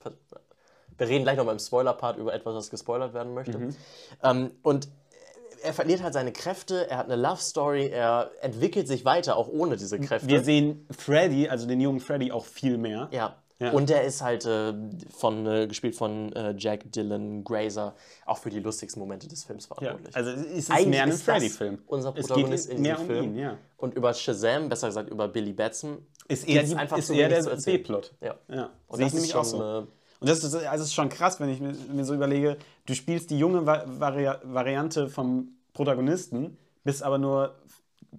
wir 0.99 1.09
reden 1.09 1.25
gleich 1.25 1.37
noch 1.37 1.45
mal 1.45 1.53
im 1.53 1.59
Spoiler-Part 1.59 2.19
über 2.19 2.35
etwas, 2.35 2.55
was 2.55 2.71
gespoilert 2.71 3.15
werden 3.15 3.35
möchte. 3.35 3.71
Ähm, 4.23 4.51
und 4.63 4.89
er 5.63 5.73
verliert 5.73 6.03
halt 6.03 6.13
seine 6.15 6.33
Kräfte, 6.33 6.89
er 6.91 6.99
hat 6.99 7.07
eine 7.11 7.17
Love 7.21 7.41
Story, 7.41 7.89
er 7.89 8.31
entwickelt 8.43 8.87
sich 8.87 9.05
weiter, 9.05 9.37
auch 9.37 9.49
ohne 9.49 9.77
diese 9.77 9.99
Kräfte. 9.99 10.29
Wir 10.29 10.45
sehen 10.45 10.87
Freddy, 10.97 11.49
also 11.49 11.67
den 11.67 11.81
jungen 11.81 12.01
Freddy, 12.01 12.31
auch 12.33 12.45
viel 12.45 12.77
mehr. 12.79 13.09
Ja. 13.13 13.37
Ja. 13.59 13.71
Und 13.73 13.89
der 13.89 14.05
ist 14.05 14.21
halt 14.21 14.45
äh, 14.45 14.75
von, 15.17 15.47
äh, 15.47 15.67
gespielt 15.67 15.97
von 15.97 16.31
äh, 16.35 16.55
Jack 16.59 16.93
Dylan 16.93 17.43
Grazer, 17.43 17.95
auch 18.27 18.37
für 18.39 18.51
die 18.51 18.61
lustigsten 18.61 19.01
Momente 19.01 19.29
des 19.29 19.45
Films 19.45 19.67
Ja, 19.69 19.75
verantwortlich. 19.77 20.15
also 20.15 20.31
es 20.31 20.45
ist 20.45 20.71
Eigentlich 20.71 20.87
mehr 20.89 21.03
ein 21.05 21.13
Freddy-Film. 21.13 21.79
Unser 21.87 22.15
Es 22.17 22.27
Protagonist 22.27 22.69
geht 22.69 22.77
in 22.77 22.83
mehr 22.83 22.97
diesem 22.97 23.09
um 23.09 23.15
Film. 23.15 23.25
ihn, 23.25 23.39
ja. 23.39 23.59
Und 23.79 23.95
über 23.95 24.13
Shazam, 24.13 24.69
besser 24.69 24.89
gesagt 24.89 25.09
über 25.09 25.29
Billy 25.29 25.55
Batson, 25.55 25.99
Ist 26.29 26.47
eher, 26.47 26.65
die, 26.65 26.77
einfach 26.77 26.99
ist 26.99 27.09
eher 27.09 27.29
der. 27.31 27.43
B-Plot. 27.45 28.13
Ja. 28.21 28.35
Ja, 28.49 28.71
Und 28.89 28.97
sehe 28.99 29.07
das 29.07 29.07
ich 29.07 29.07
ist 29.07 29.15
nämlich 29.15 29.35
auch 29.35 29.45
schon, 29.45 29.59
so. 29.59 29.87
Und 30.21 30.29
das 30.29 30.45
ist, 30.45 30.55
also 30.55 30.83
es 30.83 30.89
ist 30.89 30.95
schon 30.95 31.09
krass, 31.09 31.41
wenn 31.41 31.49
ich 31.49 31.61
mir, 31.61 31.75
mir 31.93 32.05
so 32.05 32.15
überlege, 32.15 32.59
du 32.87 32.95
spielst 32.95 33.31
die 33.31 33.39
junge 33.39 33.65
Va 33.67 33.85
Vari 33.87 34.31
Variante 34.45 35.09
vom 35.09 35.49
Protagonisten, 35.73 36.59
bist 36.85 37.03
aber 37.03 37.19
nur 37.19 37.55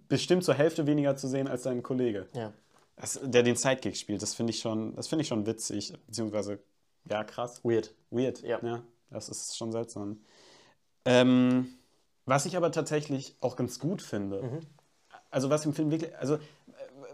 bestimmt 0.07 0.43
zur 0.43 0.53
Hälfte 0.55 0.85
weniger 0.87 1.15
zu 1.15 1.27
sehen 1.27 1.47
als 1.47 1.63
dein 1.63 1.83
Kollege, 1.83 2.27
ja. 2.33 2.53
Das, 2.97 3.19
der 3.23 3.43
den 3.43 3.55
Sidekick 3.55 3.95
spielt. 3.95 4.21
Das 4.21 4.33
finde 4.35 4.51
ich, 4.51 4.59
schon- 4.59 4.95
das 4.95 5.07
finde 5.07 5.21
ich 5.21 5.27
schon 5.29 5.45
witzig, 5.45 5.93
beziehungsweise, 6.07 6.59
ja, 7.09 7.23
krass. 7.23 7.61
Weird. 7.63 7.93
Weird. 8.11 8.41
Ja. 8.43 8.59
das 9.09 9.29
ist 9.29 9.55
schon 9.55 9.71
seltsam. 9.71 10.19
Ähm, 11.05 11.69
was 12.25 12.45
ich 12.45 12.57
aber 12.57 12.71
tatsächlich 12.73 13.37
auch 13.39 13.55
ganz 13.55 13.79
gut 13.79 14.01
finde, 14.01 14.41
Mhm. 14.43 14.59
also 15.31 15.49
was 15.49 15.65
im 15.65 15.73
Film 15.73 15.91
wirklich, 15.91 16.13
also 16.17 16.35
äh, 16.35 16.39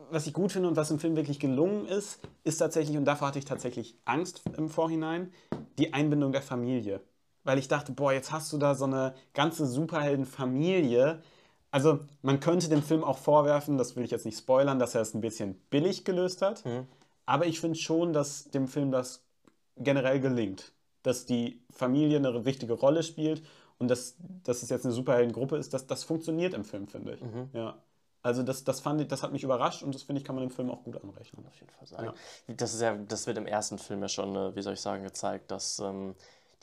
was 0.09 0.25
ich 0.25 0.33
gut 0.33 0.51
finde 0.51 0.67
und 0.69 0.75
was 0.75 0.89
im 0.89 0.97
Film 0.99 1.15
wirklich 1.15 1.39
gelungen 1.39 1.85
ist, 1.85 2.19
ist 2.43 2.57
tatsächlich, 2.57 2.97
und 2.97 3.05
davor 3.05 3.27
hatte 3.27 3.37
ich 3.39 3.45
tatsächlich 3.45 3.95
Angst 4.05 4.41
im 4.57 4.69
Vorhinein, 4.69 5.31
die 5.77 5.93
Einbindung 5.93 6.31
der 6.31 6.41
Familie. 6.41 7.01
Weil 7.43 7.59
ich 7.59 7.67
dachte, 7.67 7.91
boah, 7.91 8.13
jetzt 8.13 8.31
hast 8.31 8.51
du 8.53 8.57
da 8.57 8.73
so 8.73 8.85
eine 8.85 9.13
ganze 9.33 9.67
Superheldenfamilie. 9.67 11.21
Also 11.73 11.99
man 12.21 12.39
könnte 12.39 12.69
dem 12.69 12.83
Film 12.83 13.03
auch 13.03 13.17
vorwerfen, 13.17 13.79
das 13.79 13.95
will 13.95 14.05
ich 14.05 14.11
jetzt 14.11 14.25
nicht 14.25 14.37
spoilern, 14.37 14.77
dass 14.77 14.93
er 14.93 15.01
es 15.01 15.15
ein 15.15 15.21
bisschen 15.21 15.55
billig 15.71 16.05
gelöst 16.05 16.43
hat. 16.43 16.63
Aber 17.25 17.47
ich 17.47 17.59
finde 17.59 17.79
schon, 17.79 18.13
dass 18.13 18.45
dem 18.51 18.67
Film 18.67 18.91
das 18.91 19.23
generell 19.77 20.19
gelingt. 20.19 20.71
Dass 21.01 21.25
die 21.25 21.63
Familie 21.71 22.17
eine 22.17 22.45
wichtige 22.45 22.73
Rolle 22.73 23.01
spielt 23.01 23.41
und 23.79 23.87
dass, 23.87 24.15
dass 24.43 24.61
es 24.61 24.69
jetzt 24.69 24.85
eine 24.85 24.93
Superheldengruppe 24.93 25.57
ist, 25.57 25.73
das, 25.73 25.87
das 25.87 26.03
funktioniert 26.03 26.53
im 26.53 26.63
Film, 26.63 26.87
finde 26.87 27.15
ich. 27.15 27.21
Ja. 27.53 27.75
Also 28.21 28.43
das, 28.43 28.63
das 28.63 28.79
fand 28.79 29.01
ich, 29.01 29.07
das 29.07 29.23
hat 29.23 29.31
mich 29.31 29.43
überrascht 29.43 29.81
und 29.81 29.95
das 29.95 30.03
finde 30.03 30.19
ich, 30.19 30.25
kann 30.25 30.35
man 30.35 30.47
dem 30.47 30.51
Film 30.51 30.69
auch 30.69 30.83
gut 30.83 31.01
anrechnen. 31.01 31.43
auf 31.47 31.59
jeden 31.59 31.71
Fall 31.71 31.87
sagen. 31.87 32.13
Das, 32.55 32.75
ist 32.75 32.81
ja, 32.81 32.95
das 32.95 33.25
wird 33.25 33.39
im 33.39 33.47
ersten 33.47 33.79
Film 33.79 34.01
ja 34.03 34.09
schon, 34.09 34.35
äh, 34.35 34.55
wie 34.55 34.61
soll 34.61 34.73
ich 34.73 34.79
sagen, 34.79 35.03
gezeigt, 35.03 35.49
dass 35.49 35.79
ähm, 35.79 36.13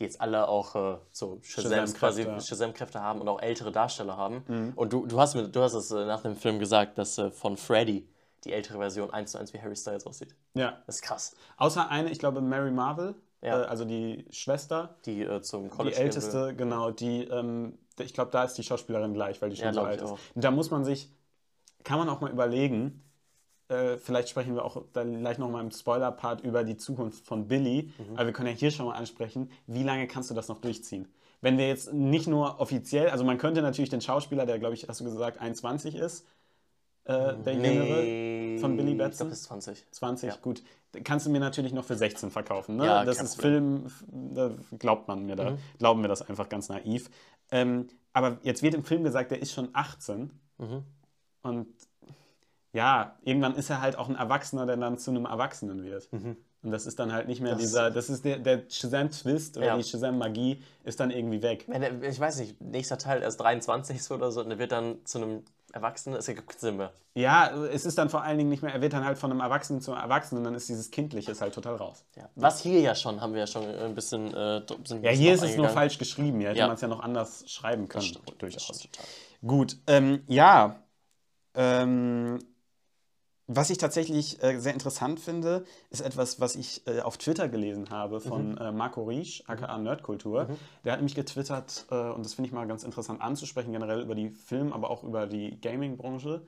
die 0.00 0.04
jetzt 0.04 0.20
alle 0.20 0.48
auch 0.48 0.74
äh, 0.74 0.96
so 1.12 1.38
Shazams 1.42 1.94
quasi 1.94 2.22
Shazam-Kräfte. 2.22 2.46
Shazam-Kräfte 2.48 3.00
haben 3.02 3.20
und 3.20 3.28
auch 3.28 3.40
ältere 3.40 3.70
Darsteller 3.70 4.16
haben. 4.16 4.72
Und 4.74 4.92
du, 4.92 5.06
du 5.06 5.20
hast 5.20 5.34
mir, 5.34 5.46
du 5.48 5.60
hast 5.60 5.74
es 5.74 5.90
äh, 5.90 6.06
nach 6.06 6.22
dem 6.22 6.34
Film 6.36 6.58
gesagt, 6.58 6.98
dass 6.98 7.18
äh, 7.18 7.30
von 7.30 7.56
Freddy 7.56 8.08
die 8.44 8.52
ältere 8.54 8.78
Version 8.78 9.10
eins 9.10 9.32
zu 9.32 9.38
eins 9.38 9.52
wie 9.52 9.60
Harry 9.60 9.76
Styles 9.76 10.06
aussieht. 10.06 10.34
Ja. 10.54 10.78
Das 10.86 10.96
ist 10.96 11.02
krass. 11.02 11.36
Außer 11.58 11.90
eine, 11.90 12.10
ich 12.10 12.18
glaube, 12.18 12.40
Mary 12.40 12.70
Marvel, 12.70 13.14
Ja. 13.42 13.60
äh, 13.62 13.64
also 13.66 13.84
die 13.84 14.24
Schwester, 14.30 14.96
Die 15.04 15.22
äh, 15.22 15.42
zum 15.42 15.64
die 15.64 15.68
College 15.68 15.96
will. 15.96 16.02
älteste, 16.04 16.54
genau, 16.56 16.90
die, 16.90 17.24
ähm, 17.24 17.78
ich 17.98 18.14
glaube, 18.14 18.30
da 18.30 18.44
ist 18.44 18.54
die 18.54 18.62
Schauspielerin 18.62 19.12
gleich, 19.12 19.42
weil 19.42 19.50
die 19.50 19.56
schon 19.56 19.66
Ja, 19.66 19.72
so 19.74 19.82
alt 19.82 20.00
ist. 20.00 20.08
auch. 20.10 20.18
Und 20.34 20.42
da 20.42 20.50
muss 20.50 20.70
man 20.70 20.84
sich, 20.86 21.10
kann 21.84 21.98
man 21.98 22.08
auch 22.08 22.22
mal 22.22 22.30
überlegen, 22.30 23.04
äh, 23.70 23.96
vielleicht 23.98 24.28
sprechen 24.28 24.54
wir 24.54 24.64
auch 24.64 24.82
dann 24.92 25.20
gleich 25.20 25.38
nochmal 25.38 25.64
im 25.64 25.70
Spoiler-Part 25.70 26.42
über 26.42 26.64
die 26.64 26.76
Zukunft 26.76 27.24
von 27.24 27.48
Billy, 27.48 27.90
Mhm. 27.98 28.16
aber 28.16 28.26
wir 28.26 28.32
können 28.32 28.48
ja 28.48 28.54
hier 28.54 28.70
schon 28.70 28.86
mal 28.86 28.94
ansprechen, 28.96 29.50
wie 29.66 29.82
lange 29.82 30.06
kannst 30.06 30.28
du 30.30 30.34
das 30.34 30.48
noch 30.48 30.58
durchziehen? 30.60 31.08
Wenn 31.40 31.56
wir 31.56 31.68
jetzt 31.68 31.92
nicht 31.94 32.26
nur 32.26 32.60
offiziell, 32.60 33.08
also 33.08 33.24
man 33.24 33.38
könnte 33.38 33.62
natürlich 33.62 33.88
den 33.88 34.00
Schauspieler, 34.02 34.44
der 34.44 34.58
glaube 34.58 34.74
ich, 34.74 34.86
hast 34.88 35.00
du 35.00 35.04
gesagt, 35.04 35.40
21 35.40 35.94
ist, 35.94 36.26
äh, 37.04 37.34
der 37.44 37.54
Jüngere 37.54 38.60
von 38.60 38.76
Billy 38.76 38.90
Ich 38.90 38.96
glaube, 38.98 39.10
Batson? 39.10 39.30
ist 39.30 39.44
20. 39.44 39.86
20, 39.90 40.28
Ja. 40.30 40.36
gut. 40.42 40.62
Kannst 41.04 41.24
du 41.24 41.30
mir 41.30 41.38
natürlich 41.40 41.72
noch 41.72 41.84
für 41.84 41.94
16 41.96 42.30
verkaufen. 42.30 42.76
Ne? 42.76 42.84
Ja, 42.84 43.04
das 43.04 43.22
ist. 43.22 43.40
Film, 43.40 43.86
da 44.10 44.50
glaubt 44.78 45.08
man 45.08 45.24
mir 45.24 45.34
Mhm. 45.34 45.38
da. 45.38 45.58
Glauben 45.78 46.02
wir 46.02 46.08
das 46.08 46.20
einfach 46.22 46.48
ganz 46.48 46.68
naiv. 46.68 47.08
Ähm, 47.52 47.86
aber 48.12 48.38
jetzt 48.42 48.62
wird 48.62 48.74
im 48.74 48.84
Film 48.84 49.02
gesagt, 49.04 49.30
der 49.30 49.40
ist 49.40 49.52
schon 49.52 49.68
18. 49.72 50.30
Mhm. 50.58 50.82
Und 51.42 51.68
ja, 52.72 53.16
irgendwann 53.22 53.54
ist 53.56 53.70
er 53.70 53.80
halt 53.80 53.96
auch 53.98 54.08
ein 54.08 54.16
Erwachsener, 54.16 54.66
der 54.66 54.76
dann 54.76 54.98
zu 54.98 55.10
einem 55.10 55.24
Erwachsenen 55.26 55.82
wird. 55.82 56.08
Und 56.62 56.72
das 56.72 56.86
ist 56.86 56.98
dann 56.98 57.12
halt 57.12 57.26
nicht 57.26 57.40
mehr 57.40 57.54
Mhm. 57.54 57.58
Das- 57.58 57.66
dieser, 57.68 57.90
das 57.90 58.10
ist 58.10 58.24
der, 58.24 58.38
der 58.38 58.62
Shazam-Twist 58.68 59.56
oder 59.56 59.66
Ja. 59.66 59.76
die 59.78 59.84
Shazam-Magie 59.84 60.62
ist 60.84 61.00
dann 61.00 61.10
irgendwie 61.10 61.42
weg. 61.42 61.66
Ich 62.02 62.20
weiß 62.20 62.38
nicht, 62.40 62.60
nächster 62.60 62.98
Teil 62.98 63.22
erst 63.22 63.40
23 63.40 63.96
ist 63.96 64.10
oder 64.10 64.30
so 64.30 64.42
und 64.42 64.50
er 64.50 64.58
wird 64.58 64.72
dann 64.72 65.04
zu 65.04 65.18
einem 65.18 65.42
Erwachsenen, 65.72 66.20
keinen 66.20 66.44
Sinn 66.58 66.76
mehr. 66.76 66.92
Ja, 67.14 67.50
es 67.72 67.86
ist 67.86 67.96
dann 67.96 68.10
vor 68.10 68.22
allen 68.22 68.36
Dingen 68.38 68.50
nicht 68.50 68.62
mehr, 68.62 68.72
er 68.74 68.82
wird 68.82 68.92
dann 68.92 69.04
halt 69.04 69.16
von 69.18 69.30
einem 69.30 69.40
Erwachsenen 69.40 69.80
zum 69.80 69.94
Erwachsenen, 69.94 70.44
dann 70.44 70.54
ist 70.54 70.68
dieses 70.68 70.90
Kindliche 70.90 71.30
ist 71.32 71.40
halt 71.40 71.54
total 71.54 71.76
raus. 71.76 72.04
Ja. 72.16 72.28
Was 72.34 72.60
hier 72.60 72.80
ja 72.80 72.94
schon, 72.94 73.20
haben 73.20 73.32
wir 73.32 73.40
ja 73.40 73.46
schon 73.46 73.64
ein 73.66 73.94
bisschen. 73.94 74.32
Äh, 74.34 74.62
Ja, 75.02 75.10
hier 75.10 75.32
ist 75.34 75.42
es 75.42 75.56
nur 75.56 75.68
falsch 75.70 75.96
geschrieben, 75.98 76.38
hier 76.40 76.50
hätte 76.50 76.58
Ja. 76.58 76.66
man 76.66 76.74
es 76.74 76.80
ja 76.82 76.88
noch 76.88 77.00
anders 77.00 77.44
schreiben 77.50 77.88
können, 77.88 78.12
Das 78.26 78.36
durchaus. 78.38 78.66
total. 78.80 79.04
Gut, 79.46 79.76
ähm, 79.86 80.22
ja. 80.28 80.76
Ähm, 81.54 82.38
was 83.52 83.68
ich 83.70 83.78
tatsächlich 83.78 84.40
äh, 84.44 84.60
sehr 84.60 84.72
interessant 84.72 85.18
finde, 85.18 85.64
ist 85.90 86.02
etwas, 86.02 86.40
was 86.40 86.54
ich 86.54 86.86
äh, 86.86 87.00
auf 87.00 87.18
Twitter 87.18 87.48
gelesen 87.48 87.90
habe 87.90 88.20
von 88.20 88.56
äh, 88.58 88.70
Marco 88.70 89.02
Riesch, 89.02 89.42
aka 89.48 89.76
Nerdkultur. 89.76 90.46
Der 90.84 90.92
hat 90.92 91.00
nämlich 91.00 91.16
getwittert, 91.16 91.86
äh, 91.90 92.10
und 92.10 92.24
das 92.24 92.34
finde 92.34 92.46
ich 92.46 92.52
mal 92.52 92.68
ganz 92.68 92.84
interessant 92.84 93.20
anzusprechen, 93.20 93.72
generell 93.72 94.02
über 94.02 94.14
die 94.14 94.30
Film, 94.30 94.72
aber 94.72 94.88
auch 94.88 95.02
über 95.02 95.26
die 95.26 95.60
Gaming-Branche, 95.60 96.42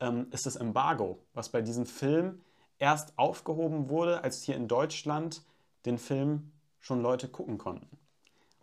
ähm, 0.00 0.26
ist 0.30 0.44
das 0.44 0.56
Embargo, 0.56 1.20
was 1.32 1.48
bei 1.48 1.62
diesem 1.62 1.86
Film 1.86 2.42
erst 2.78 3.18
aufgehoben 3.18 3.88
wurde, 3.88 4.22
als 4.22 4.42
hier 4.42 4.56
in 4.56 4.68
Deutschland 4.68 5.42
den 5.86 5.96
Film 5.96 6.52
schon 6.80 7.00
Leute 7.00 7.28
gucken 7.28 7.56
konnten. 7.56 8.01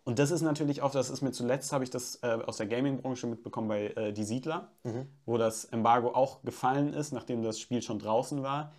Und 0.04 0.18
das 0.18 0.30
ist 0.30 0.40
natürlich 0.42 0.82
auch, 0.82 0.92
das 0.92 1.10
ist 1.10 1.20
mir 1.22 1.32
zuletzt, 1.32 1.72
habe 1.72 1.84
ich 1.84 1.90
das 1.90 2.16
äh, 2.22 2.38
aus 2.46 2.56
der 2.56 2.66
Gaming-Branche 2.66 3.26
mitbekommen 3.26 3.68
bei 3.68 3.88
äh, 3.88 4.12
Die 4.12 4.24
Siedler, 4.24 4.72
wo 5.26 5.36
das 5.38 5.66
Embargo 5.66 6.12
auch 6.14 6.42
gefallen 6.42 6.92
ist, 6.94 7.12
nachdem 7.12 7.42
das 7.42 7.60
Spiel 7.60 7.82
schon 7.82 7.98
draußen 7.98 8.42
war, 8.42 8.72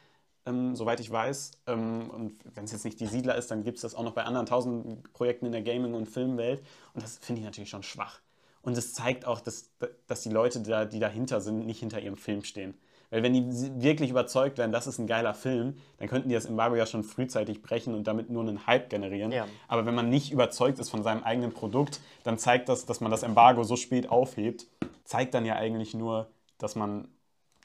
ähm, 0.46 0.76
soweit 0.76 1.00
ich 1.00 1.12
weiß. 1.12 1.52
Ähm, 1.68 2.10
und 2.10 2.40
wenn 2.56 2.64
es 2.66 2.72
jetzt 2.72 2.86
nicht 2.86 3.00
Die 3.00 3.06
Siedler 3.08 3.36
ist, 3.36 3.52
dann 3.52 3.64
gibt 3.64 3.78
es 3.78 3.82
das 3.84 3.96
auch 3.96 4.04
noch 4.04 4.14
bei 4.14 4.24
anderen 4.24 4.46
tausend 4.48 5.14
Projekten 5.14 5.46
in 5.46 5.52
der 5.52 5.62
Gaming- 5.62 5.94
und 5.94 6.08
Filmwelt. 6.08 6.64
Und 6.94 7.04
das 7.04 7.18
finde 7.18 7.42
ich 7.42 7.46
natürlich 7.46 7.70
schon 7.70 7.84
schwach. 7.84 8.22
Und 8.64 8.78
es 8.78 8.94
zeigt 8.94 9.26
auch, 9.26 9.42
dass, 9.42 9.72
dass 10.08 10.22
die 10.22 10.30
Leute, 10.30 10.62
da, 10.62 10.86
die 10.86 11.00
dahinter 11.00 11.42
sind, 11.42 11.66
nicht 11.66 11.80
hinter 11.80 12.00
ihrem 12.02 12.18
Film 12.18 12.44
stehen. 12.44 12.76
Weil 13.12 13.24
wenn 13.24 13.34
die 13.34 13.46
wirklich 13.82 14.10
überzeugt 14.10 14.58
werden, 14.58 14.72
das 14.72 14.88
ist 14.88 14.98
ein 14.98 15.06
geiler 15.06 15.34
Film, 15.34 15.76
dann 15.98 16.08
könnten 16.08 16.30
die 16.30 16.36
das 16.36 16.46
Embargo 16.46 16.76
ja 16.76 16.86
schon 16.86 17.04
frühzeitig 17.04 17.62
brechen 17.62 17.94
und 17.94 18.08
damit 18.08 18.30
nur 18.30 18.42
einen 18.42 18.66
Hype 18.66 18.90
generieren. 18.90 19.32
Ja. 19.32 19.46
Aber 19.68 19.86
wenn 19.86 19.94
man 19.94 20.10
nicht 20.10 20.32
überzeugt 20.32 20.80
ist 20.80 20.90
von 20.90 21.04
seinem 21.04 21.22
eigenen 21.24 21.54
Produkt, 21.54 22.00
dann 22.24 22.38
zeigt 22.40 22.70
das, 22.70 22.86
dass 22.86 23.02
man 23.02 23.12
das 23.12 23.24
Embargo 23.24 23.64
so 23.64 23.76
spät 23.76 24.10
aufhebt, 24.10 24.66
zeigt 25.04 25.34
dann 25.34 25.46
ja 25.46 25.56
eigentlich 25.56 25.94
nur, 25.94 26.30
dass 26.58 26.76
man, 26.76 27.10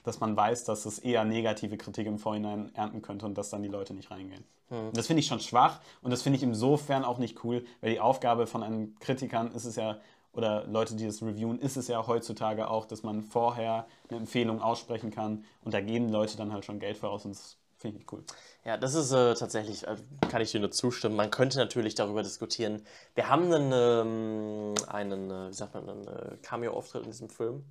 dass 0.03 0.19
man 0.19 0.37
weiß, 0.37 0.65
dass 0.65 0.85
es 0.85 0.99
eher 0.99 1.25
negative 1.25 1.77
Kritik 1.77 2.09
im 2.09 2.19
Vorhinein 2.19 2.75
ernten 2.75 3.01
könnte 3.01 3.25
und 3.25 3.39
dass 3.39 3.49
dann 3.49 3.63
die 3.63 3.69
Leute 3.69 3.95
nicht 3.95 4.11
reingehen. 4.11 4.45
Und 4.69 4.97
Das 4.97 5.07
finde 5.07 5.21
ich 5.21 5.29
schon 5.29 5.39
schwach 5.39 5.79
und 6.03 6.11
das 6.11 6.23
finde 6.23 6.39
ich 6.39 6.43
insofern 6.43 7.05
auch 7.05 7.19
nicht 7.19 7.45
cool, 7.45 7.65
weil 7.81 7.93
die 7.93 8.01
Aufgabe 8.01 8.49
von 8.49 8.65
einem 8.65 8.97
Kritikern 8.99 9.53
ist 9.53 9.65
es 9.65 9.77
ja, 9.77 10.01
oder 10.37 10.65
Leute, 10.67 10.95
die 10.95 11.07
das 11.07 11.23
reviewen, 11.23 11.59
ist 11.59 11.77
es 11.77 11.89
ja 11.89 12.07
heutzutage 12.07 12.69
auch, 12.69 12.87
dass 12.87 13.03
man 13.03 13.23
vorher 13.23 13.87
eine 14.09 14.19
Empfehlung 14.21 14.61
aussprechen 14.61 15.11
kann 15.11 15.45
und 15.65 15.75
da 15.75 15.81
geben 15.81 16.09
Leute 16.11 16.37
dann 16.37 16.53
halt 16.53 16.65
schon 16.65 16.79
Geld 16.79 16.99
voraus 16.99 17.25
und 17.25 17.33
das 17.35 17.57
finde 17.79 17.99
ich 17.99 18.13
cool. 18.13 18.25
Ja, 18.65 18.77
das 18.77 18.95
ist 18.95 19.13
äh, 19.13 19.35
tatsächlich, 19.35 19.87
äh, 19.87 19.97
kann 20.31 20.41
ich 20.41 20.51
dir 20.51 20.61
nur 20.61 20.71
zustimmen. 20.71 21.15
Man 21.15 21.31
könnte 21.31 21.59
natürlich 21.59 21.95
darüber 21.95 22.23
diskutieren. 22.23 22.83
Wir 23.15 23.29
haben 23.29 23.53
einen, 23.53 23.73
ähm, 23.73 24.75
einen 24.89 25.31
äh, 25.31 25.49
wie 25.51 25.55
sagt 25.55 25.75
man, 25.75 25.89
einen 25.89 26.07
äh, 26.07 26.37
Cameo-Auftritt 26.43 27.05
in 27.05 27.11
diesem 27.11 27.29
Film, 27.29 27.65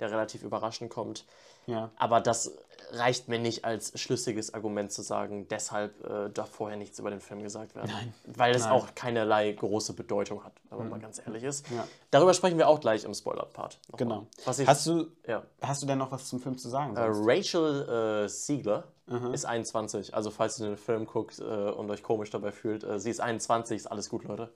der 0.00 0.10
relativ 0.10 0.42
überraschend 0.42 0.90
kommt. 0.90 1.24
Ja. 1.66 1.90
Aber 1.96 2.20
das 2.20 2.52
reicht 2.92 3.28
mir 3.28 3.38
nicht 3.38 3.64
als 3.64 3.98
schlüssiges 3.98 4.54
Argument 4.54 4.92
zu 4.92 5.02
sagen, 5.02 5.46
deshalb 5.48 6.04
äh, 6.04 6.30
darf 6.30 6.50
vorher 6.50 6.76
nichts 6.76 6.98
über 6.98 7.10
den 7.10 7.20
Film 7.20 7.42
gesagt 7.42 7.74
werden. 7.74 7.90
Weil 8.26 8.54
es 8.54 8.64
Nein. 8.64 8.72
auch 8.72 8.94
keinerlei 8.94 9.52
große 9.52 9.92
Bedeutung 9.92 10.44
hat, 10.44 10.52
wenn 10.68 10.78
man 10.78 10.88
mal 10.88 11.00
ganz 11.00 11.20
ehrlich 11.24 11.44
ist. 11.44 11.68
Ja. 11.70 11.86
Darüber 12.10 12.34
sprechen 12.34 12.58
wir 12.58 12.68
auch 12.68 12.80
gleich 12.80 13.04
im 13.04 13.14
Spoiler-Part. 13.14 13.78
Genau. 13.96 14.26
Was 14.44 14.58
ich, 14.58 14.66
Hast 14.66 14.86
du, 14.86 15.06
ja. 15.26 15.42
hast 15.62 15.82
du 15.82 15.86
denn 15.86 15.98
noch 15.98 16.12
was 16.12 16.26
zum 16.26 16.40
Film 16.40 16.58
zu 16.58 16.68
sagen? 16.68 16.96
Äh? 16.96 17.06
Rachel 17.06 18.24
äh, 18.24 18.28
Siegler 18.28 18.84
ist 19.32 19.44
21. 19.44 20.14
Also 20.14 20.30
falls 20.30 20.60
ihr 20.60 20.66
den 20.66 20.76
Film 20.76 21.04
guckt 21.04 21.40
äh, 21.40 21.42
und 21.42 21.90
euch 21.90 22.02
komisch 22.02 22.30
dabei 22.30 22.52
fühlt, 22.52 22.84
äh, 22.84 23.00
sie 23.00 23.10
ist 23.10 23.20
21, 23.20 23.76
ist 23.76 23.86
alles 23.88 24.08
gut, 24.08 24.24
Leute. 24.24 24.50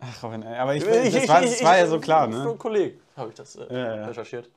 Ach, 0.00 0.22
Robin, 0.22 0.44
aber 0.44 0.76
ich, 0.76 0.84
das, 0.84 1.28
war, 1.28 1.40
das 1.42 1.62
war 1.64 1.76
ja 1.76 1.86
so 1.88 1.98
klar, 1.98 2.28
ne? 2.28 2.40
einen 2.42 2.58
Kollegen 2.58 3.00
habe 3.16 3.30
ich 3.30 3.34
das 3.34 3.56
äh, 3.56 3.66
Ja, 3.68 3.96
ja. 3.96 4.04
recherchiert. 4.06 4.48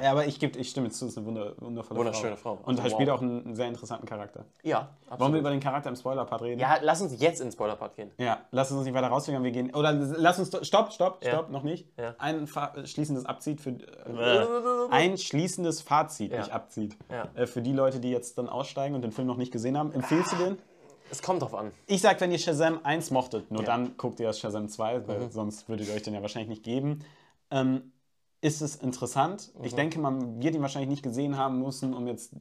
Ja, 0.00 0.12
aber 0.12 0.24
ich, 0.26 0.38
geb, 0.40 0.56
ich 0.56 0.70
stimme 0.70 0.88
zu, 0.88 1.04
es 1.04 1.12
ist 1.12 1.18
eine 1.18 1.26
wunder, 1.26 1.52
wundervolle 1.58 2.00
Wunderschöne 2.00 2.36
Frau. 2.38 2.56
Frau. 2.56 2.64
Und 2.68 2.78
er 2.78 2.84
Wow. 2.86 2.92
spielt 2.92 3.10
auch 3.10 3.20
einen, 3.20 3.44
einen 3.44 3.54
sehr 3.54 3.66
interessanten 3.68 4.06
Charakter. 4.06 4.46
Ja, 4.62 4.78
Wollen 4.78 4.88
absolut. 5.10 5.32
wir 5.34 5.40
über 5.40 5.50
den 5.50 5.60
Charakter 5.60 5.90
im 5.90 5.96
Spoiler-Part 5.96 6.40
reden? 6.42 6.58
ja, 6.60 6.78
lass 6.80 7.02
uns 7.02 7.20
jetzt 7.20 7.40
in 7.40 7.48
den 7.48 7.52
Spoiler-Part 7.52 7.96
gehen. 7.96 8.12
Ja, 8.16 8.38
lass 8.50 8.72
uns 8.72 8.84
nicht 8.84 8.94
weiter 8.94 9.08
rausfingern, 9.08 9.42
wir 9.44 9.50
gehen. 9.50 9.74
Oder 9.74 9.92
lass 9.92 10.38
uns. 10.38 10.48
Stopp, 10.66 10.90
stopp, 10.92 11.22
Ja. 11.22 11.32
stopp, 11.32 11.50
noch 11.50 11.64
nicht. 11.64 11.86
Ja. 11.98 12.14
Ein 12.18 12.46
schließendes 12.46 13.26
Abzieht 13.26 13.60
für. 13.60 13.70
Äh, 13.72 14.46
ein 14.90 15.18
schließendes 15.18 15.82
Fazit, 15.82 16.32
Ja. 16.32 16.38
nicht 16.38 16.52
Abzieht. 16.52 16.96
Ja. 17.10 17.28
Äh, 17.34 17.46
für 17.46 17.60
die 17.60 17.72
Leute, 17.74 18.00
die 18.00 18.10
jetzt 18.10 18.38
dann 18.38 18.48
aussteigen 18.48 18.94
und 18.94 19.02
den 19.02 19.12
Film 19.12 19.26
noch 19.26 19.36
nicht 19.36 19.52
gesehen 19.52 19.76
haben. 19.76 19.92
Empfiehlst 19.92 20.32
du 20.32 20.36
den? 20.36 20.58
Es 21.12 21.20
kommt 21.20 21.42
drauf 21.42 21.54
an. 21.54 21.72
Ich 21.86 22.00
sag, 22.00 22.22
wenn 22.22 22.32
ihr 22.32 22.38
Shazam 22.38 22.80
1 22.84 23.10
mochtet, 23.10 23.50
nur 23.50 23.62
Ja. 23.62 23.76
Mhm. 23.76 23.84
dann 23.84 23.96
guckt 23.98 24.18
ihr 24.18 24.26
das 24.28 24.38
Shazam 24.40 24.66
2, 24.68 25.06
weil 25.06 25.30
sonst 25.30 25.68
würdet 25.68 25.86
ihr 25.88 25.94
euch 25.94 26.02
den 26.02 26.14
ja 26.14 26.22
wahrscheinlich 26.22 26.48
nicht 26.48 26.62
geben. 26.62 27.04
Ähm, 27.50 27.92
ist 28.40 28.62
es 28.62 28.76
interessant? 28.76 29.52
Mhm. 29.58 29.64
Ich 29.64 29.74
denke, 29.74 30.00
man 30.00 30.42
wird 30.42 30.54
ihn 30.54 30.62
wahrscheinlich 30.62 30.88
nicht 30.88 31.02
gesehen 31.02 31.36
haben 31.36 31.60
müssen, 31.60 31.92
um 31.92 32.06
jetzt 32.06 32.34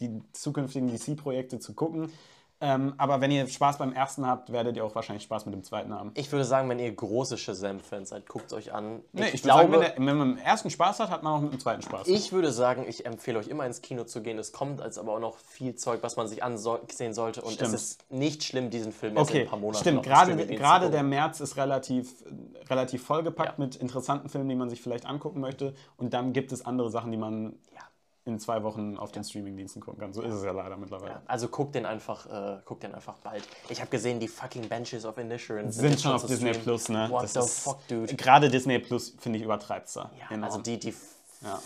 die 0.00 0.22
zukünftigen 0.32 0.88
DC-Projekte 0.88 1.58
zu 1.58 1.74
gucken. 1.74 2.12
Ähm, 2.62 2.94
aber 2.96 3.20
wenn 3.20 3.32
ihr 3.32 3.48
Spaß 3.48 3.78
beim 3.78 3.92
ersten 3.92 4.24
habt, 4.24 4.52
werdet 4.52 4.76
ihr 4.76 4.84
auch 4.84 4.94
wahrscheinlich 4.94 5.24
Spaß 5.24 5.46
mit 5.46 5.54
dem 5.54 5.64
zweiten 5.64 5.92
haben. 5.92 6.12
Ich 6.14 6.30
würde 6.30 6.44
sagen, 6.44 6.68
wenn 6.68 6.78
ihr 6.78 6.92
große 6.92 7.36
Shazam-Fans 7.36 8.10
seid, 8.10 8.28
guckt 8.28 8.46
es 8.46 8.52
euch 8.52 8.72
an. 8.72 9.00
Nee, 9.12 9.24
ich, 9.24 9.34
ich, 9.34 9.44
würde 9.44 9.54
sagen, 9.54 9.68
glaube, 9.70 9.84
wenn, 9.84 9.96
der, 9.96 10.06
wenn 10.06 10.16
man 10.16 10.28
mit 10.28 10.38
dem 10.38 10.44
ersten 10.44 10.70
Spaß 10.70 11.00
hat, 11.00 11.10
hat 11.10 11.24
man 11.24 11.32
auch 11.32 11.40
mit 11.40 11.52
dem 11.52 11.58
zweiten 11.58 11.82
Spaß. 11.82 12.06
ich 12.06 12.32
würde 12.32 12.52
sagen, 12.52 12.84
ich 12.88 13.04
empfehle 13.04 13.40
euch 13.40 13.48
immer 13.48 13.66
ins 13.66 13.82
Kino 13.82 14.04
zu 14.04 14.22
gehen. 14.22 14.38
Es 14.38 14.52
kommt 14.52 14.80
als 14.80 14.96
aber 14.96 15.14
auch 15.14 15.18
noch 15.18 15.38
viel 15.38 15.74
Zeug, 15.74 16.04
was 16.04 16.16
man 16.16 16.28
sich 16.28 16.44
ansehen 16.44 17.12
sollte. 17.14 17.42
Und 17.42 17.54
Stimmt. 17.54 17.74
es 17.74 17.82
ist 17.82 18.12
nicht 18.12 18.44
schlimm, 18.44 18.70
diesen 18.70 18.92
Film 18.92 19.16
erst 19.16 19.30
in 19.30 19.36
Okay, 19.36 19.44
ein 19.44 19.50
paar 19.50 19.58
Monaten 19.58 19.82
stimmt. 19.82 20.02
Gerade, 20.04 20.46
gerade 20.46 20.90
der. 20.90 21.02
März 21.02 21.40
ist 21.40 21.56
relativ, 21.56 22.24
relativ 22.70 23.04
vollgepackt 23.04 23.58
Ja. 23.58 23.64
mit 23.64 23.74
interessanten 23.74 24.28
Filmen, 24.28 24.48
die 24.48 24.54
man 24.54 24.70
sich 24.70 24.80
vielleicht 24.80 25.04
angucken 25.04 25.40
möchte. 25.40 25.74
Und 25.96 26.14
dann 26.14 26.32
gibt 26.32 26.52
es 26.52 26.64
andere 26.64 26.90
Sachen, 26.90 27.10
die 27.10 27.18
man 27.18 27.56
Ja. 27.74 27.80
In 28.24 28.38
zwei 28.38 28.62
Wochen 28.62 28.96
auf 28.98 29.10
den 29.10 29.24
Streamingdiensten 29.24 29.82
gucken 29.82 30.00
kann. 30.00 30.12
So 30.12 30.22
ist 30.22 30.34
es 30.34 30.44
ja 30.44 30.52
leider 30.52 30.76
mittlerweile. 30.76 31.22
Also 31.26 31.48
guckt 31.48 31.74
den 31.74 31.84
einfach, 31.86 32.26
äh, 32.26 32.60
guckt 32.64 32.84
den 32.84 32.94
einfach 32.94 33.18
bald. 33.18 33.42
Ich 33.68 33.80
habe 33.80 33.90
gesehen, 33.90 34.20
die 34.20 34.28
fucking 34.28 34.68
Benches 34.68 35.04
of 35.04 35.18
Inisherin 35.18 35.72
Sind 35.72 36.00
schon 36.00 36.12
auf 36.12 36.22
Disney 36.26 36.50
streamen. 36.50 36.62
Plus, 36.62 36.88
ne? 36.88 37.08
What 37.10 37.24
Das 37.24 37.32
the 37.32 37.38
ist- 37.40 37.58
fuck, 37.60 37.86
dude? 37.88 38.14
Gerade 38.14 38.48
Disney 38.48 38.78
Plus, 38.78 39.16
finde 39.18 39.38
ich, 39.38 39.44
übertreibt 39.44 39.88
es 39.88 39.94
da. 39.94 40.10
Ja, 40.30 40.40
also 40.42 40.60
die, 40.60 40.78
die 40.78 40.94
Ja. 41.40 41.60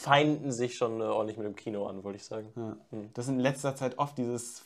feinden 0.00 0.52
sich 0.52 0.76
schon 0.76 1.00
äh, 1.00 1.04
ordentlich 1.04 1.36
mit 1.38 1.46
dem 1.46 1.56
Kino 1.56 1.86
an, 1.86 2.04
wollte 2.04 2.16
ich 2.18 2.24
sagen. 2.24 2.52
Ja. 2.56 2.76
Das 3.14 3.24
ist 3.26 3.30
in 3.30 3.40
letzter 3.40 3.74
Zeit 3.74 3.98
oft 3.98 4.16
dieses. 4.18 4.62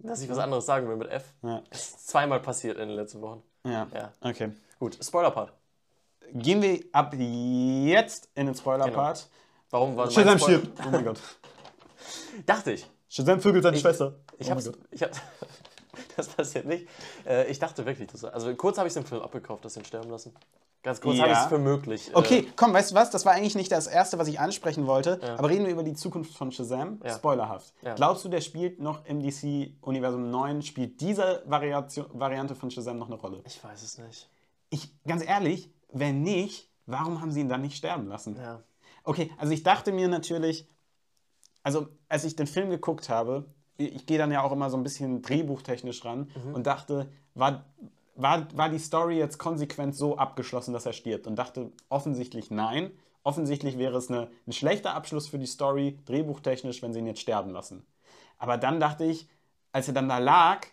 Dass 0.00 0.20
ich 0.22 0.30
was 0.30 0.38
anderes 0.38 0.64
sagen 0.64 0.88
will 0.88 0.96
mit 0.96 1.08
F. 1.10 1.24
Ja. 1.42 1.60
Ist 1.70 2.08
zweimal 2.08 2.40
passiert 2.40 2.78
in 2.78 2.88
den 2.88 2.96
letzten 2.96 3.20
Wochen. 3.20 3.42
Ja. 3.64 3.88
Ja. 3.92 4.12
Okay. 4.20 4.52
Gut, 4.78 4.96
Spoiler-Part. 5.02 5.52
Gehen 6.32 6.62
wir 6.62 6.80
ab 6.92 7.14
jetzt 7.14 8.28
in 8.36 8.46
den 8.46 8.54
Spoiler-Part. 8.54 9.28
Warum 9.70 9.96
war 9.96 10.10
Shazam 10.10 10.38
stirbt. 10.38 10.68
Oh 10.86 10.90
mein 10.90 11.04
Gott. 11.04 11.20
Dachte 12.46 12.72
ich. 12.72 12.86
Shazam 13.08 13.40
vögelt 13.40 13.62
seine 13.62 13.76
Schwester. 13.78 14.14
Ich 14.38 14.48
oh 14.48 14.50
hab's. 14.52 14.70
Ich 14.90 15.02
hab, 15.02 15.10
das 16.16 16.28
passiert 16.28 16.66
nicht. 16.66 16.86
Äh, 17.26 17.50
ich 17.50 17.58
dachte 17.58 17.84
wirklich, 17.86 18.08
dass, 18.08 18.24
also 18.24 18.54
kurz 18.54 18.78
habe 18.78 18.88
ich 18.88 18.94
den 18.94 19.04
Film 19.04 19.22
abgekauft, 19.22 19.64
dass 19.64 19.74
sie 19.74 19.80
ihn 19.80 19.86
sterben 19.86 20.10
lassen. 20.10 20.34
Ganz 20.82 21.00
kurz 21.00 21.16
Ja. 21.16 21.24
habe 21.24 21.32
ich 21.32 21.38
es 21.38 21.46
für 21.46 21.58
möglich. 21.58 22.08
äh, 22.10 22.14
Okay, 22.14 22.52
komm, 22.54 22.72
weißt 22.72 22.92
du 22.92 22.94
was? 22.94 23.10
Das 23.10 23.26
war 23.26 23.32
eigentlich 23.32 23.56
nicht 23.56 23.72
das 23.72 23.86
Erste, 23.88 24.18
was 24.18 24.28
ich 24.28 24.38
ansprechen 24.38 24.86
wollte. 24.86 25.20
Aber 25.36 25.48
reden 25.48 25.64
wir 25.64 25.72
über 25.72 25.82
die 25.82 25.94
Zukunft 25.94 26.36
von 26.36 26.52
Shazam. 26.52 27.00
Ja. 27.04 27.16
Spoilerhaft. 27.16 27.74
Ja. 27.82 27.94
Glaubst 27.94 28.24
du, 28.24 28.28
der 28.28 28.40
spielt 28.40 28.78
noch 28.80 29.04
im 29.06 29.20
DC-Universum 29.22 30.30
9? 30.30 30.62
Spielt 30.62 31.00
diese 31.00 31.42
Variation, 31.46 32.06
Variante 32.12 32.54
von 32.54 32.70
Shazam 32.70 32.98
noch 32.98 33.08
eine 33.08 33.16
Rolle? 33.16 33.42
Ich 33.44 33.62
weiß 33.62 33.82
es 33.82 33.98
nicht. 33.98 34.28
Ich, 34.70 34.92
ganz 35.04 35.24
ehrlich, 35.26 35.70
wenn 35.92 36.22
nicht, 36.22 36.70
warum 36.86 37.20
haben 37.20 37.32
sie 37.32 37.40
ihn 37.40 37.48
dann 37.48 37.62
nicht 37.62 37.76
sterben 37.76 38.06
lassen? 38.06 38.36
Ja. 38.36 38.62
Okay, 39.08 39.30
also 39.38 39.54
ich 39.54 39.62
dachte 39.62 39.90
mir 39.90 40.06
natürlich, 40.06 40.68
also 41.62 41.88
als 42.10 42.24
ich 42.24 42.36
den 42.36 42.46
Film 42.46 42.68
geguckt 42.68 43.08
habe, 43.08 43.46
ich 43.78 44.04
gehe 44.04 44.18
dann 44.18 44.30
ja 44.30 44.42
auch 44.42 44.52
immer 44.52 44.68
so 44.68 44.76
ein 44.76 44.82
bisschen 44.82 45.22
drehbuchtechnisch 45.22 46.04
ran 46.04 46.30
und 46.52 46.66
dachte, 46.66 47.10
war, 47.32 47.64
war, 48.16 48.54
war 48.54 48.68
die 48.68 48.78
Story 48.78 49.16
jetzt 49.16 49.38
konsequent 49.38 49.96
so 49.96 50.18
abgeschlossen, 50.18 50.74
dass 50.74 50.84
er 50.84 50.92
stirbt? 50.92 51.26
Und 51.26 51.36
dachte 51.36 51.72
offensichtlich 51.88 52.50
nein. 52.50 52.90
offensichtlich 53.22 53.78
wäre 53.78 53.96
es 53.96 54.10
eine, 54.10 54.30
ein 54.46 54.52
schlechter 54.52 54.92
Abschluss 54.94 55.26
für 55.26 55.38
die 55.38 55.46
Story, 55.46 55.98
drehbuchtechnisch, 56.04 56.82
wenn 56.82 56.92
sie 56.92 56.98
ihn 56.98 57.06
jetzt 57.06 57.20
sterben 57.20 57.50
lassen. 57.50 57.86
Aber 58.36 58.58
dann 58.58 58.78
dachte 58.78 59.04
ich, 59.04 59.26
als 59.72 59.88
er 59.88 59.94
dann 59.94 60.10
da 60.10 60.18
lag, 60.18 60.66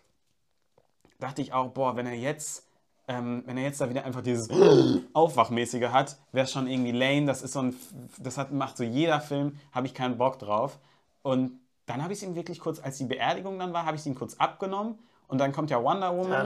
dachte 1.20 1.42
ich 1.42 1.54
auch, 1.54 1.70
boah, 1.70 1.96
wenn 1.96 2.06
er 2.06 2.16
jetzt, 2.16 2.65
ähm, 3.08 3.44
wenn 3.46 3.58
er 3.58 3.64
jetzt 3.64 3.80
da 3.82 3.90
wieder 3.90 4.04
einfach 4.06 4.22
dieses 4.22 4.50
Aufwachmäßige 5.14 5.90
hat, 5.90 6.18
wäre 6.32 6.46
es 6.46 6.52
schon 6.52 6.68
irgendwie 6.68 6.92
lame. 6.92 7.26
Das 7.26 7.42
ist 7.42 7.54
so 7.54 7.60
ein, 7.62 7.76
das 8.18 8.38
hat, 8.38 8.52
macht 8.52 8.78
so 8.78 8.84
jeder 8.84 9.20
Film, 9.22 9.58
habe 9.72 9.88
ich 9.88 9.94
keinen 9.94 10.18
Bock 10.18 10.40
drauf. 10.40 10.80
Und 11.22 11.60
dann 11.86 12.02
habe 12.04 12.14
ich 12.14 12.20
es 12.20 12.24
ihm 12.24 12.36
wirklich 12.36 12.60
kurz, 12.60 12.80
als 12.80 12.98
die 12.98 13.06
Beerdigung 13.06 13.60
dann 13.60 13.74
war, 13.74 13.86
habe 13.86 13.96
ich 13.96 14.02
es 14.02 14.08
ihm 14.08 14.16
kurz 14.16 14.36
abgenommen. 14.36 14.98
Und 15.28 15.40
dann 15.40 15.52
kommt 15.52 15.72
ja 15.72 15.82
Wonder 15.84 16.16
Woman. 16.16 16.46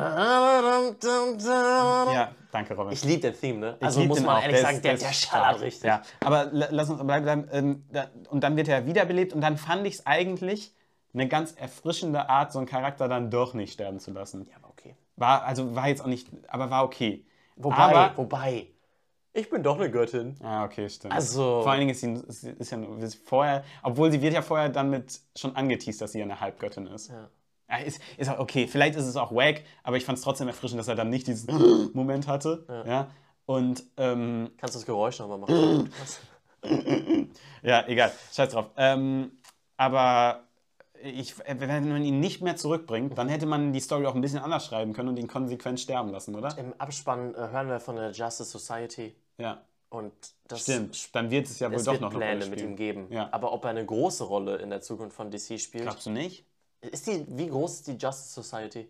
Ja, 2.13 2.31
danke, 2.51 2.75
Robin. 2.75 2.93
Ich 2.93 3.03
liebe 3.03 3.21
den 3.21 3.33
Theme, 3.33 3.59
ne? 3.59 3.75
Ich 3.79 3.85
Also 3.85 4.01
muss 4.05 4.21
man 4.21 4.37
auch. 4.37 4.41
ehrlich 4.41 4.61
sagen, 4.61 4.81
der, 4.81 4.91
der 4.93 4.99
der 5.01 5.09
ist 5.09 5.21
schallert 5.25 5.61
richtig. 5.61 5.83
Ja, 5.83 6.01
aber 6.23 6.45
la- 6.51 6.67
lass 6.71 6.89
uns 6.89 7.01
bleiben. 7.03 7.23
bleiben 7.25 7.47
ähm, 7.51 7.83
und 8.29 8.41
dann 8.43 8.55
wird 8.55 8.67
er 8.69 8.85
wiederbelebt 8.85 9.33
und 9.33 9.41
dann 9.41 9.57
fand 9.57 9.85
ich 9.85 9.95
es 9.95 10.05
eigentlich 10.05 10.73
eine 11.13 11.27
ganz 11.27 11.51
erfrischende 11.53 12.29
Art, 12.29 12.51
so 12.53 12.59
einen 12.59 12.67
Charakter 12.67 13.07
dann 13.07 13.29
doch 13.31 13.53
nicht 13.53 13.73
sterben 13.73 13.99
zu 13.99 14.11
lassen. 14.11 14.47
Ja, 14.49 14.57
aber. 14.61 14.68
War, 15.19 15.43
also 15.43 15.75
war 15.75 15.87
jetzt 15.87 16.01
auch 16.01 16.07
nicht, 16.07 16.27
aber 16.47 16.69
war 16.69 16.83
okay. 16.83 17.25
Wobei, 17.55 17.75
aber, 17.75 18.17
wobei, 18.17 18.67
ich 19.33 19.49
bin 19.49 19.61
doch 19.61 19.75
eine 19.77 19.91
Göttin. 19.91 20.35
Ah, 20.41 20.63
okay, 20.65 20.89
stimmt. 20.89 21.13
Also- 21.13 21.61
Vor 21.61 21.71
allen 21.71 21.81
Dingen 21.81 21.91
ist 21.91 22.01
sie, 22.01 22.13
ist, 22.13 22.43
ist 22.43 22.71
ja 22.71 22.79
ist 22.99 23.15
vorher, 23.27 23.63
obwohl 23.83 24.11
sie 24.11 24.21
wird 24.21 24.33
ja 24.33 24.41
vorher 24.41 24.69
dann 24.69 24.89
mit 24.89 25.19
schon 25.35 25.55
angeteased, 25.55 26.01
dass 26.01 26.13
sie 26.13 26.21
eine 26.21 26.39
Halbgöttin 26.39 26.87
ist. 26.87 27.09
Ja. 27.09 27.29
Ja, 27.69 27.77
ist, 27.77 28.01
ist 28.17 28.29
auch 28.29 28.39
okay, 28.39 28.65
vielleicht 28.65 28.95
ist 28.95 29.05
es 29.05 29.15
auch 29.15 29.31
wack, 29.31 29.61
aber 29.83 29.95
ich 29.97 30.03
fand 30.05 30.17
es 30.17 30.23
trotzdem 30.23 30.47
erfrischend, 30.47 30.79
dass 30.79 30.87
er 30.87 30.95
dann 30.95 31.09
nicht 31.09 31.27
diesen 31.27 31.91
Moment 31.93 32.27
hatte. 32.27 32.65
Ja. 32.87 33.11
Und 33.45 33.83
ähm, 33.97 34.49
Kannst 34.57 34.73
du 34.75 34.79
das 34.79 34.85
Geräusch 34.87 35.19
nochmal 35.19 35.37
machen? 35.37 35.91
ja, 37.61 37.85
egal, 37.87 38.11
scheiß 38.33 38.49
drauf. 38.53 38.71
Ähm, 38.77 39.31
aber 39.77 40.43
ich, 41.03 41.35
wenn 41.39 41.89
man 41.89 42.03
ihn 42.03 42.19
nicht 42.19 42.41
mehr 42.41 42.55
zurückbringt, 42.55 43.17
dann 43.17 43.29
hätte 43.29 43.45
man 43.45 43.73
die 43.73 43.79
Story 43.79 44.05
auch 44.05 44.15
ein 44.15 44.21
bisschen 44.21 44.39
anders 44.39 44.65
schreiben 44.65 44.93
können 44.93 45.09
und 45.09 45.17
ihn 45.17 45.27
konsequent 45.27 45.79
sterben 45.79 46.09
lassen, 46.09 46.35
oder? 46.35 46.57
Im 46.57 46.73
Abspann 46.77 47.33
äh, 47.35 47.37
hören 47.37 47.67
wir 47.69 47.79
von 47.79 47.95
der 47.95 48.11
Justice 48.11 48.57
Society 48.57 49.15
Ja, 49.37 49.61
und 49.89 50.13
das 50.47 50.61
stimmt. 50.61 51.15
Dann 51.15 51.31
wird 51.31 51.47
es 51.47 51.59
ja 51.59 51.69
wohl 51.69 51.77
es 51.77 51.85
doch 51.85 51.93
wird 51.93 52.01
noch 52.01 52.09
eine 52.11 52.19
Pläne 52.19 52.33
Rolle 52.39 52.49
mit 52.49 52.61
ihm 52.61 52.75
geben. 52.75 53.07
Ja. 53.11 53.29
Aber 53.31 53.51
ob 53.53 53.63
er 53.63 53.71
eine 53.71 53.85
große 53.85 54.23
Rolle 54.23 54.57
in 54.57 54.69
der 54.69 54.81
Zukunft 54.81 55.15
von 55.15 55.31
DC 55.31 55.59
spielt, 55.59 55.83
Glaubst 55.83 56.05
du 56.05 56.11
nicht? 56.11 56.45
ist 56.81 57.07
die, 57.07 57.25
wie 57.27 57.47
groß 57.47 57.73
ist 57.75 57.87
die 57.87 57.93
Justice 57.93 58.41
Society? 58.41 58.89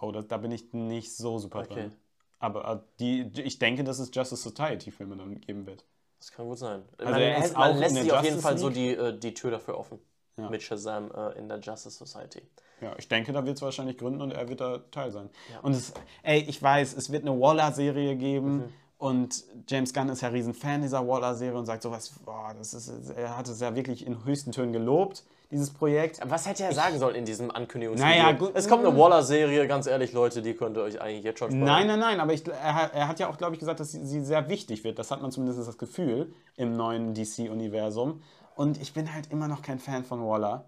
Oh, 0.00 0.10
das, 0.10 0.26
da 0.26 0.38
bin 0.38 0.50
ich 0.50 0.72
nicht 0.72 1.14
so 1.16 1.38
super 1.38 1.60
Okay. 1.60 1.74
drin. 1.74 1.92
Aber 2.38 2.68
äh, 2.68 2.78
die, 2.98 3.42
ich 3.42 3.58
denke, 3.58 3.84
dass 3.84 3.98
es 3.98 4.10
Justice 4.12 4.42
Society 4.42 4.90
Filme 4.90 5.16
dann 5.16 5.40
geben 5.40 5.66
wird. 5.66 5.84
Das 6.18 6.32
kann 6.32 6.46
gut 6.46 6.58
sein. 6.58 6.82
Also 6.98 7.10
man 7.10 7.20
er 7.20 7.52
man 7.52 7.78
lässt 7.78 7.96
sich 7.96 8.12
auf 8.12 8.24
jeden 8.24 8.40
Fall 8.40 8.58
so 8.58 8.68
League? 8.68 8.76
die, 8.76 8.94
äh, 8.94 9.18
die 9.18 9.34
Tür 9.34 9.50
dafür 9.50 9.78
offen. 9.78 9.98
Ja. 10.36 10.50
Mit 10.50 10.62
Shazam 10.62 11.10
äh, 11.16 11.38
in 11.38 11.48
der 11.48 11.60
Justice 11.60 11.96
Society. 12.04 12.42
Ja, 12.80 12.92
ich 12.98 13.08
denke, 13.08 13.32
da 13.32 13.46
wird 13.46 13.56
es 13.56 13.62
wahrscheinlich 13.62 13.96
gründen 13.98 14.20
und 14.20 14.32
er 14.32 14.48
wird 14.48 14.60
da 14.60 14.78
Teil 14.90 15.12
sein. 15.12 15.30
Und 15.62 15.72
es, 15.76 15.92
ey, 16.24 16.40
ich 16.40 16.60
weiß, 16.60 16.94
es 16.96 17.12
wird 17.12 17.22
eine 17.26 17.38
Waller-Serie 17.40 18.16
geben 18.16 18.56
Mhm. 18.56 18.64
und 18.98 19.44
James 19.68 19.94
Gunn 19.94 20.08
ist 20.08 20.22
ja 20.22 20.28
riesen 20.28 20.52
Fan 20.54 20.82
dieser 20.82 21.06
Waller-Serie 21.06 21.56
und 21.56 21.66
sagt 21.66 21.82
sowas, 21.84 22.10
boah, 22.24 22.52
das 22.58 22.74
ist, 22.74 23.10
er 23.16 23.36
hat 23.36 23.46
es 23.48 23.60
ja 23.60 23.76
wirklich 23.76 24.04
in 24.06 24.24
höchsten 24.24 24.50
Tönen 24.50 24.72
gelobt, 24.72 25.22
dieses 25.52 25.70
Projekt. 25.72 26.20
Was 26.24 26.48
hätte 26.48 26.64
er 26.64 26.72
sagen 26.72 26.98
sollen 26.98 27.14
in 27.14 27.24
diesem 27.24 27.52
Ankündigungsvideo? 27.52 28.12
Naja, 28.12 28.32
gut. 28.32 28.50
Es 28.54 28.66
kommt 28.68 28.84
eine 28.84 28.98
Waller-Serie, 28.98 29.68
ganz 29.68 29.86
ehrlich, 29.86 30.12
Leute, 30.12 30.42
die 30.42 30.54
könnt 30.54 30.76
ihr 30.76 30.82
euch 30.82 31.00
eigentlich 31.00 31.22
jetzt 31.24 31.38
schon 31.38 31.50
sparen. 31.52 31.64
Nein, 31.64 31.86
nein, 31.86 32.00
nein, 32.00 32.18
aber 32.18 32.32
ich, 32.32 32.44
er, 32.48 32.74
hat- 32.74 32.92
er 32.92 33.06
hat 33.06 33.20
ja 33.20 33.28
auch, 33.30 33.38
glaube 33.38 33.52
ich, 33.54 33.60
gesagt, 33.60 33.78
dass 33.78 33.92
sie, 33.92 34.04
sie 34.04 34.20
sehr 34.24 34.48
wichtig 34.48 34.82
wird. 34.82 34.98
Das 34.98 35.12
hat 35.12 35.22
man 35.22 35.30
zumindest 35.30 35.60
das 35.68 35.78
Gefühl 35.78 36.32
im 36.56 36.76
neuen 36.76 37.14
DC-Universum. 37.14 38.20
Und 38.56 38.80
ich 38.80 38.92
bin 38.92 39.12
halt 39.12 39.30
immer 39.30 39.48
noch 39.48 39.62
kein 39.62 39.78
Fan 39.78 40.04
von 40.04 40.20
Waller. 40.26 40.66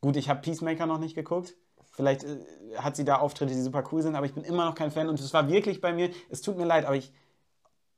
Gut, 0.00 0.16
ich 0.16 0.28
habe 0.28 0.40
Peacemaker 0.40 0.86
noch 0.86 0.98
nicht 0.98 1.14
geguckt. 1.14 1.54
Vielleicht 1.92 2.24
äh, 2.24 2.38
hat 2.76 2.96
sie 2.96 3.04
da 3.04 3.16
Auftritte, 3.16 3.54
die 3.54 3.60
super 3.60 3.84
cool 3.92 4.02
sind, 4.02 4.16
aber 4.16 4.26
ich 4.26 4.34
bin 4.34 4.44
immer 4.44 4.64
noch 4.64 4.74
kein 4.74 4.90
Fan. 4.90 5.08
Und 5.08 5.20
es 5.20 5.32
war 5.32 5.48
wirklich 5.48 5.80
bei 5.80 5.92
mir, 5.92 6.10
es 6.28 6.42
tut 6.42 6.56
mir 6.56 6.64
leid, 6.64 6.84
aber 6.84 6.96
ich, 6.96 7.12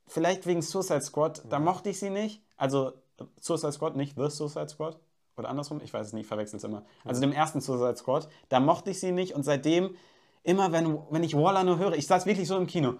vielleicht 0.06 0.46
wegen 0.46 0.62
Suicide 0.62 1.00
Squad, 1.00 1.42
da 1.48 1.58
mochte 1.58 1.90
ich 1.90 1.98
sie 1.98 2.10
nicht. 2.10 2.42
Also 2.56 2.92
Suicide 3.40 3.72
Squad, 3.72 3.96
nicht 3.96 4.16
The 4.16 4.30
Suicide 4.30 4.68
Squad. 4.68 4.98
Oder 5.36 5.48
andersrum, 5.48 5.80
ich 5.82 5.92
weiß 5.92 6.08
es 6.08 6.12
nicht, 6.12 6.22
ich 6.22 6.28
verwechsel 6.28 6.56
es 6.56 6.64
immer. 6.64 6.84
Also 7.04 7.20
dem 7.20 7.32
ersten 7.32 7.60
Suicide 7.60 7.96
Squad, 7.96 8.28
da 8.48 8.60
mochte 8.60 8.90
ich 8.90 9.00
sie 9.00 9.12
nicht 9.12 9.34
und 9.34 9.42
seitdem, 9.44 9.94
immer 10.42 10.72
wenn, 10.72 10.98
wenn 11.10 11.22
ich 11.22 11.34
Waller 11.34 11.64
nur 11.64 11.78
höre, 11.78 11.94
ich 11.94 12.06
saß 12.06 12.24
wirklich 12.24 12.48
so 12.48 12.56
im 12.56 12.66
Kino. 12.66 12.94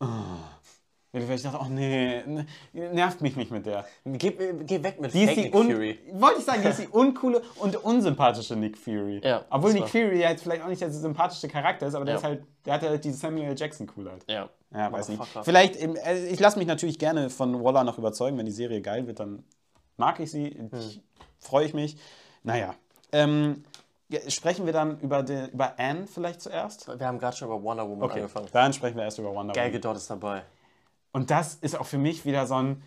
Oh. 0.00 0.06
Weil 1.14 1.30
ich 1.32 1.42
dachte, 1.42 1.58
oh 1.60 1.66
nee, 1.68 2.22
ne, 2.26 2.46
nervt 2.72 3.20
mich 3.20 3.36
nicht 3.36 3.50
mit 3.50 3.66
der. 3.66 3.84
Geh, 4.06 4.30
geh 4.64 4.82
weg 4.82 4.98
mit 4.98 5.12
Die 5.12 5.26
Fake 5.26 5.36
Nick 5.36 5.52
Fury. 5.54 5.98
Wollte 6.14 6.38
ich 6.38 6.44
sagen, 6.46 6.62
die 6.62 6.68
ist 6.68 6.80
die 6.80 6.88
uncoole 6.88 7.42
und 7.56 7.76
unsympathische 7.84 8.56
Nick 8.56 8.78
Fury. 8.78 9.20
Ja, 9.22 9.44
Obwohl 9.50 9.74
Nick 9.74 9.82
war- 9.82 9.88
Fury 9.88 10.20
ja 10.22 10.30
jetzt 10.30 10.42
vielleicht 10.42 10.62
auch 10.62 10.68
nicht 10.68 10.80
der 10.80 10.90
sympathische 10.90 11.48
Charakter 11.48 11.86
ist, 11.86 11.94
aber 11.94 12.06
der 12.06 12.14
Ja. 12.14 12.18
ist 12.18 12.24
halt, 12.24 12.42
der 12.64 12.72
hat 12.74 12.82
halt 12.82 13.04
diese 13.04 13.18
Samuel 13.18 13.48
L. 13.50 13.54
Jackson 13.58 13.86
Coolheit. 13.88 14.24
Ja. 14.26 14.48
Ja, 14.74 14.90
weiß 14.90 15.10
nicht. 15.10 15.22
Vielleicht, 15.42 15.78
ähm, 15.82 15.96
äh, 16.02 16.28
ich 16.28 16.40
lasse 16.40 16.58
mich 16.58 16.66
natürlich 16.66 16.98
gerne 16.98 17.28
von 17.28 17.62
Waller 17.62 17.84
noch 17.84 17.98
überzeugen. 17.98 18.38
Wenn 18.38 18.46
die 18.46 18.52
Serie 18.52 18.80
geil 18.80 19.06
wird, 19.06 19.20
dann 19.20 19.44
mag 19.98 20.18
ich 20.18 20.30
sie. 20.30 20.46
Hm. 20.48 20.70
Freue 21.38 21.66
ich 21.66 21.74
mich. 21.74 21.98
Naja. 22.42 22.74
Ähm, 23.12 23.64
ja, 24.08 24.18
sprechen 24.30 24.64
wir 24.64 24.72
dann 24.72 24.98
über, 25.00 25.22
den, 25.22 25.48
über 25.50 25.74
Anne 25.78 26.06
vielleicht 26.06 26.40
zuerst? 26.40 26.88
Wir 26.98 27.06
haben 27.06 27.18
gerade 27.18 27.36
schon 27.36 27.48
über 27.48 27.62
Wonder 27.62 27.86
Woman 27.86 28.04
Okay, 28.04 28.20
angefangen. 28.20 28.46
dann 28.50 28.72
sprechen 28.72 28.96
wir 28.96 29.04
erst 29.04 29.18
über 29.18 29.34
Wonder 29.34 29.52
Gal 29.52 29.64
Woman. 29.66 29.72
Gadot 29.82 29.96
ist 29.98 30.08
dabei. 30.08 30.42
Und 31.12 31.30
das 31.30 31.54
ist 31.54 31.78
auch 31.78 31.86
für 31.86 31.98
mich 31.98 32.24
wieder 32.24 32.46
so 32.46 32.54
ein 32.54 32.82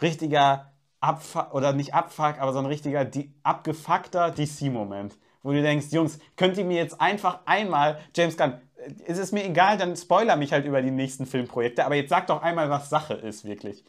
richtiger 0.00 0.72
Abfuck, 1.00 1.54
oder 1.54 1.72
nicht 1.72 1.94
Abfuck, 1.94 2.38
aber 2.38 2.52
so 2.52 2.58
ein 2.58 2.66
richtiger 2.66 3.04
die, 3.04 3.32
abgefuckter 3.42 4.30
DC-Moment. 4.30 5.16
Wo 5.42 5.52
du 5.52 5.62
denkst, 5.62 5.86
Jungs, 5.90 6.18
könnt 6.36 6.56
ihr 6.58 6.64
mir 6.64 6.76
jetzt 6.76 7.00
einfach 7.00 7.40
einmal, 7.44 8.00
James 8.14 8.36
Gunn, 8.36 8.54
äh, 8.76 8.92
ist 9.06 9.18
es 9.18 9.32
mir 9.32 9.44
egal, 9.44 9.78
dann 9.78 9.96
spoiler 9.96 10.36
mich 10.36 10.52
halt 10.52 10.64
über 10.64 10.82
die 10.82 10.90
nächsten 10.90 11.26
Filmprojekte, 11.26 11.84
aber 11.84 11.94
jetzt 11.94 12.10
sag 12.10 12.26
doch 12.26 12.42
einmal, 12.42 12.70
was 12.70 12.90
Sache 12.90 13.14
ist, 13.14 13.44
wirklich. 13.44 13.84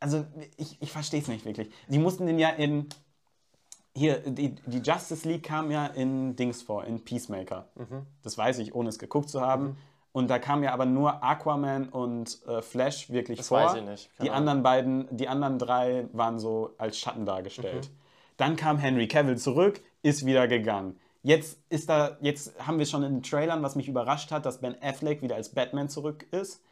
Also, 0.00 0.24
ich, 0.56 0.80
ich 0.80 0.92
verstehe 0.92 1.20
es 1.20 1.28
nicht 1.28 1.44
wirklich. 1.44 1.70
Die 1.88 1.98
mussten 1.98 2.26
den 2.26 2.38
ja 2.38 2.50
in. 2.50 2.88
Hier, 3.96 4.18
die, 4.18 4.56
die 4.66 4.78
Justice 4.78 5.26
League 5.26 5.44
kam 5.44 5.70
ja 5.70 5.86
in 5.86 6.34
Dings 6.34 6.62
vor, 6.62 6.84
in 6.84 7.04
Peacemaker. 7.04 7.68
Das 8.22 8.36
weiß 8.36 8.58
ich, 8.58 8.74
ohne 8.74 8.88
es 8.88 8.98
geguckt 8.98 9.30
zu 9.30 9.40
haben. 9.40 9.76
Und 10.14 10.30
da 10.30 10.38
kam 10.38 10.62
ja 10.62 10.72
aber 10.72 10.86
nur 10.86 11.24
Aquaman 11.24 11.88
und 11.88 12.38
äh, 12.46 12.62
Flash 12.62 13.10
wirklich 13.10 13.38
Das 13.38 13.48
vor. 13.48 13.58
weiß 13.64 13.74
ich 13.74 13.82
nicht. 13.82 14.16
Keine 14.16 14.24
Die 14.28 14.30
Ahnung. 14.30 14.38
anderen 14.38 14.62
beiden, 14.62 15.16
die 15.16 15.26
anderen 15.26 15.58
drei 15.58 16.06
waren 16.12 16.38
so 16.38 16.72
als 16.78 16.96
Schatten 16.98 17.26
dargestellt. 17.26 17.90
Dann 18.36 18.54
kam 18.54 18.78
Henry 18.78 19.08
Cavill 19.08 19.36
zurück, 19.38 19.80
ist 20.02 20.24
wieder 20.24 20.46
gegangen. 20.46 21.00
Jetzt 21.22 21.58
ist 21.68 21.88
da, 21.88 22.16
jetzt 22.20 22.54
haben 22.64 22.78
wir 22.78 22.86
schon 22.86 23.02
in 23.02 23.14
den 23.14 23.22
Trailern, 23.24 23.64
was 23.64 23.74
mich 23.74 23.88
überrascht 23.88 24.30
hat, 24.30 24.46
dass 24.46 24.60
Ben 24.60 24.76
Affleck 24.80 25.20
wieder 25.20 25.34
als 25.34 25.48
Batman 25.48 25.88
zurück 25.88 26.26
ist. 26.30 26.62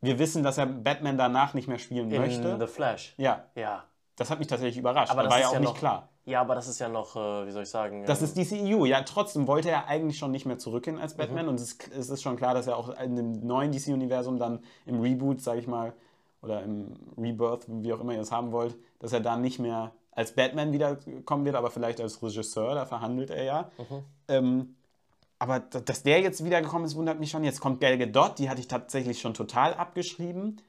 Wir 0.00 0.20
wissen, 0.20 0.44
dass 0.44 0.56
er 0.56 0.66
Batman 0.66 1.18
danach 1.18 1.54
nicht 1.54 1.66
mehr 1.66 1.78
spielen 1.78 2.12
In 2.12 2.20
möchte. 2.20 2.58
The 2.60 2.66
Flash. 2.68 3.12
Ja, 3.16 3.44
Ja. 3.56 3.84
Das 4.18 4.30
hat 4.30 4.40
mich 4.40 4.48
tatsächlich 4.48 4.76
überrascht. 4.78 5.12
Aber 5.12 5.22
da 5.22 5.28
das 5.28 5.34
war 5.34 5.40
ja 5.40 5.48
auch 5.48 5.52
ja 5.54 5.60
nicht 5.60 5.68
noch, 5.68 5.78
klar. 5.78 6.08
Ja, 6.24 6.40
aber 6.40 6.56
das 6.56 6.66
ist 6.66 6.78
ja 6.80 6.88
noch, 6.88 7.14
äh, 7.14 7.46
wie 7.46 7.52
soll 7.52 7.62
ich 7.62 7.70
sagen? 7.70 8.04
Das 8.04 8.20
ähm, 8.20 8.24
ist 8.24 8.36
DCEU. 8.36 8.84
Ja, 8.84 9.02
trotzdem 9.02 9.46
wollte 9.46 9.70
er 9.70 9.86
eigentlich 9.86 10.18
schon 10.18 10.32
nicht 10.32 10.44
mehr 10.44 10.58
zurückgehen 10.58 10.98
als 10.98 11.14
Batman. 11.14 11.44
Mhm. 11.44 11.50
Und 11.50 11.54
es 11.60 11.72
ist, 11.72 11.88
es 11.96 12.10
ist 12.10 12.22
schon 12.22 12.36
klar, 12.36 12.52
dass 12.52 12.66
er 12.66 12.76
auch 12.76 12.88
in 13.00 13.14
dem 13.14 13.46
neuen 13.46 13.70
DC-Universum 13.70 14.38
dann 14.38 14.60
im 14.86 15.00
Reboot, 15.00 15.40
sage 15.40 15.60
ich 15.60 15.68
mal, 15.68 15.94
oder 16.42 16.62
im 16.62 16.96
Rebirth, 17.16 17.66
wie 17.68 17.92
auch 17.92 18.00
immer 18.00 18.12
ihr 18.12 18.20
es 18.20 18.32
haben 18.32 18.52
wollt, 18.52 18.76
dass 18.98 19.12
er 19.12 19.20
da 19.20 19.36
nicht 19.36 19.58
mehr 19.58 19.92
als 20.10 20.32
Batman 20.32 20.72
wiederkommen 20.72 21.44
wird, 21.44 21.54
aber 21.54 21.70
vielleicht 21.70 22.00
als 22.00 22.20
Regisseur, 22.22 22.74
da 22.74 22.86
verhandelt 22.86 23.30
er 23.30 23.44
ja. 23.44 23.70
Mhm. 23.78 24.04
Ähm, 24.26 24.74
aber 25.38 25.60
dass 25.60 26.02
der 26.02 26.20
jetzt 26.20 26.44
wiedergekommen 26.44 26.84
ist, 26.84 26.96
wundert 26.96 27.20
mich 27.20 27.30
schon. 27.30 27.44
Jetzt 27.44 27.60
kommt 27.60 27.80
Gal 27.80 27.96
Gadot, 27.96 28.40
die 28.40 28.50
hatte 28.50 28.60
ich 28.60 28.66
tatsächlich 28.66 29.20
schon 29.20 29.34
total 29.34 29.74
abgeschrieben. 29.74 30.60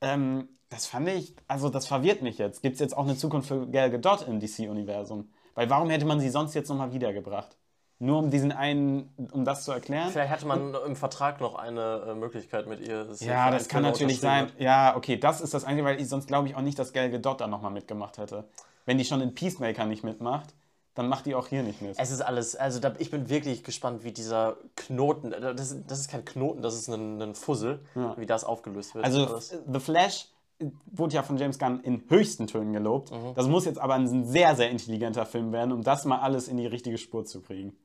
Ähm, 0.00 0.48
das 0.70 0.86
fand 0.86 1.08
ich, 1.08 1.34
also 1.48 1.68
das 1.68 1.86
verwirrt 1.86 2.22
mich 2.22 2.38
jetzt. 2.38 2.62
Gibt 2.62 2.74
es 2.74 2.80
jetzt 2.80 2.96
auch 2.96 3.04
eine 3.04 3.16
Zukunft 3.16 3.48
für 3.48 3.66
Gal 3.66 3.90
Gadot 3.90 4.26
im 4.26 4.40
DC-Universum? 4.40 5.28
Weil 5.54 5.68
warum 5.68 5.90
hätte 5.90 6.06
man 6.06 6.20
sie 6.20 6.30
sonst 6.30 6.54
jetzt 6.54 6.68
nochmal 6.68 6.92
wiedergebracht? 6.92 7.56
Nur 7.98 8.18
um 8.18 8.30
diesen 8.30 8.50
einen, 8.50 9.12
um 9.32 9.44
das 9.44 9.64
zu 9.64 9.72
erklären? 9.72 10.10
Vielleicht 10.10 10.30
hatte 10.30 10.46
man 10.46 10.74
im 10.86 10.96
Vertrag 10.96 11.40
noch 11.40 11.56
eine 11.56 12.06
äh, 12.08 12.14
Möglichkeit 12.14 12.66
mit 12.66 12.80
ihr. 12.80 13.04
für 13.14 13.24
Ja, 13.24 13.50
das 13.50 13.68
kann 13.68 13.82
natürlich 13.82 14.20
sein. 14.20 14.50
Ja, 14.58 14.96
okay, 14.96 15.18
das 15.18 15.40
ist 15.42 15.52
das 15.52 15.64
Einzige, 15.64 15.84
weil 15.84 16.00
ich 16.00 16.08
sonst 16.08 16.28
glaube 16.28 16.48
ich 16.48 16.54
auch 16.54 16.62
nicht, 16.62 16.78
dass 16.78 16.92
Gal 16.92 17.10
Gadot 17.10 17.40
da 17.40 17.46
nochmal 17.46 17.72
mitgemacht 17.72 18.16
hätte. 18.16 18.44
Wenn 18.86 18.96
die 18.96 19.04
schon 19.04 19.20
in 19.20 19.34
Peacemaker 19.34 19.84
nicht 19.84 20.04
mitmacht, 20.04 20.54
dann 20.94 21.08
macht 21.08 21.26
die 21.26 21.34
auch 21.34 21.48
hier 21.48 21.62
nicht 21.62 21.82
mit. 21.82 21.98
Es 21.98 22.10
ist 22.10 22.20
alles, 22.20 22.56
also 22.56 22.80
da, 22.80 22.94
ich 22.98 23.10
bin 23.10 23.28
wirklich 23.28 23.64
gespannt, 23.64 24.02
wie 24.02 24.12
dieser 24.12 24.56
Knoten, 24.76 25.30
das, 25.30 25.76
das 25.86 26.00
ist 26.00 26.10
kein 26.10 26.24
Knoten, 26.24 26.62
das 26.62 26.74
ist 26.74 26.88
ein, 26.88 27.20
ein 27.20 27.34
Fussel, 27.34 27.80
wie 28.16 28.26
das 28.26 28.44
aufgelöst 28.44 28.94
wird. 28.94 29.04
Also. 29.04 29.38
The 29.38 29.80
Flash 29.80 30.28
wurde 30.86 31.14
ja 31.14 31.22
von 31.22 31.36
James 31.36 31.58
Gunn 31.58 31.80
in 31.80 32.02
höchsten 32.08 32.46
Tönen 32.46 32.72
gelobt. 32.72 33.10
Mhm. 33.10 33.34
Das 33.34 33.48
muss 33.48 33.64
jetzt 33.64 33.80
aber 33.80 33.94
ein 33.94 34.24
sehr, 34.24 34.54
sehr 34.56 34.70
intelligenter 34.70 35.26
Film 35.26 35.52
werden, 35.52 35.72
um 35.72 35.82
das 35.82 36.04
mal 36.04 36.20
alles 36.20 36.48
in 36.48 36.56
die 36.56 36.66
richtige 36.66 36.98
Spur 36.98 37.24
zu 37.24 37.40
kriegen. 37.40 37.76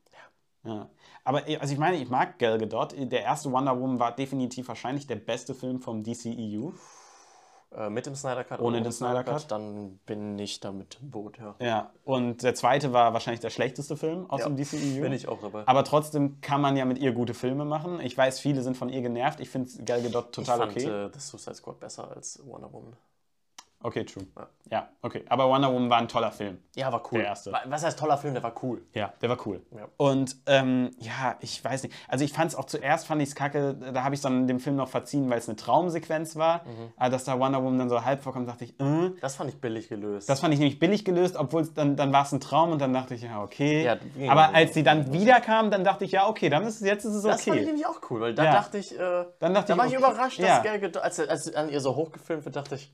Ja. 0.64 0.90
Aber 1.24 1.48
eh, 1.48 1.58
also 1.58 1.74
ich 1.74 1.80
meine, 1.80 1.98
ich 1.98 2.10
mag 2.10 2.40
Gal 2.40 2.58
Gadot. 2.58 2.96
Der 2.98 3.22
erste 3.22 3.52
Wonder 3.52 3.80
Woman 3.80 4.00
war 4.00 4.16
definitiv 4.16 4.68
wahrscheinlich 4.68 5.08
der 5.08 5.16
beste 5.16 5.54
Film 5.54 5.80
vom 5.80 6.04
DCEU. 6.04 6.72
Äh, 7.78 7.90
mit 7.90 8.06
dem 8.06 8.16
Snyder 8.16 8.44
Cut. 8.44 8.62
Ohne 8.62 8.82
den 8.82 8.92
Snyder 8.92 9.24
Cut? 9.24 9.52
Dann 9.52 10.00
bin 10.06 10.40
ich 10.40 10.60
da 10.60 10.72
mit 10.72 10.98
im 11.02 11.12
Boot, 11.12 11.38
ja. 11.38 11.56
Ja, 11.60 11.92
und 12.06 12.44
der 12.44 12.56
zweite 12.56 12.94
war 12.94 13.14
wahrscheinlich 13.14 13.42
der 13.42 13.50
schlechteste 13.50 13.98
Film 13.98 14.30
aus 14.30 14.42
Ja, 14.42 14.48
dem 14.48 14.56
DCEU. 14.56 15.02
Bin 15.02 15.12
ich 15.12 15.28
auch 15.28 15.42
dabei. 15.42 15.68
Aber 15.68 15.84
trotzdem 15.84 16.40
kann 16.42 16.62
man 16.62 16.78
ja 16.78 16.86
mit 16.86 17.00
ihr 17.00 17.12
gute 17.12 17.34
Filme 17.34 17.66
machen. 17.66 18.00
Ich 18.00 18.18
weiß, 18.18 18.40
viele 18.40 18.62
sind 18.62 18.78
von 18.78 18.90
ihr 18.90 19.02
genervt. 19.02 19.40
Ich 19.40 19.50
finde 19.50 19.70
Gal 19.84 20.02
Gadot 20.02 20.32
total 20.32 20.70
ich 20.70 20.84
fand 20.84 20.86
okay. 20.86 21.06
äh, 21.08 21.10
The 21.14 21.20
Suicide 21.20 21.56
Squad 21.56 21.80
besser 21.80 22.10
als 22.10 22.42
Wonder 22.46 22.72
Woman. 22.72 22.94
Okay, 23.86 24.04
true. 24.04 24.26
Ja. 24.36 24.48
Ja, 24.72 24.90
okay. 25.04 25.24
Aber 25.30 25.48
Wonder 25.48 25.72
Woman 25.72 25.92
war 25.92 26.00
ein 26.00 26.08
toller 26.08 26.32
Film. 26.32 26.58
Ja, 26.76 26.92
war 26.92 27.04
cool. 27.12 27.20
Der 27.20 27.28
erste. 27.28 27.52
Wa- 27.52 27.62
Was 27.68 27.84
heißt 27.86 28.00
toller 28.00 28.18
Film? 28.18 28.34
Der 28.34 28.42
war 28.42 28.56
cool. 28.64 28.82
Ja, 28.96 29.14
der 29.22 29.30
war 29.30 29.38
cool. 29.46 29.62
Ja. 29.78 29.88
Und 29.98 30.38
ähm, 30.48 30.90
ja, 30.98 31.36
ich 31.40 31.64
weiß 31.64 31.84
nicht. 31.84 31.94
Also 32.08 32.26
ich 32.26 32.34
fand 32.34 32.50
es 32.50 32.58
auch 32.58 32.66
zuerst, 32.66 33.06
fand 33.06 33.22
ich 33.22 33.30
es 33.30 33.36
kacke, 33.36 33.76
da 33.76 34.04
habe 34.04 34.16
ich 34.16 34.22
dann 34.22 34.48
dem 34.48 34.60
Film 34.60 34.76
noch 34.76 34.90
verziehen, 34.90 35.30
weil 35.30 35.38
es 35.38 35.48
eine 35.48 35.56
Traumsequenz 35.56 36.36
war. 36.36 36.64
Mhm. 36.66 36.94
Aber 36.98 37.10
dass 37.12 37.26
da 37.26 37.40
Wonder 37.40 37.62
Woman 37.62 37.78
dann 37.78 37.90
so 37.90 38.04
halb 38.04 38.24
vorkommt, 38.24 38.50
dachte 38.50 38.64
ich, 38.64 38.80
äh. 38.80 39.12
Das 39.22 39.36
fand 39.36 39.52
ich 39.52 39.62
billig 39.62 39.88
gelöst. 39.88 40.28
Das 40.30 40.40
fand 40.40 40.52
ich 40.56 40.60
nämlich 40.60 40.80
billig 40.80 41.06
gelöst, 41.06 41.36
obwohl 41.36 41.68
dann, 41.68 41.96
dann 41.96 42.12
war 42.12 42.24
es 42.24 42.32
ein 42.32 42.40
Traum 42.40 42.72
und 42.72 42.82
dann 42.82 42.92
dachte 42.92 43.14
ich, 43.14 43.22
ja, 43.22 43.44
okay. 43.44 43.84
Ja, 43.84 44.32
Aber 44.32 44.56
als 44.56 44.74
sie 44.74 44.82
dann 44.82 45.14
wiederkam, 45.14 45.70
dann 45.70 45.84
dachte 45.84 46.06
ich, 46.06 46.12
ja, 46.12 46.28
okay, 46.28 46.50
dann 46.50 46.64
ist 46.64 46.82
es, 46.82 46.88
jetzt 46.88 47.06
ist 47.06 47.14
es 47.14 47.22
Das 47.22 47.44
fand 47.44 47.58
ich 47.58 47.62
okay. 47.62 47.66
nämlich 47.68 47.86
auch 47.86 48.02
cool, 48.10 48.20
weil 48.20 48.34
da 48.34 48.46
Ja. 48.46 48.52
dachte 48.54 48.80
ich, 48.80 48.98
äh, 48.98 49.26
Dann 49.38 49.54
dachte 49.54 49.68
da 49.68 49.74
ich, 49.74 49.78
war 49.80 49.86
ich 49.86 49.98
okay, 50.00 50.12
überrascht, 50.12 50.42
dass 50.42 50.64
Gadot, 50.64 50.98
als, 50.98 51.20
als 51.20 51.54
an 51.54 51.70
ihr 51.70 51.82
so 51.82 51.96
hochgefilmt 51.96 52.46
wird, 52.46 52.56
dachte 52.56 52.74
ich, 52.76 52.92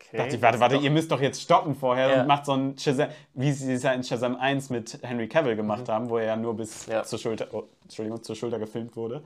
okay. 0.00 0.16
Dachte 0.16 0.36
ich, 0.36 0.42
warte, 0.42 0.60
warte, 0.60 0.76
ihr 0.76 0.90
müsst 0.90 1.10
doch 1.10 1.20
jetzt 1.20 1.40
stoppen 1.42 1.74
vorher 1.74 2.08
Ja. 2.10 2.20
und 2.22 2.26
macht 2.28 2.46
so 2.46 2.52
ein 2.52 2.76
Shazam, 2.78 3.08
wie 3.34 3.52
sie 3.52 3.72
es 3.72 3.82
ja 3.82 3.92
in 3.92 4.02
Shazam 4.04 4.36
1 4.36 4.70
mit 4.70 4.98
Henry 5.02 5.28
Cavill 5.28 5.56
gemacht 5.56 5.88
haben, 5.88 6.08
wo 6.10 6.18
er 6.18 6.26
ja 6.26 6.36
nur 6.36 6.54
bis 6.56 6.86
Mhm. 6.86 6.92
Ja. 6.92 7.02
zur 7.04 7.18
Schulter, 7.18 7.48
oh, 7.52 7.64
Entschuldigung, 7.82 8.22
zur 8.22 8.36
Schulter 8.36 8.58
gefilmt 8.58 8.96
wurde. 8.96 9.22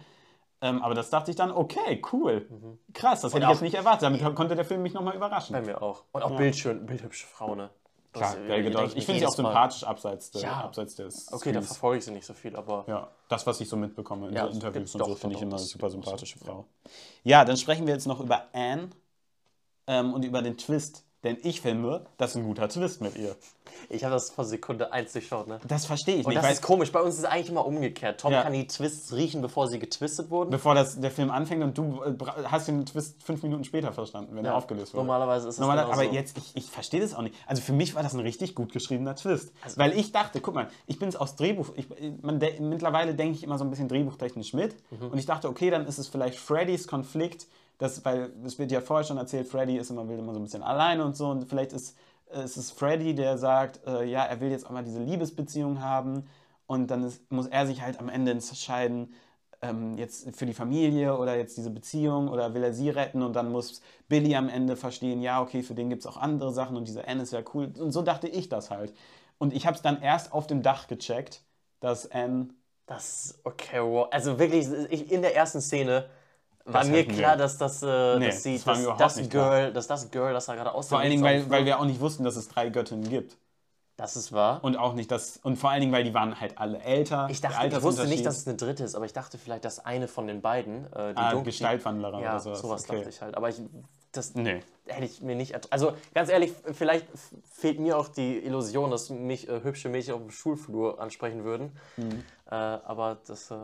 Ähm, 0.60 0.80
aber 0.82 0.94
das 0.94 1.10
dachte 1.10 1.30
ich 1.30 1.36
dann, 1.36 1.50
okay, 1.50 2.00
cool. 2.12 2.46
Krass, 2.94 3.20
das 3.22 3.34
hätte 3.34 3.44
ich 3.44 3.50
jetzt 3.50 3.62
nicht 3.62 3.74
erwartet. 3.74 4.02
Damit 4.02 4.22
konnte 4.36 4.54
der 4.54 4.64
Film 4.64 4.82
mich 4.82 4.94
nochmal 4.94 5.16
überraschen. 5.16 5.54
Bei 5.54 5.60
mir 5.62 5.82
auch. 5.82 6.04
Und 6.12 6.22
auch 6.22 6.36
bildschön, 6.36 6.86
bildhübsche 6.86 7.26
Frau, 7.26 7.54
ne? 7.56 7.70
Klar, 8.12 8.36
Gadot. 8.46 8.74
denk 8.74 8.96
Ich 8.96 9.06
finde 9.06 9.20
sie 9.20 9.26
auch 9.26 9.34
sympathisch 9.34 9.84
abseits, 9.84 10.30
der, 10.32 10.42
Ja. 10.42 10.52
abseits 10.60 10.94
des 10.96 11.32
Okay, 11.32 11.50
da 11.50 11.60
Screens. 11.62 11.66
verfolge 11.68 11.98
ich 11.98 12.04
sie 12.04 12.10
nicht 12.10 12.26
so 12.26 12.34
viel, 12.34 12.54
aber 12.54 12.84
Ja, 12.86 13.08
das, 13.28 13.46
was 13.46 13.58
ich 13.62 13.68
so 13.70 13.76
mitbekomme 13.76 14.28
in 14.28 14.34
Ja, 14.34 14.46
so 14.48 14.52
Interviews 14.52 14.94
und 14.94 14.98
doch, 15.00 15.08
so, 15.08 15.14
finde 15.14 15.36
ich 15.36 15.42
immer 15.42 15.56
eine 15.56 15.64
super 15.64 15.88
sympathische 15.88 16.38
ja. 16.40 16.44
Frau. 16.44 16.66
Ja, 17.24 17.44
dann 17.46 17.56
sprechen 17.56 17.86
wir 17.86 17.94
jetzt 17.94 18.06
noch 18.06 18.20
über 18.20 18.48
Anne 18.52 18.90
ähm, 19.86 20.12
und 20.12 20.24
über 20.24 20.42
den 20.42 20.56
Twist. 20.56 21.04
Denn 21.24 21.38
ich 21.42 21.60
finde, 21.60 22.06
das 22.18 22.32
ist 22.32 22.36
ein 22.36 22.44
guter 22.44 22.68
Twist 22.68 23.00
mit 23.00 23.16
ihr. 23.16 23.36
Ich 23.88 24.04
habe 24.04 24.14
das 24.14 24.30
vor 24.30 24.44
Sekunde 24.44 24.92
eins 24.92 25.12
durchschaut, 25.12 25.48
ne? 25.48 25.58
Das 25.66 25.86
verstehe 25.86 26.16
ich 26.16 26.26
Und 26.26 26.34
nicht. 26.34 26.42
das 26.44 26.52
ist 26.52 26.62
komisch, 26.62 26.92
bei 26.92 27.00
uns 27.00 27.14
ist 27.14 27.20
es 27.20 27.24
eigentlich 27.26 27.50
immer 27.50 27.66
umgekehrt. 27.66 28.20
Tom 28.20 28.32
Ja. 28.32 28.42
kann 28.42 28.52
die 28.52 28.66
Twists 28.66 29.12
riechen, 29.14 29.42
bevor 29.42 29.68
sie 29.68 29.78
getwistet 29.78 30.30
wurden. 30.30 30.50
bevor 30.50 30.74
das, 30.74 31.00
der 31.00 31.10
Film 31.10 31.30
anfängt 31.30 31.62
und 31.62 31.76
du 31.78 32.02
äh, 32.02 32.14
hast 32.44 32.68
den 32.68 32.84
Twist 32.86 33.22
fünf 33.22 33.42
Minuten 33.42 33.64
später 33.64 33.92
verstanden, 33.92 34.34
wenn 34.36 34.44
er 34.44 34.54
aufgelöst 34.56 34.94
wurde. 34.94 35.04
Normalerweise 35.06 35.48
ist 35.48 35.54
es 35.54 35.60
Normaler, 35.60 35.82
genau 35.82 35.94
aber 35.94 36.04
so. 36.04 36.10
jetzt, 36.12 36.36
ich, 36.38 36.52
ich 36.56 36.70
verstehe 36.70 37.00
das 37.00 37.14
auch 37.14 37.22
nicht. 37.22 37.34
Also 37.46 37.62
für 37.62 37.72
mich 37.72 37.94
war 37.94 38.02
das 38.02 38.14
ein 38.14 38.20
richtig 38.20 38.54
gut 38.54 38.72
geschriebener 38.72 39.14
Twist. 39.16 39.52
Also 39.62 39.76
weil 39.78 39.96
ich 39.98 40.12
dachte, 40.12 40.40
guck 40.40 40.54
mal, 40.54 40.68
ich 40.86 40.98
bin 40.98 41.08
es 41.08 41.16
aus 41.16 41.36
Drehbuch, 41.36 41.70
ich, 41.76 41.86
man 42.22 42.40
de 42.40 42.60
mittlerweile 42.60 43.14
denke 43.14 43.36
ich 43.36 43.42
immer 43.44 43.58
so 43.58 43.64
ein 43.64 43.70
bisschen 43.70 43.88
drehbuchtechnisch 43.88 44.52
mit. 44.54 44.74
Mhm. 44.90 45.08
Und 45.08 45.18
ich 45.18 45.26
dachte, 45.26 45.48
okay, 45.48 45.70
dann 45.70 45.86
ist 45.86 45.98
es 45.98 46.08
vielleicht 46.08 46.38
Freddys 46.38 46.86
Konflikt, 46.86 47.46
das, 47.78 48.04
weil 48.04 48.30
es 48.44 48.58
wird 48.58 48.70
ja 48.70 48.80
vorher 48.80 49.04
schon 49.04 49.16
erzählt, 49.16 49.48
Freddy 49.48 49.76
ist 49.76 49.90
immer, 49.90 50.08
will 50.08 50.18
immer 50.18 50.32
so 50.34 50.38
ein 50.40 50.44
bisschen 50.44 50.62
alleine 50.62 51.04
und 51.04 51.16
so. 51.16 51.26
Und 51.30 51.48
vielleicht 51.48 51.72
ist 51.72 51.96
es 52.32 52.56
ist 52.56 52.72
Freddy, 52.72 53.14
der 53.14 53.38
sagt, 53.38 53.80
äh, 53.86 54.04
ja, 54.04 54.24
er 54.24 54.40
will 54.40 54.50
jetzt 54.50 54.66
auch 54.66 54.70
mal 54.70 54.84
diese 54.84 55.02
Liebesbeziehung 55.02 55.80
haben. 55.80 56.24
Und 56.66 56.90
dann 56.90 57.04
ist, 57.04 57.30
muss 57.30 57.46
er 57.46 57.66
sich 57.66 57.82
halt 57.82 57.98
am 57.98 58.08
Ende 58.08 58.32
entscheiden, 58.32 59.14
ähm, 59.62 59.96
jetzt 59.98 60.36
für 60.36 60.46
die 60.46 60.54
Familie 60.54 61.16
oder 61.16 61.36
jetzt 61.36 61.56
diese 61.56 61.70
Beziehung 61.70 62.28
oder 62.28 62.54
will 62.54 62.64
er 62.64 62.72
sie 62.74 62.90
retten 62.90 63.22
und 63.22 63.34
dann 63.34 63.50
muss 63.52 63.80
Billy 64.08 64.34
am 64.36 64.48
Ende 64.48 64.76
verstehen, 64.76 65.22
ja, 65.22 65.40
okay, 65.40 65.62
für 65.62 65.74
den 65.74 65.88
gibt 65.88 66.00
es 66.02 66.06
auch 66.06 66.16
andere 66.16 66.52
Sachen 66.52 66.76
und 66.76 66.88
diese 66.88 67.06
Anne 67.06 67.22
ist 67.22 67.32
ja 67.32 67.42
cool. 67.54 67.72
Und 67.78 67.92
so 67.92 68.02
dachte 68.02 68.28
ich 68.28 68.48
das 68.48 68.70
halt. 68.70 68.92
Und 69.38 69.52
ich 69.52 69.66
habe 69.66 69.76
es 69.76 69.82
dann 69.82 70.00
erst 70.02 70.32
auf 70.32 70.46
dem 70.46 70.62
Dach 70.62 70.88
gecheckt, 70.88 71.42
dass 71.80 72.10
Anne. 72.10 72.48
Das, 72.86 73.40
okay, 73.44 73.80
wow. 73.80 74.08
Also 74.10 74.38
wirklich, 74.38 74.66
ich, 74.90 75.10
in 75.10 75.22
der 75.22 75.36
ersten 75.36 75.60
Szene 75.60 76.08
war 76.64 76.80
Das 76.82 76.88
mir 76.90 77.06
klar, 77.06 77.36
dass 77.36 77.58
das, 77.58 77.82
äh, 77.82 78.18
Nee, 78.18 78.26
dass, 78.26 78.42
sie, 78.42 78.60
das 78.64 78.86
das 78.98 79.14
klar. 79.16 79.28
Girl, 79.28 79.72
dass 79.72 79.86
das 79.86 80.10
Girl, 80.10 80.32
das 80.32 80.46
da 80.46 80.54
gerade 80.54 80.72
aus 80.72 80.88
Vor 80.88 80.98
allen 80.98 81.10
Dingen, 81.10 81.22
weil, 81.24 81.48
weil 81.50 81.64
wir 81.64 81.78
auch 81.80 81.84
nicht 81.84 82.00
wussten, 82.00 82.24
dass 82.24 82.36
es 82.36 82.48
drei 82.48 82.68
Göttinnen 82.70 83.08
gibt. 83.08 83.36
Das 83.96 84.16
ist 84.16 84.32
wahr. 84.32 84.60
Und 84.64 84.76
auch 84.76 84.94
nicht, 84.94 85.10
dass. 85.10 85.36
Und 85.42 85.56
vor 85.56 85.70
allen 85.70 85.80
Dingen, 85.80 85.92
weil 85.92 86.02
die 86.02 86.14
waren 86.14 86.40
halt 86.40 86.56
alle 86.58 86.78
älter. 86.80 87.28
Ich 87.30 87.40
dachte, 87.40 87.66
ich 87.68 87.82
wusste 87.82 88.06
nicht, 88.06 88.24
dass 88.24 88.38
es 88.38 88.46
eine 88.48 88.56
dritte 88.56 88.82
ist, 88.84 88.94
aber 88.94 89.04
ich 89.04 89.12
dachte 89.12 89.36
vielleicht, 89.38 89.64
dass 89.64 89.84
eine 89.84 90.08
von 90.08 90.26
den 90.26 90.40
beiden, 90.40 90.86
äh, 90.92 91.12
die 91.12 91.18
Ah, 91.18 91.30
Dunkel- 91.32 91.44
Gestaltwanderer 91.52 92.20
ja, 92.20 92.30
oder 92.30 92.40
sowas. 92.40 92.60
sowas 92.60 92.84
okay. 92.88 92.96
dachte 92.96 93.10
ich 93.10 93.20
halt. 93.20 93.36
Aber 93.36 93.50
ich, 93.50 93.60
das 94.12 94.34
Nee. 94.34 94.60
hätte 94.86 95.04
ich 95.04 95.20
mir 95.20 95.36
nicht. 95.36 95.70
Also 95.72 95.92
ganz 96.14 96.30
ehrlich, 96.30 96.52
vielleicht 96.72 97.06
fehlt 97.44 97.80
mir 97.80 97.98
auch 97.98 98.08
die 98.08 98.38
Illusion, 98.38 98.90
dass 98.90 99.10
mich 99.10 99.46
äh, 99.48 99.62
hübsche 99.62 99.88
Mädchen 99.90 100.14
auf 100.14 100.20
dem 100.22 100.30
Schulflur 100.30 100.98
ansprechen 101.00 101.44
würden. 101.44 101.72
Äh, 102.52 102.54
aber 102.54 103.16
das, 103.26 103.50
äh. 103.50 103.54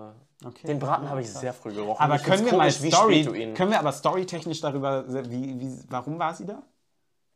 Okay. 0.47 0.67
den 0.67 0.79
Braten 0.79 1.11
habe 1.11 1.21
ich 1.21 1.31
sehr 1.31 1.53
früh 1.53 1.75
gerochen. 1.75 2.03
Aber 2.03 2.15
Ich 2.15 2.23
können 2.23 2.47
wir 2.47 2.53
mal 2.53 2.71
komisch, 2.71 2.83
wie 2.83 2.91
Story, 2.91 3.53
können 3.55 3.71
wir 3.71 3.79
aber 3.79 3.93
storytechnisch 3.93 4.63
darüber, 4.63 5.05
wie, 5.29 5.61
wie, 5.61 5.79
warum 5.91 6.19
war 6.19 6.33
sie 6.33 6.47
da? 6.47 6.63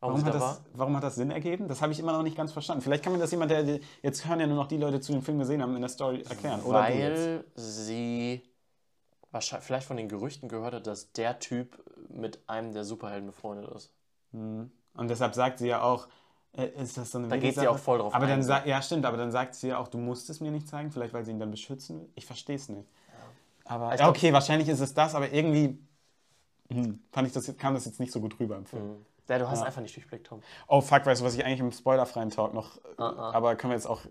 Warum 0.01 0.15
Warum 0.15 0.25
hat, 0.25 0.29
da 0.29 0.33
das, 0.33 0.43
war? 0.43 0.65
warum 0.73 0.97
hat 0.97 1.05
das 1.05 1.15
Sinn 1.17 1.31
ergeben? 1.31 1.69
Das 1.69 1.83
habe 1.83 1.93
ich 1.93 2.01
immer 2.01 2.13
noch 2.13 2.23
nicht 2.23 2.39
ganz 2.39 2.53
verstanden. 2.53 2.83
Vielleicht 2.83 3.05
kann 3.05 3.13
mir 3.13 3.19
das 3.19 3.31
jemand, 3.33 3.51
der 3.51 3.81
jetzt 4.03 4.27
hören 4.27 4.41
ja 4.41 4.47
nur 4.47 4.57
noch 4.57 4.67
die 4.67 4.79
Leute 4.79 5.01
zu 5.01 5.13
dem 5.13 5.21
Film 5.21 5.39
gesehen 5.39 5.61
haben, 5.61 5.77
in 5.77 5.83
der 5.83 5.91
Story 5.91 6.23
erklären. 6.23 6.61
Weil 6.65 7.45
sie 7.55 8.43
wahrscheinlich 9.31 9.67
vielleicht 9.67 9.87
von 9.87 9.99
den 9.99 10.09
Gerüchten 10.09 10.49
gehört 10.49 10.73
hat, 10.73 10.87
dass 10.87 11.13
der 11.13 11.39
Typ 11.39 11.85
mit 12.09 12.49
einem 12.49 12.73
der 12.73 12.85
Superhelden 12.85 13.27
befreundet 13.27 13.71
ist. 13.75 13.93
Und 14.33 14.71
deshalb 14.97 15.35
sagt 15.35 15.59
sie 15.59 15.69
ja 15.69 15.83
auch, 15.83 16.09
ist 16.55 16.97
das 16.99 17.11
so 17.11 17.19
eine 17.19 17.29
Da 17.29 17.37
geht 17.37 17.55
sie 17.55 17.67
auch 17.69 17.79
voll 17.79 17.99
drauf 17.99 18.15
Aber 18.15 18.27
dann 18.27 18.41
ein. 18.41 18.47
sagt, 18.47 18.67
ja 18.67 18.83
stimmt, 18.83 19.07
aber 19.07 19.17
dann 19.17 19.31
sagt 19.31 19.55
sie 19.55 19.69
ja 19.69 19.79
auch, 19.79 19.89
du 19.89 19.99
musst 19.99 20.29
es 20.31 20.41
mir 20.41 20.51
nicht 20.51 20.69
zeigen, 20.69 20.91
vielleicht 20.91 21.15
weil 21.15 21.25
sie 21.25 21.31
ihn 21.31 21.39
dann 21.41 21.51
beschützen 21.51 22.01
will. 22.01 22.09
Ich 22.15 22.27
verstehe 22.27 22.57
es 22.57 22.69
nicht. 22.69 22.87
Aber 23.65 23.95
Ich 23.95 24.01
ja, 24.01 24.09
okay, 24.09 24.33
wahrscheinlich 24.33 24.69
ist 24.69 24.81
es 24.81 24.95
das, 24.95 25.15
aber 25.15 25.33
irgendwie 25.33 25.79
hm, 26.71 27.01
fand 27.13 27.29
ich 27.29 27.35
das, 27.35 27.57
kam 27.59 27.75
das 27.75 27.85
jetzt 27.87 28.01
nicht 28.01 28.13
so 28.13 28.21
gut 28.21 28.39
rüber 28.41 28.57
im 28.57 28.67
Film. 28.67 29.05
Ja, 29.29 29.39
du 29.39 29.49
hast 29.49 29.63
einfach 29.63 29.81
nicht 29.83 29.97
durchblickt, 29.97 30.27
Tom. 30.27 30.43
Oh 30.69 30.81
fuck, 30.81 31.07
weißt 31.07 31.21
du, 31.21 31.25
was 31.25 31.35
ich 31.35 31.45
eigentlich 31.45 31.61
im 31.61 31.73
spoilerfreien 31.73 32.31
Talk 32.31 32.55
noch. 32.55 32.77
äh, 32.79 32.81
Ah, 32.99 33.33
Aber 33.33 33.57
können 33.57 33.73
wir 33.73 33.77
jetzt 33.77 33.87
auch 33.87 34.03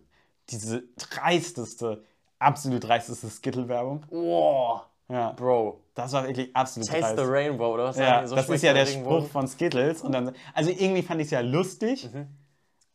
diese 0.49 0.83
dreisteste, 0.97 2.03
absolut 2.39 2.83
dreisteste 2.83 3.29
Skittle-Werbung? 3.29 4.05
Boah, 4.11 4.90
Ja. 5.11 5.31
Bro. 5.33 5.81
Das 5.93 6.13
war 6.13 6.25
wirklich 6.25 6.55
absolut 6.55 6.87
Taste 6.89 7.01
dreist. 7.15 7.17
the 7.19 7.25
Rainbow, 7.25 7.73
oder 7.73 7.85
was? 7.85 7.97
Ja? 7.97 8.25
So 8.25 8.35
das 8.35 8.47
ist 8.49 8.63
ja 8.63 8.73
der. 8.73 8.85
Spruch 8.85 9.27
von 9.27 9.47
Skittles. 9.47 10.01
Und 10.01 10.13
dann, 10.13 10.33
also 10.53 10.69
irgendwie 10.69 11.01
fand 11.01 11.19
ich 11.21 11.25
es 11.25 11.31
ja 11.31 11.41
lustig, 11.41 12.09
Mhm. 12.13 12.27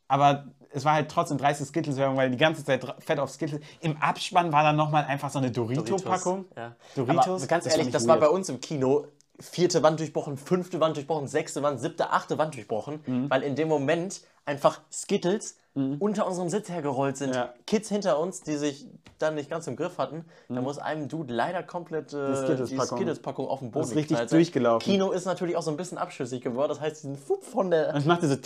aber 0.09 0.47
es 0.71 0.85
war 0.85 0.95
halt 0.95 1.11
trotzdem 1.11 1.39
dreiste 1.39 1.65
Skittles-Werbung, 1.65 2.17
weil 2.17 2.31
die 2.31 2.37
ganze 2.37 2.65
Zeit 2.65 2.85
fett 2.99 3.19
auf 3.19 3.31
Skittles. 3.31 3.61
Im 3.81 3.97
Abspann 3.99 4.53
war 4.53 4.63
dann 4.63 4.77
nochmal 4.77 5.05
einfach 5.05 5.31
so 5.31 5.39
eine 5.39 5.51
Dorito-Packung. 5.51 6.47
Ja. 6.57 6.75
Doritos? 6.95 7.27
Aber 7.43 7.47
ganz 7.47 7.65
Das 7.65 7.73
ehrlich, 7.75 7.89
ich 7.89 7.93
das 7.93 8.07
war 8.07 8.17
weird. 8.21 8.31
bei 8.31 8.35
uns 8.37 8.49
im 8.49 8.61
Kino. 8.61 9.07
Vierte 9.39 9.83
Wand 9.83 10.01
durchbrochen, 10.01 10.39
fünfte 10.39 10.81
Wand 10.81 10.97
durchbrochen, 10.97 11.29
sechste 11.29 11.63
Wand, 11.63 11.79
siebte, 11.81 12.11
achte 12.11 12.39
Wand 12.39 12.55
durchbrochen, 12.55 13.01
Mhm. 13.07 13.29
weil 13.31 13.43
in 13.43 13.55
dem 13.55 13.69
Moment 13.69 14.23
einfach 14.47 14.81
Skittles 14.91 15.59
unter 15.75 16.27
unserem 16.27 16.49
Sitz 16.49 16.71
hergerollt 16.71 17.19
sind. 17.19 17.35
Ja. 17.35 17.53
Kids 17.67 17.91
hinter 17.91 18.19
uns, 18.19 18.41
die 18.41 18.57
sich 18.57 18.87
dann 19.19 19.35
nicht 19.35 19.49
ganz 19.51 19.67
im 19.67 19.77
Griff 19.77 19.99
hatten. 19.99 20.25
Da 20.49 20.61
muss 20.61 20.79
einem 20.79 21.09
Dude 21.09 21.33
leider 21.33 21.63
komplett 21.63 22.13
äh, 22.13 22.17
Mhm. 22.17 22.67
Die 22.67 22.79
Skittles-Packung. 22.79 23.49
Auf 23.49 23.61
den 23.61 23.71
Boden 23.71 23.83
Das 23.83 23.91
ist 23.91 23.97
richtig 23.97 24.19
durchgelaufen. 24.29 24.91
Kino 24.91 25.11
ist 25.13 25.25
natürlich 25.25 25.57
auch 25.57 25.63
so 25.63 25.71
ein 25.71 25.77
bisschen 25.77 25.99
abschüssig 25.99 26.43
geworden. 26.43 26.69
Das 26.71 26.81
heißt, 26.81 27.03
diesen 27.03 27.17
Fupp 27.17 27.45
von 27.45 27.71
der 27.71 27.95
Und 27.95 28.01
ich 28.01 28.07
machte 28.07 28.29
so. 28.29 28.37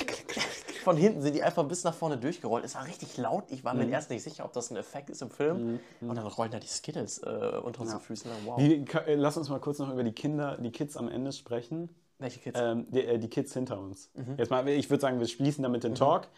von 0.84 0.96
hinten 0.96 1.20
sind 1.22 1.34
die 1.34 1.42
einfach 1.42 1.64
bis 1.64 1.84
nach 1.84 1.94
vorne 1.94 2.16
durchgerollt. 2.18 2.64
Es 2.64 2.74
war 2.74 2.86
richtig 2.86 3.16
laut. 3.18 3.44
Ich 3.48 3.64
war 3.64 3.74
Mhm. 3.74 3.80
mir 3.86 3.90
erst 3.90 4.10
nicht 4.10 4.22
sicher, 4.22 4.44
ob 4.44 4.52
das 4.52 4.70
ein 4.70 4.76
Effekt 4.76 5.10
ist 5.10 5.22
im 5.22 5.30
Film. 5.30 5.80
Und 6.00 6.14
dann 6.16 6.26
rollen 6.26 6.50
da 6.50 6.58
die 6.58 6.66
Skittles 6.68 7.18
äh, 7.18 7.26
unter 7.62 7.82
unseren 7.82 8.00
Füßen. 8.00 8.30
lang. 8.30 8.38
Wow. 8.46 8.84
Ka- 8.86 9.00
äh, 9.00 9.14
lass 9.14 9.36
uns 9.36 9.48
mal 9.48 9.60
kurz 9.60 9.78
noch 9.78 9.90
über 9.92 10.02
die 10.04 10.12
Kinder, 10.12 10.56
die 10.58 10.70
Kids 10.70 10.96
am 10.96 11.08
Ende 11.08 11.32
sprechen. 11.32 11.88
Welche 12.18 12.38
Kids? 12.40 12.58
Ähm, 12.60 12.86
die, 12.90 13.02
äh, 13.04 13.18
die 13.18 13.28
Kids 13.28 13.52
hinter 13.54 13.78
uns. 13.78 14.10
Mhm. 14.14 14.34
Jetzt 14.36 14.50
mal, 14.50 14.66
ich 14.68 14.90
würde 14.90 15.00
sagen, 15.00 15.18
wir 15.20 15.26
schließen 15.26 15.62
damit 15.62 15.84
den 15.84 15.94
Talk. 15.94 16.28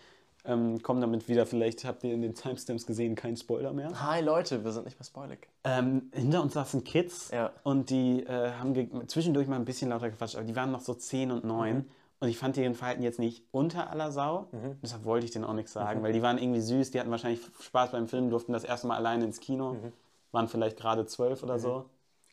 Ähm, 0.45 0.83
kommen 0.83 1.01
damit 1.01 1.29
wieder, 1.29 1.47
vielleicht 1.47 1.85
habt 1.85 2.03
ihr 2.03 2.13
in 2.13 2.21
den 2.21 2.35
Timestamps 2.35 2.85
gesehen, 2.85 3.15
kein 3.15 3.37
Spoiler 3.37 3.73
mehr. 3.73 3.91
Hi 4.03 4.21
Leute, 4.21 4.65
wir 4.65 4.73
sind 4.73 4.85
nicht 4.87 4.99
mehr 4.99 5.05
spoilig. 5.07 5.47
Ähm, 5.63 6.11
hinter 6.13 6.43
uns 6.43 6.55
saßen 6.55 6.83
Kids 6.83 7.31
Ja. 7.31 7.53
und 7.63 7.91
die 7.91 8.25
äh, 8.25 8.51
haben 8.55 8.75
zwischendurch 9.09 9.47
mal 9.47 9.55
ein 9.55 9.65
bisschen 9.65 9.91
lauter 9.91 10.11
gequatscht, 10.11 10.35
aber 10.35 10.45
die 10.45 10.57
waren 10.57 10.73
noch 10.73 10.81
so 10.81 10.95
10 10.95 11.31
und 11.31 11.45
9 11.45 11.77
Mhm. 11.77 11.85
und 12.19 12.29
ich 12.29 12.39
fand 12.39 12.57
deren 12.57 12.75
Verhalten 12.75 13.05
jetzt 13.05 13.21
nicht 13.21 13.45
unter 13.53 13.91
aller 13.91 14.11
Sau. 14.11 14.49
Deshalb 14.83 15.05
wollte 15.05 15.27
ich 15.27 15.31
denen 15.31 15.45
auch 15.45 15.53
nichts 15.55 15.73
sagen, 15.75 16.03
weil 16.03 16.13
die 16.13 16.23
waren 16.23 16.39
irgendwie 16.39 16.61
süß, 16.61 16.91
die 16.91 16.99
hatten 16.99 17.13
wahrscheinlich 17.13 17.41
Spaß 17.61 17.93
beim 17.93 18.09
Film, 18.09 18.29
durften 18.29 18.53
das 18.53 18.65
erste 18.65 18.89
Mal 18.89 18.97
alleine 18.97 19.25
ins 19.25 19.39
Kino, 19.39 19.75
Mhm. 19.75 19.93
waren 20.33 20.49
vielleicht 20.49 20.77
gerade 20.77 21.07
12 21.07 21.45
oder 21.45 21.61
so. 21.61 21.85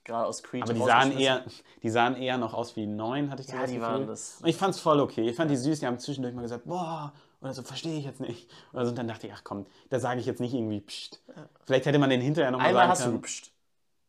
Gerade 0.03 0.25
aus 0.25 0.41
Creed. 0.41 0.63
Aber 0.63 0.73
die 0.73 0.81
sahen, 0.81 1.11
eher, 1.11 1.43
die 1.83 1.89
sahen 1.91 2.15
eher 2.15 2.39
noch 2.39 2.55
aus 2.55 2.75
wie 2.75 2.87
9, 2.87 3.29
hatte 3.29 3.43
ich 3.43 3.49
Ja, 3.49 3.61
das 3.61 3.69
die 3.69 3.75
Gefühl. 3.77 3.87
waren 3.93 4.07
das- 4.07 4.39
Und 4.41 4.47
ich 4.49 4.55
fand 4.57 4.73
es 4.73 4.79
voll 4.79 4.99
okay. 4.99 5.29
Ich 5.29 5.35
fand 5.35 5.51
die 5.51 5.55
süß, 5.57 5.81
die 5.81 5.85
haben 5.85 5.99
zwischendurch 5.99 6.33
mal 6.33 6.41
gesagt, 6.41 6.65
boah, 6.65 7.13
oder 7.41 7.53
so, 7.53 7.63
verstehe 7.63 7.97
ich 7.97 8.05
jetzt 8.05 8.19
nicht. 8.19 8.49
Oder 8.73 8.85
so, 8.85 8.89
und 8.89 8.97
dann 8.97 9.07
dachte 9.07 9.27
ich, 9.27 9.33
ach 9.33 9.43
komm, 9.43 9.65
da 9.89 9.99
sage 9.99 10.19
ich 10.19 10.25
jetzt 10.25 10.39
nicht 10.41 10.53
irgendwie 10.53 10.81
pst. 10.81 11.21
Vielleicht 11.65 11.85
hätte 11.85 11.99
man 11.99 12.09
den 12.09 12.21
hinterher 12.21 12.51
nochmal 12.51 12.73
sagen 12.73 12.89
hast 12.89 13.01
du 13.01 13.05
können. 13.05 13.21
gepscht. 13.21 13.51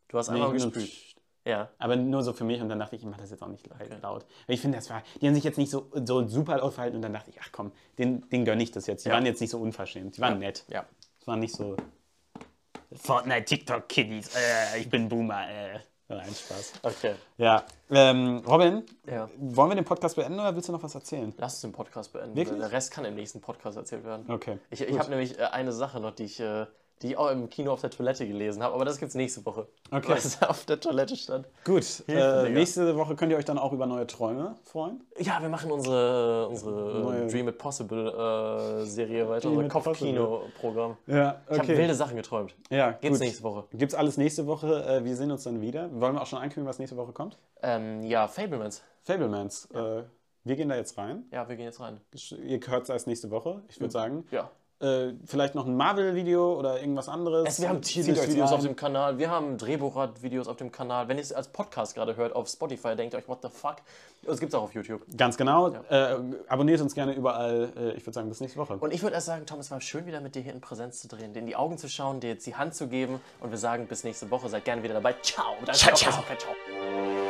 Du 0.09 0.19
hast 0.19 0.29
Nee, 0.29 0.35
einmal 0.35 0.51
bin 0.51 0.59
gespült. 0.71 0.87
pst. 0.90 1.16
Ja. 1.47 1.71
Aber 1.79 1.97
nur 1.97 2.23
so 2.23 2.33
für 2.35 2.45
mich 2.45 2.61
und 2.61 2.69
dann 2.69 2.79
dachte 2.79 2.97
ich, 2.97 3.03
ich 3.03 3.09
mache 3.09 3.21
das 3.23 3.31
jetzt 3.31 3.43
auch 3.43 3.49
nicht 3.49 3.66
laut. 4.03 4.27
Weil 4.47 4.55
Ich 4.55 4.61
finde, 4.61 4.77
das 4.79 4.90
war, 4.90 5.03
die 5.21 5.27
haben 5.27 5.35
sich 5.35 5.45
jetzt 5.45 5.57
nicht 5.59 5.71
so, 5.71 5.90
so 6.05 6.27
super 6.29 6.62
aufgehalten 6.62 6.97
und 6.97 7.03
dann 7.03 7.12
dachte 7.14 7.31
ich, 7.31 7.40
ach 7.40 7.49
komm, 7.51 7.73
den, 7.99 8.29
den 8.29 8.45
gönne 8.45 8.62
ich 8.62 8.73
das 8.73 8.87
jetzt. 8.87 9.05
Die 9.05 9.09
Ja. 9.09 9.14
waren 9.14 9.25
jetzt 9.25 9.40
nicht 9.40 9.51
so 9.51 9.59
unverschämt, 9.59 10.16
die 10.16 10.21
waren 10.21 10.38
nett. 10.38 10.64
Ja. 10.69 10.85
Es 11.21 11.27
waren 11.27 11.40
nicht 11.40 11.55
so 11.55 11.77
Fortnite, 12.93 13.45
TikTok, 13.45 13.88
Kiddies, 13.88 14.35
äh, 14.35 14.81
ich 14.81 14.90
bin 14.90 15.09
Boomer, 15.09 15.49
äh. 15.49 15.79
Nein, 16.11 16.35
Spaß. 16.35 16.73
Okay. 16.83 17.14
Ja, 17.38 17.62
ähm, 17.88 18.42
Robin, 18.46 18.83
Ja. 19.07 19.31
wollen 19.38 19.70
wir 19.70 19.77
den 19.77 19.85
Podcast 19.85 20.16
beenden 20.16 20.40
oder 20.40 20.55
willst 20.57 20.68
du 20.68 20.73
noch 20.73 20.83
was 20.83 20.94
erzählen? 20.94 21.33
Lass 21.38 21.55
uns 21.55 21.61
den 21.62 21.73
Podcast 21.73 22.12
beenden. 22.12 22.35
Wirklich? 22.35 22.59
Der 22.59 22.73
Rest 22.73 22.90
kann 22.90 23.05
im 23.05 23.14
nächsten 23.14 23.40
Podcast 23.40 23.77
erzählt 23.77 24.05
werden. 24.05 24.29
Okay, 24.29 24.59
Ich, 24.70 24.81
ich 24.81 24.99
habe 24.99 25.09
nämlich 25.11 25.38
äh, 25.38 25.44
eine 25.44 25.73
Sache 25.73 26.01
noch, 26.01 26.11
die 26.11 26.25
ich, 26.25 26.40
äh, 26.40 26.66
die 27.03 27.09
ich 27.09 27.17
auch 27.17 27.31
im 27.31 27.49
Kino 27.49 27.73
auf 27.73 27.81
der 27.81 27.91
Toilette 27.91 28.27
gelesen 28.27 28.63
habe, 28.63 28.75
aber 28.75 28.85
das 28.85 28.99
gibt's 28.99 29.15
nächste 29.15 29.45
Woche. 29.47 29.67
Okay. 29.91 30.09
Was 30.13 30.43
auf 30.49 30.65
der 30.67 30.79
Toilette 30.81 31.17
stand. 31.17 31.47
Gut, 31.65 32.05
äh, 32.09 32.49
nächste 32.51 32.97
Woche 32.97 33.17
könnt 33.17 33.33
ihr 33.33 33.39
euch 33.39 33.45
dann 33.47 33.59
auch 33.59 33.73
über 33.73 33.87
neue 33.87 34.07
Träume 34.07 34.57
freuen. 34.65 35.01
Ja, 35.19 35.41
wir 35.41 35.49
machen 35.49 35.71
unsere, 35.73 36.49
unsere 36.49 37.01
Neue- 37.01 37.27
Dream 37.29 37.49
It 37.49 37.59
Possible 37.59 38.09
äh, 38.83 38.85
Serie 38.85 39.29
weiter, 39.29 39.49
Dream 39.49 39.59
unser. 39.59 39.69
Kopfkino-Programm. 39.71 40.97
Ja, 41.07 41.41
Ich 41.51 41.59
habe 41.59 41.69
wilde 41.69 41.95
Sachen 41.95 42.17
geträumt. 42.17 42.55
Ja, 42.71 42.93
Gibt's 42.93 43.19
gut. 43.19 43.27
nächste 43.27 43.43
Woche. 43.45 43.65
Gibt's 43.73 43.95
alles 43.95 44.17
nächste 44.17 44.47
Woche. 44.47 44.85
Äh, 44.85 45.05
wir 45.05 45.17
sehen 45.17 45.31
uns 45.31 45.45
dann 45.45 45.61
wieder. 45.61 45.89
Wollen 46.01 46.15
wir 46.15 46.23
auch 46.23 46.27
schon 46.27 46.39
ankündigen, 46.39 46.67
was 46.67 46.79
nächste 46.79 46.97
Woche 46.97 47.13
kommt? 47.13 47.39
Ähm, 47.63 48.03
ja, 48.03 48.29
Fablemans. 48.29 48.83
Fablemans. 49.05 49.67
Äh, 49.73 50.03
wir 50.45 50.57
gehen 50.57 50.69
da 50.69 50.77
jetzt 50.77 50.97
rein. 50.97 51.25
Ja, 51.31 51.49
wir 51.49 51.57
gehen 51.57 51.67
jetzt 51.67 51.81
rein. 51.81 52.01
Ihr 52.43 52.61
hört 52.67 52.85
es 52.85 52.89
erst 52.89 53.07
nächste 53.07 53.31
Woche, 53.31 53.63
ich 53.69 53.79
würde 53.81 53.93
sagen. 53.93 54.27
Ja. 54.31 54.51
Äh, 54.81 55.12
vielleicht 55.27 55.55
noch 55.55 55.66
ein 55.66 55.77
Marvel-Video 55.77 56.59
oder 56.59 56.81
irgendwas 56.81 57.11
anderes. 57.11 57.47
Es, 57.47 57.61
wir 57.61 57.69
haben 57.69 57.83
Zieht 57.83 58.05
Tierlist 58.05 58.23
euch 58.23 58.31
Videos 58.31 58.51
rein. 58.51 58.57
auf 58.57 58.64
dem 58.64 58.77
Kanal, 58.77 59.19
wir 59.19 59.31
haben 59.31 59.59
Drehbuchrad-Videos 59.59 60.49
auf 60.49 60.57
dem 60.57 60.73
Kanal. 60.73 61.07
Wenn 61.09 61.19
ihr 61.19 61.23
es 61.23 61.35
als 61.35 61.49
Podcast 61.49 61.95
gerade 61.95 62.16
hört 62.16 62.35
auf 62.35 62.49
Spotify, 62.49 62.97
denkt 62.97 63.14
euch, 63.14 63.29
what 63.29 63.40
the 63.43 63.49
fuck? 63.51 63.77
Das 64.23 64.40
gibt's 64.40 64.55
auch 64.55 64.62
auf 64.62 64.75
YouTube. 64.75 65.03
Ganz 65.19 65.37
genau. 65.37 65.69
Äh, 65.90 66.16
abonniert 66.49 66.81
uns 66.81 66.95
gerne 66.95 67.12
überall. 67.12 67.73
Äh, 67.77 67.90
ich 67.93 68.07
würde 68.07 68.14
sagen, 68.14 68.31
bis 68.31 68.40
nächste 68.40 68.59
Woche. 68.59 68.79
Und 68.79 68.95
ich 68.95 69.03
würde 69.03 69.14
erst 69.14 69.27
sagen, 69.27 69.45
Tom, 69.45 69.61
es 69.61 69.71
war 69.71 69.83
schön, 69.83 70.07
wieder 70.07 70.23
mit 70.23 70.35
dir 70.35 70.40
hier 70.40 70.55
in 70.55 70.62
Präsenz 70.62 71.01
zu 71.01 71.09
drehen, 71.09 71.35
dir 71.35 71.40
in 71.40 71.47
die 71.47 71.57
Augen 71.57 71.77
zu 71.77 71.88
schauen, 71.88 72.21
dir 72.21 72.31
jetzt 72.31 72.47
die 72.47 72.55
Hand 72.55 72.75
zu 72.75 72.88
geben 72.88 73.21
und 73.40 73.51
wir 73.51 73.59
sagen 73.59 73.87
bis 73.87 74.03
nächste 74.03 74.31
Woche. 74.31 74.49
Seid 74.49 74.64
gerne 74.64 74.83
wieder 74.83 74.95
dabei. 74.95 75.14
Ciao. 75.21 75.57
Ciao, 75.73 75.95
ciao. 75.95 76.12
ciao. 76.23 77.30